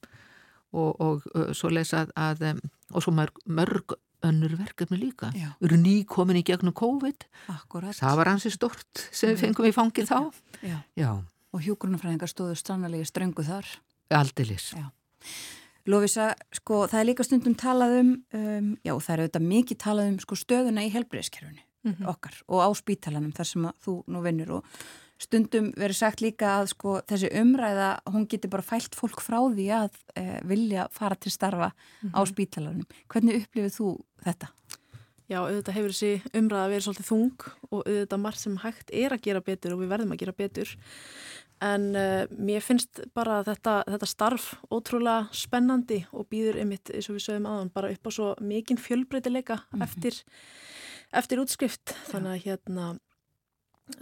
[0.74, 2.60] og, og svo lesa að, um,
[2.94, 5.32] og svo mörg, mörg önnur verkefni líka.
[5.36, 5.50] Já.
[5.60, 7.96] Við erum ný komin í gegnum COVID, Akkurat.
[7.98, 10.20] það var hansi stort sem við fengum í fangið þá.
[10.64, 10.78] Já.
[10.96, 11.12] Já,
[11.54, 13.68] Og hjúgrunafræðingar stóðu strannalegi ströngu þar.
[14.10, 14.72] aldilis.
[14.74, 14.88] Já.
[15.92, 20.12] Lofisa, sko, það er líka stundum talað um, um já, það er auðvitað mikið talað
[20.14, 22.06] um sko, stöðuna í helbriðskerfunu Mhm.
[22.08, 24.64] okkar og á spítalanum þar sem þú nú vinnur og
[25.22, 29.68] stundum verið sagt líka að sko, þessi umræða, hún getur bara fælt fólk frá því
[29.78, 31.72] að e, vilja fara til starfa
[32.12, 32.88] á spítalanum.
[33.12, 33.92] Hvernig upplifið þú
[34.26, 34.50] þetta?
[35.32, 39.24] Já, auðvitað hefur þessi umræða verið svolítið þung og auðvitað margt sem hægt er að
[39.24, 40.74] gera betur og við verðum að gera betur.
[41.64, 47.16] En uh, mér finnst bara þetta, þetta starf ótrúlega spennandi og býður einmitt, eins og
[47.16, 50.20] við sögum aðan, bara upp á svo mikinn fjölbreytileika eftir,
[51.16, 51.96] eftir útskrift.
[52.10, 52.90] Þannig að hérna,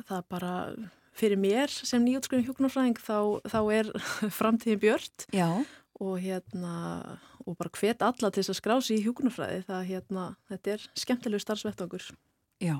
[0.10, 0.56] það bara
[1.18, 3.92] fyrir mér sem nýjútskrifin hjúknarfræðing þá, þá er
[4.40, 5.50] framtíðin björt Já,
[6.02, 10.26] og hérna og bara hvet alla til þess að skrá sig í hjúkunarfræði það hérna,
[10.52, 12.06] þetta er skemmtilegu starfsvettangur
[12.62, 12.78] já.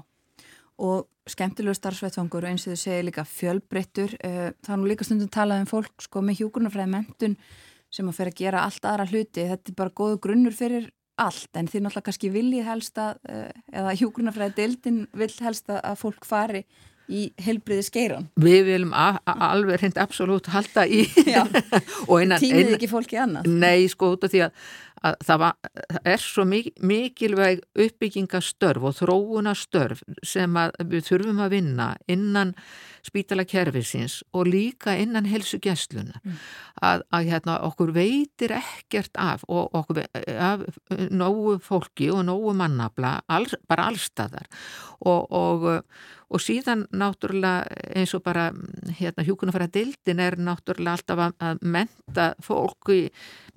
[0.82, 4.16] Og skemmtilegu starfsvettfangur eins og þau segir líka fjölbreyttur.
[4.24, 7.38] Uh, það er nú líka stundum talað um fólk sko með hjúgrunafræði mentun
[7.92, 9.46] sem að fer að gera allt aðra hluti.
[9.52, 10.90] Þetta er bara góðu grunnur fyrir
[11.22, 16.00] allt en þið náttúrulega kannski viljið helst að, uh, eða hjúgrunafræði deildin vil helst að
[16.02, 16.64] fólk fari
[17.12, 18.30] í helbriði skeiran.
[18.42, 21.04] Við viljum alveg hreint absolutt halda í
[22.22, 23.50] innan ekki fólki annað.
[23.52, 24.64] Nei, sko, út af því að,
[25.08, 31.58] að það, var, það er svo mik mikilvæg uppbyggingastörf og þróunastörf sem við þurfum að
[31.58, 32.56] vinna innan
[33.06, 36.22] spítalakerfisins og líka innan helsugjæsluna
[36.82, 40.04] að, að hérna, okkur veitir ekkert af og okkur
[40.38, 40.66] af
[41.10, 44.50] nógu fólki og nógu mannabla alls, bara allstaðar
[45.00, 45.70] og, og,
[46.32, 48.48] og síðan náttúrulega eins og bara
[48.98, 53.02] hérna, hjúkunarfæra dildin er náttúrulega alltaf að, að menta fólki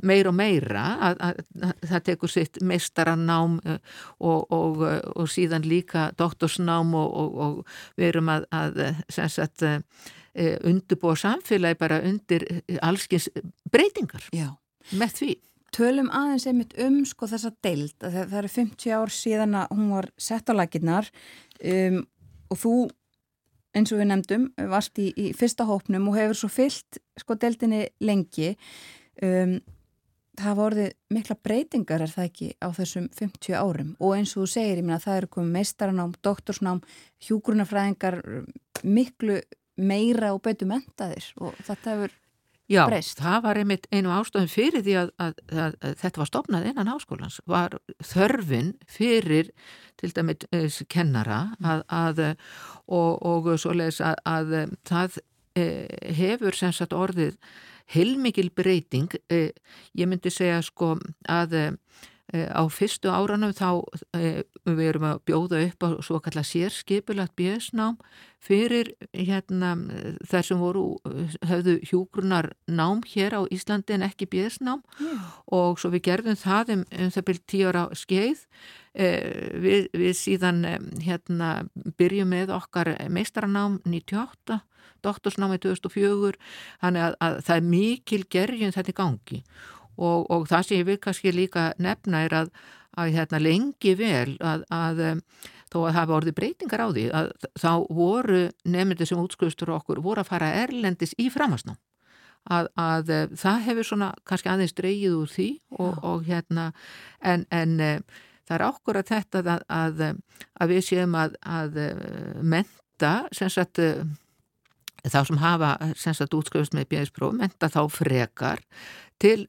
[0.02, 3.78] meir og meira að, að, að það tekur sitt meistaranám eh,
[4.18, 4.84] og, og,
[5.14, 9.66] og síðan líka doktorsnám og, og, og við erum að, að sem sagt
[10.34, 12.42] undirbúa samfélagi bara undir
[12.82, 13.28] allskins
[13.70, 14.48] breytingar Já.
[14.90, 15.34] með því.
[15.74, 19.88] Tölum aðeins einmitt um sko þessa deild, það, það eru 50 ár síðan að hún
[19.90, 21.08] var sett á laginnar
[21.58, 21.96] um,
[22.50, 22.74] og þú
[23.74, 27.86] eins og við nefndum varst í, í fyrsta hópnum og hefur svo fyllt sko deildinni
[28.04, 28.52] lengi.
[29.22, 29.58] Um,
[30.38, 33.92] það voruð mikla breytingar er það ekki á þessum 50 árum?
[34.02, 36.82] Og eins og þú segir, ég minna það eru komið meistaranám, doktorsnám,
[37.26, 38.20] hjúgrunafræðingar
[38.82, 39.40] miklu
[39.74, 42.18] meira og betur mentaðir og þetta hefur
[42.70, 43.18] Já, breyst.
[43.20, 46.90] það var einmitt einu ástöðum fyrir því að, að, að, að þetta var stopnað innan
[46.92, 49.50] háskólans, var þörfin fyrir
[50.00, 52.24] til dæmis eh, kennara að
[52.86, 54.56] og, og svo leiðis að
[54.88, 55.20] það
[55.60, 55.86] eh,
[56.16, 57.36] hefur sem sagt orðið
[57.92, 59.52] heilmikil breyting, eh,
[59.92, 60.94] ég myndi segja sko
[61.28, 61.76] að
[62.32, 63.84] á fyrstu áranum þá
[64.64, 67.98] við erum að bjóða upp á svo kallar sérskipulagt bjöðsnám
[68.44, 69.74] fyrir hérna
[70.24, 70.86] þær sem voru
[71.44, 75.28] höfðu hjúgrunar nám hér á Íslandi en ekki bjöðsnám yeah.
[75.52, 78.46] og svo við gerðum það um, um það byrjum tíu ára skeið
[78.94, 80.64] við, við síðan
[81.04, 81.50] hérna
[82.00, 84.62] byrjum með okkar meistaranám 98
[85.04, 86.40] doktorsnámi 2004
[86.80, 89.44] þannig að, að það er mikil gerjun þetta í gangi
[89.83, 92.52] Og, og það sem ég vil kannski líka nefna er að,
[92.98, 95.02] að hérna, lengi vel að, að
[95.74, 100.22] þó að var orðið breytingar á því að þá voru nefndir sem útskrifstur okkur voru
[100.22, 101.80] að fara erlendis í framhansnám
[102.52, 105.48] að, að það hefur svona kannski aðeins dreyið úr því
[105.78, 106.68] og, og hérna
[107.24, 107.78] en, en
[108.44, 110.04] það er okkur að þetta að,
[110.60, 111.80] að við séum að
[112.44, 113.80] menta sem sagt
[115.04, 118.62] þá sem hafa sem sagt útskrifst með bjöðspróf menta þá frekar
[119.22, 119.46] til,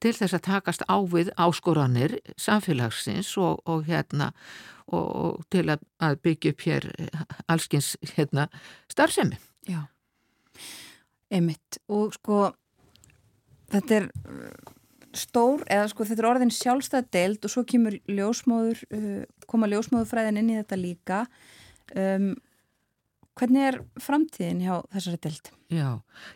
[0.00, 4.32] til þess að takast á við áskoranir samfélagsins og, og hérna
[4.86, 6.88] og, og til að, að byggja upp hér
[7.48, 8.48] allskins hérna
[8.92, 9.38] starfsemi.
[9.70, 9.86] Já,
[11.32, 11.80] einmitt.
[11.88, 12.50] Og sko
[13.72, 14.08] þetta er
[15.14, 18.82] stór, eða sko þetta er orðin sjálfstæð deild og svo kemur ljósmóður,
[19.50, 21.20] koma ljósmóðurfræðin inn í þetta líka.
[21.94, 22.34] Um,
[23.34, 25.48] Hvernig er framtíðin hjá þessari dild?
[25.74, 25.88] Já,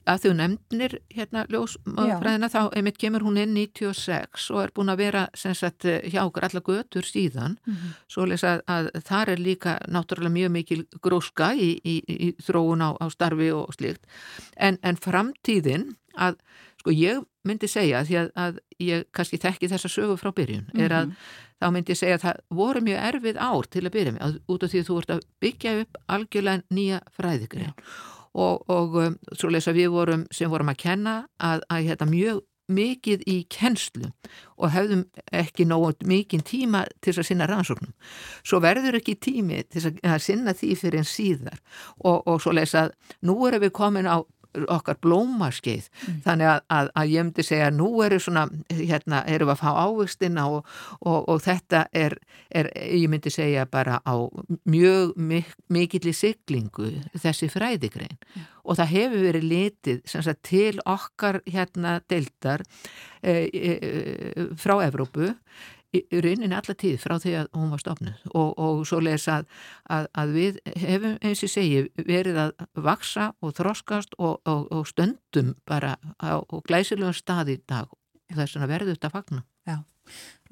[0.08, 5.02] að þú nefnir hérna ljósfræðina þá einmitt kemur hún inn 96 og er búin að
[5.04, 7.94] vera sagt, hjá okkur alla götur síðan mm -hmm.
[8.08, 12.82] svo lesa að, að þar er líka náttúrulega mjög mikil gróska í, í, í þróun
[12.82, 14.02] á, á starfi og slikt
[14.56, 16.34] en, en framtíðin að
[16.80, 20.72] sko ég myndi segja því að, að ég kannski þekki þessa sögu frá byrjun mm
[20.74, 20.84] -hmm.
[20.84, 21.12] er að
[21.58, 24.64] þá myndi ég segja að það voru mjög erfið ár til að byrja með, út
[24.64, 27.74] af því að þú ert að byggja upp algjörlega nýja fræðigrein.
[28.38, 32.44] Og, og um, svo lesa við vorum sem vorum að kenna að, að hérna, mjög
[32.68, 34.10] mikið í kennslu
[34.60, 37.94] og hefðum ekki nógu mikið tíma til að sinna rannsóknum.
[38.44, 41.62] Svo verður ekki tími til að sinna því fyrir en síðar.
[42.04, 42.90] Og, og svo lesa
[43.24, 44.20] nú erum við komin á
[44.66, 46.20] okkar blómaskeið mm.
[46.26, 49.70] þannig að, að, að ég myndi segja nú eru svona, hérna, erum við að fá
[49.84, 50.68] ávistina og,
[51.00, 52.18] og, og þetta er,
[52.50, 54.14] er, ég myndi segja bara á
[54.68, 58.46] mjög mikill í siglingu þessi fræðigrein mm.
[58.64, 62.64] og það hefur verið litið sagt, til okkar hérna deildar
[63.22, 65.34] e, e, frá Evrópu
[65.96, 69.46] í rauninni alla tíð frá því að hún var stofnud og, og svo leiðis að,
[69.88, 74.88] að, að við hefum eins og segi verið að vaksa og þroskast og, og, og
[74.90, 77.88] stöndum bara á glæsilegum stað í dag
[78.34, 79.44] þess að verðu þetta fagna.
[79.68, 79.78] Já,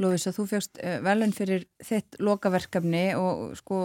[0.01, 3.81] Lófis að þú fjöxt eh, velun fyrir þitt lokaverkefni og sko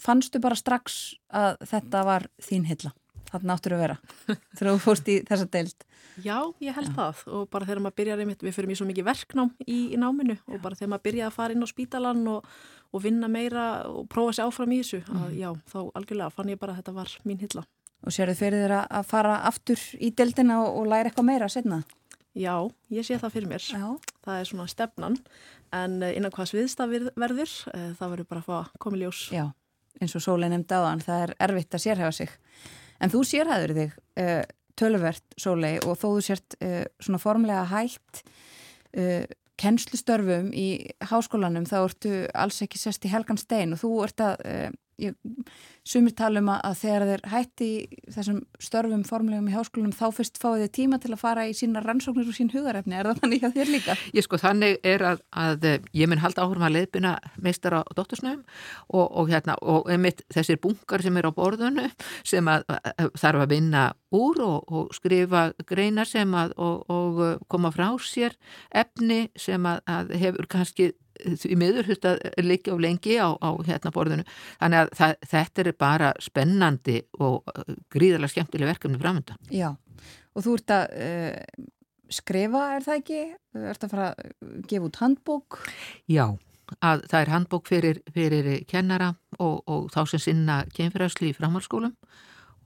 [0.00, 2.92] fannstu bara strax að þetta var þín hilla?
[3.30, 3.96] Þarna áttur að vera
[4.58, 5.86] þegar þú fórst í þessa deild.
[6.20, 6.96] Já, ég held Já.
[6.96, 10.00] það og bara þegar maður byrjar einmitt, við fyrir mjög svo mikið verknám í, í
[10.00, 10.42] náminu Já.
[10.48, 12.48] og bara þegar maður byrjaði að fara inn á spítalan og,
[12.90, 15.20] og vinna meira og prófa sér áfram í þessu, mm.
[15.22, 17.64] að, já, þá algjörlega fann ég bara að þetta var mín hilla.
[18.00, 21.50] Og sér þið fyrir þér að fara aftur í deildina og, og læra eitthvað meira
[21.52, 21.82] setna?
[22.36, 22.54] Já,
[22.94, 23.64] ég sé það fyrir mér.
[23.66, 23.86] Já.
[24.24, 25.16] Það er svona stefnan,
[25.74, 29.22] en eh, innan hvað sviðstaf verður, e, það verður bara að fá komið ljós.
[29.34, 29.46] Já,
[30.00, 30.94] eins og Sólei nefndi á
[33.00, 34.42] En þú sérhæður þig uh,
[34.80, 38.22] tölvert sólei og þó þú sért uh, svona formlega hægt
[38.96, 39.24] uh,
[39.60, 40.68] kennslustörfum í
[41.10, 44.46] háskólanum þá ertu alls ekki sest í helgan stein og þú ert að
[45.86, 47.68] sumir tala um að þegar þeir hætti
[48.14, 51.82] þessum störfum formulegum í háskólanum þá fyrst fáið þið tíma til að fara í sína
[51.84, 53.96] rannsóknir og sín hugarefni, er það þannig að þér líka?
[54.16, 55.66] Ég sko þannig er að, að
[55.96, 58.44] ég mun halda áhrum að leiðbina meistar á dóttursnöfum
[58.92, 61.88] og, og hérna og einmitt þessir bungar sem er á borðunu
[62.22, 67.22] sem að, að þarf að vinna úr og, og skrifa greinar sem að og, og
[67.50, 68.36] koma frá sér
[68.70, 70.92] efni sem að hefur kannski
[71.40, 72.14] því miður þetta
[72.44, 74.26] líka á lengi á, á hérna borðinu
[74.60, 79.36] þannig að það, þetta er bara spennandi og uh, gríðarlega skemmtileg verkefni framönda.
[79.54, 79.72] Já,
[80.34, 81.66] og þú ert að uh,
[82.10, 83.24] skrifa, er það ekki?
[83.54, 85.60] Þú ert að fara að gefa út handbók?
[86.10, 86.26] Já,
[86.78, 91.96] að það er handbók fyrir, fyrir kennara og, og þá sem sinna kemfyræsli í framhalskólum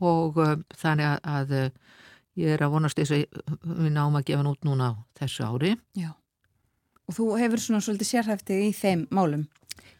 [0.04, 2.02] og uh, þannig að, að uh,
[2.40, 3.24] ég er að vonast þess að
[3.62, 5.74] við náum að gefa nút núna á þessu ári.
[5.98, 6.10] Já.
[7.08, 9.44] Og þú hefur svona svolítið sérhæftið í þeim málum?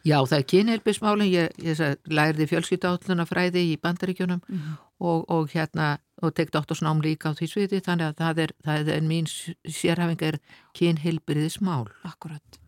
[0.04, 1.78] Já, það er kynheilbismálinn, ég, ég
[2.12, 4.74] lærði fjölskyttálluna fræði í bandaríkjunum mm
[5.04, 8.90] og, og hérna, og tekt áttursnám líka á því sviði, þannig að það er, það
[8.96, 10.38] er mín sérhæfing er
[10.78, 11.88] kynheilbriðismál.
[12.06, 12.60] Akkurat.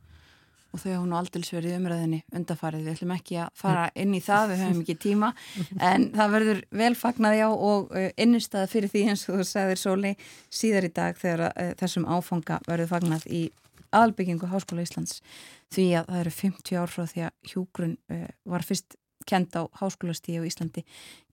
[0.74, 4.20] Og þau hafa nú aldils verið umræðinni undafarið, við ætlum ekki að fara inn í
[4.20, 5.30] það, við höfum ekki tíma,
[5.90, 10.16] en það verður velfagnaði á og innistæða fyrir því eins og þú sagðir Sóli
[10.52, 13.46] síðar í dag þegar þessum áfanga verður fagnað í
[13.90, 15.20] aðalbyggingu Háskóla Íslands
[15.74, 18.96] því að það eru 50 ár frá því að hjúgrun uh, var fyrst
[19.26, 20.84] kend á háskólastíu í Íslandi.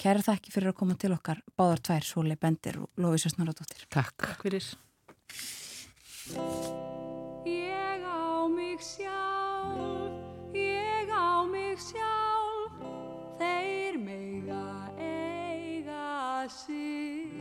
[0.02, 3.86] Kæra þakki fyrir að koma til okkar báðar tvær, Sóli Bendir og Lófi Sjösnaradóttir.
[3.94, 4.18] Takk.
[4.24, 4.70] Takk fyrir.
[7.46, 10.18] Ég á mig sjálf,
[10.58, 12.82] ég á mig sjálf,
[13.38, 14.66] þeir mega
[14.98, 17.34] eiga sig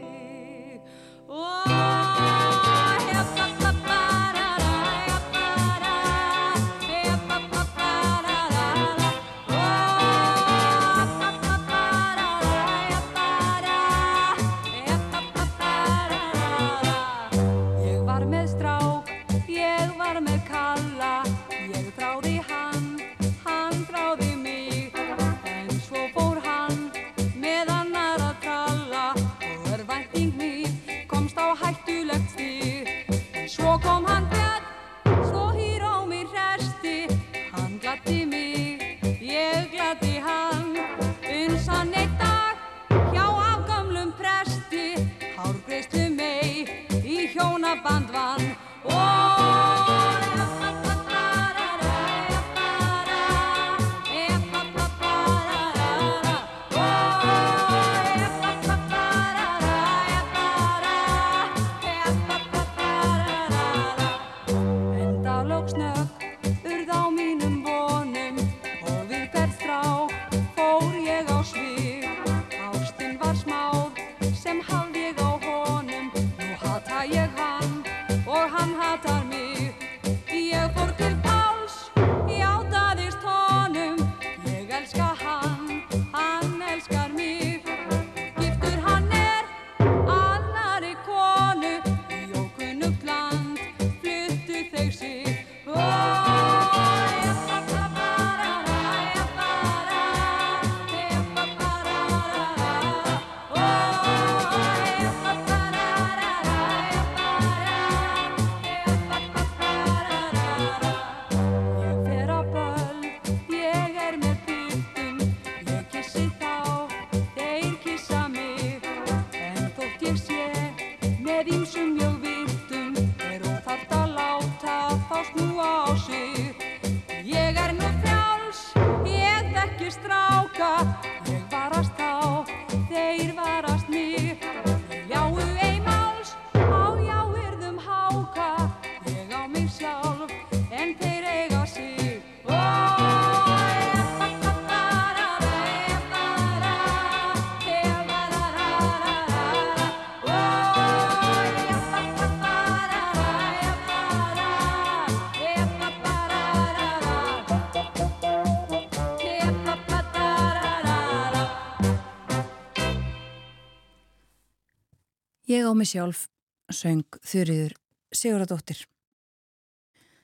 [165.73, 166.27] Á mig sjálf
[166.69, 167.73] söng Þurriður
[168.12, 168.82] Siguradóttir.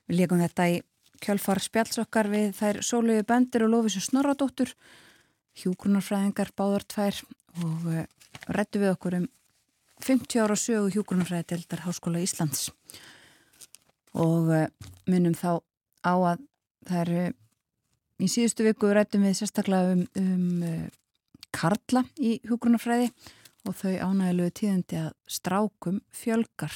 [0.05, 0.75] Við líkum þetta í
[1.25, 4.75] kjálfar spjallsokkar við þær Sóluði Bendir og Lófisu Snorradóttur,
[5.57, 7.23] hjúgrunarfræðingar báðar tvær
[7.65, 8.05] og eh,
[8.53, 9.25] rættu við okkur um
[10.05, 12.69] 50 ára sögu hjúgrunarfræði deildar Háskóla Íslands
[14.12, 14.69] og uh,
[15.09, 15.65] munum þá
[16.05, 16.45] á að
[16.85, 17.25] það eru
[18.20, 20.87] í síðustu viku rættum við sérstaklega um, um uh,
[21.57, 23.15] Karla í hjúgrunarfræði
[23.69, 26.74] og þau ánægilegu tíðandi að strákum fjölgar.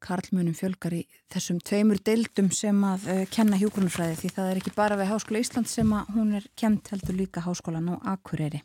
[0.00, 1.02] Karlmunum fjölgar í
[1.32, 5.42] þessum tveimur deildum sem að uh, kenna hjókunarfræði því það er ekki bara við Háskóla
[5.44, 8.62] Ísland sem að hún er kent heldur líka Háskólan og Akureyri.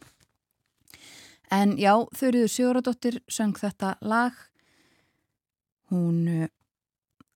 [1.53, 4.37] En já, Þurriður Sjóradóttir söng þetta lag.
[5.91, 6.47] Hún uh,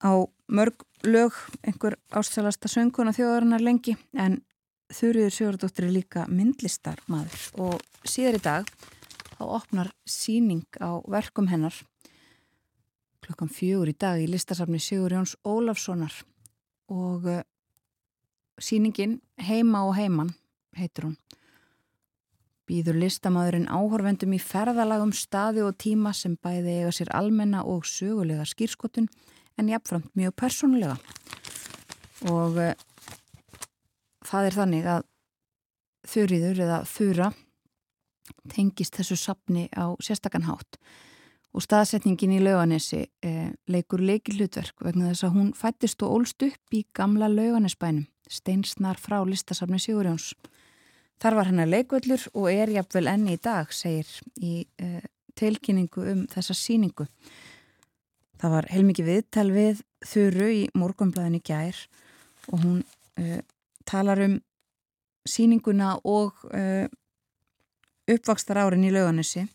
[0.01, 4.41] á mörg lög einhver ástælasta sönguna þjóðarinnar lengi en
[4.89, 8.71] Þurriður Sigurdóttir er líka myndlistar maður og síðar í dag
[9.39, 11.75] þá opnar síning á verkum hennar
[13.23, 16.11] klukkan fjögur í dag í listasafni Sigur Jóns Ólafssonar.
[16.91, 17.41] Og uh,
[18.59, 20.33] síningin Heima og heiman
[20.75, 21.17] heitir hún.
[22.69, 28.45] Býður listamæðurinn áhorfendum í ferðalagum staði og tíma sem bæði eiga sér almenna og sögulega
[28.49, 29.07] skýrskotun
[29.57, 30.97] en jafnframt mjög persónulega.
[32.29, 32.73] Og uh,
[34.27, 35.05] það er þannig að
[36.09, 37.31] þurriður eða þurra
[38.51, 40.79] tengist þessu sapni á sérstakanhátt
[41.49, 46.45] og staðsetningin í lauganesi eh, leikur leiki hlutverk vegna þess að hún fættist og ólst
[46.45, 50.35] upp í gamla lauganesbænum, steinsnar frá listasafni Sigurjóns.
[51.19, 54.07] Þar var hennar leikvöldur og er jafnvel enni í dag, segir
[54.37, 55.01] í eh,
[55.39, 57.07] tilkynningu um þessa síningu.
[58.39, 61.81] Það var heilmikið viðtal við þurru í morgunblæðinu gær
[62.53, 62.77] og hún
[63.19, 63.41] eh,
[63.89, 64.37] talar um
[65.29, 66.87] síninguna og uh,
[68.15, 69.45] uppvakstar árin í lauganissi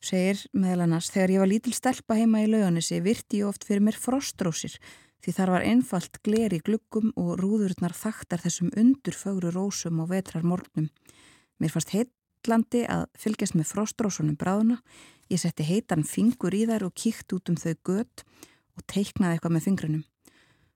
[0.00, 3.84] segir meðal annars þegar ég var lítil stelpa heima í lauganissi virti ég oft fyrir
[3.84, 4.78] mér frostrósir
[5.20, 10.46] því þar var einfalt gler í gluggum og rúðurnar þaktar þessum undurfögru rósum og vetrar
[10.46, 10.88] morgnum.
[11.60, 14.78] Mér fannst heitlandi að fylgjast með frostrósunum bráðuna,
[15.28, 18.24] ég setti heitan fingur í þær og kíkt út um þau gött
[18.78, 20.04] og teiknaði eitthvað með fingrunum.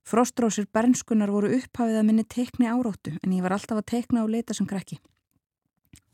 [0.04, 4.34] Frostrósir bernskunar voru upphafið að minni teikni áróttu en ég var alltaf að teikna og
[4.34, 4.98] leita sem krakki.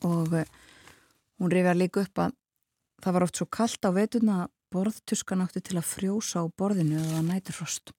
[0.06, 0.46] Og uh,
[1.40, 2.36] hún rifjar líka upp að
[3.00, 7.00] það var oft svo kallt á veituna að borðtuskan átti til að frjósa á borðinu
[7.00, 7.94] eða nætur frost.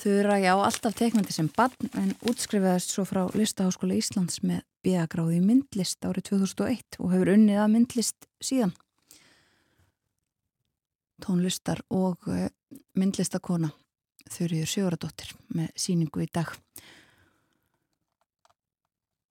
[0.00, 6.06] Þura já alltaf teiknandi sem barn en útskrifaðist svo frá Listaháskóla Íslands með bíagráði myndlist
[6.08, 8.72] árið 2001 og hefur unnið að myndlist síðan.
[11.20, 12.46] Tónlistar og uh,
[12.96, 13.74] myndlistakona
[14.30, 16.48] Þurriður Sjóradóttir með síningu í dag.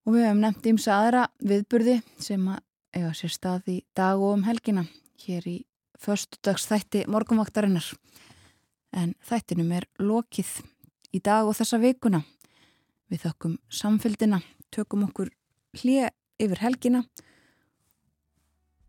[0.10, 2.64] Og við hefum nefnt ímsa aðra viðburði sem að
[2.98, 4.81] eiga sér stað í dag og um helgina
[5.22, 5.53] hér í
[6.02, 7.86] förstudagsþætti morgunvaktarinnar.
[8.90, 10.56] En þættinum er lokið
[11.14, 12.23] í dag og þessa vikuna.
[13.06, 14.41] Við þökkum samfélgina,
[14.73, 15.30] tökum okkur
[15.77, 16.10] hlið
[16.41, 17.06] yfir helgina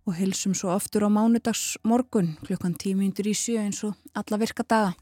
[0.09, 4.65] og hilsum svo oftur á mánudags morgun klukkan tímyndur í sjö eins og alla virka
[4.65, 4.97] daga.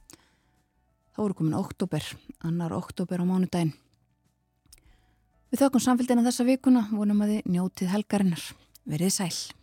[1.14, 2.02] Þá eru komin oktober,
[2.42, 3.78] annar oktober á mánudaginn.
[5.48, 8.42] Við þökkum samfélgina þessa vikuna, vonum að þið njótið helgarinnar.
[8.88, 9.57] Verið sæl.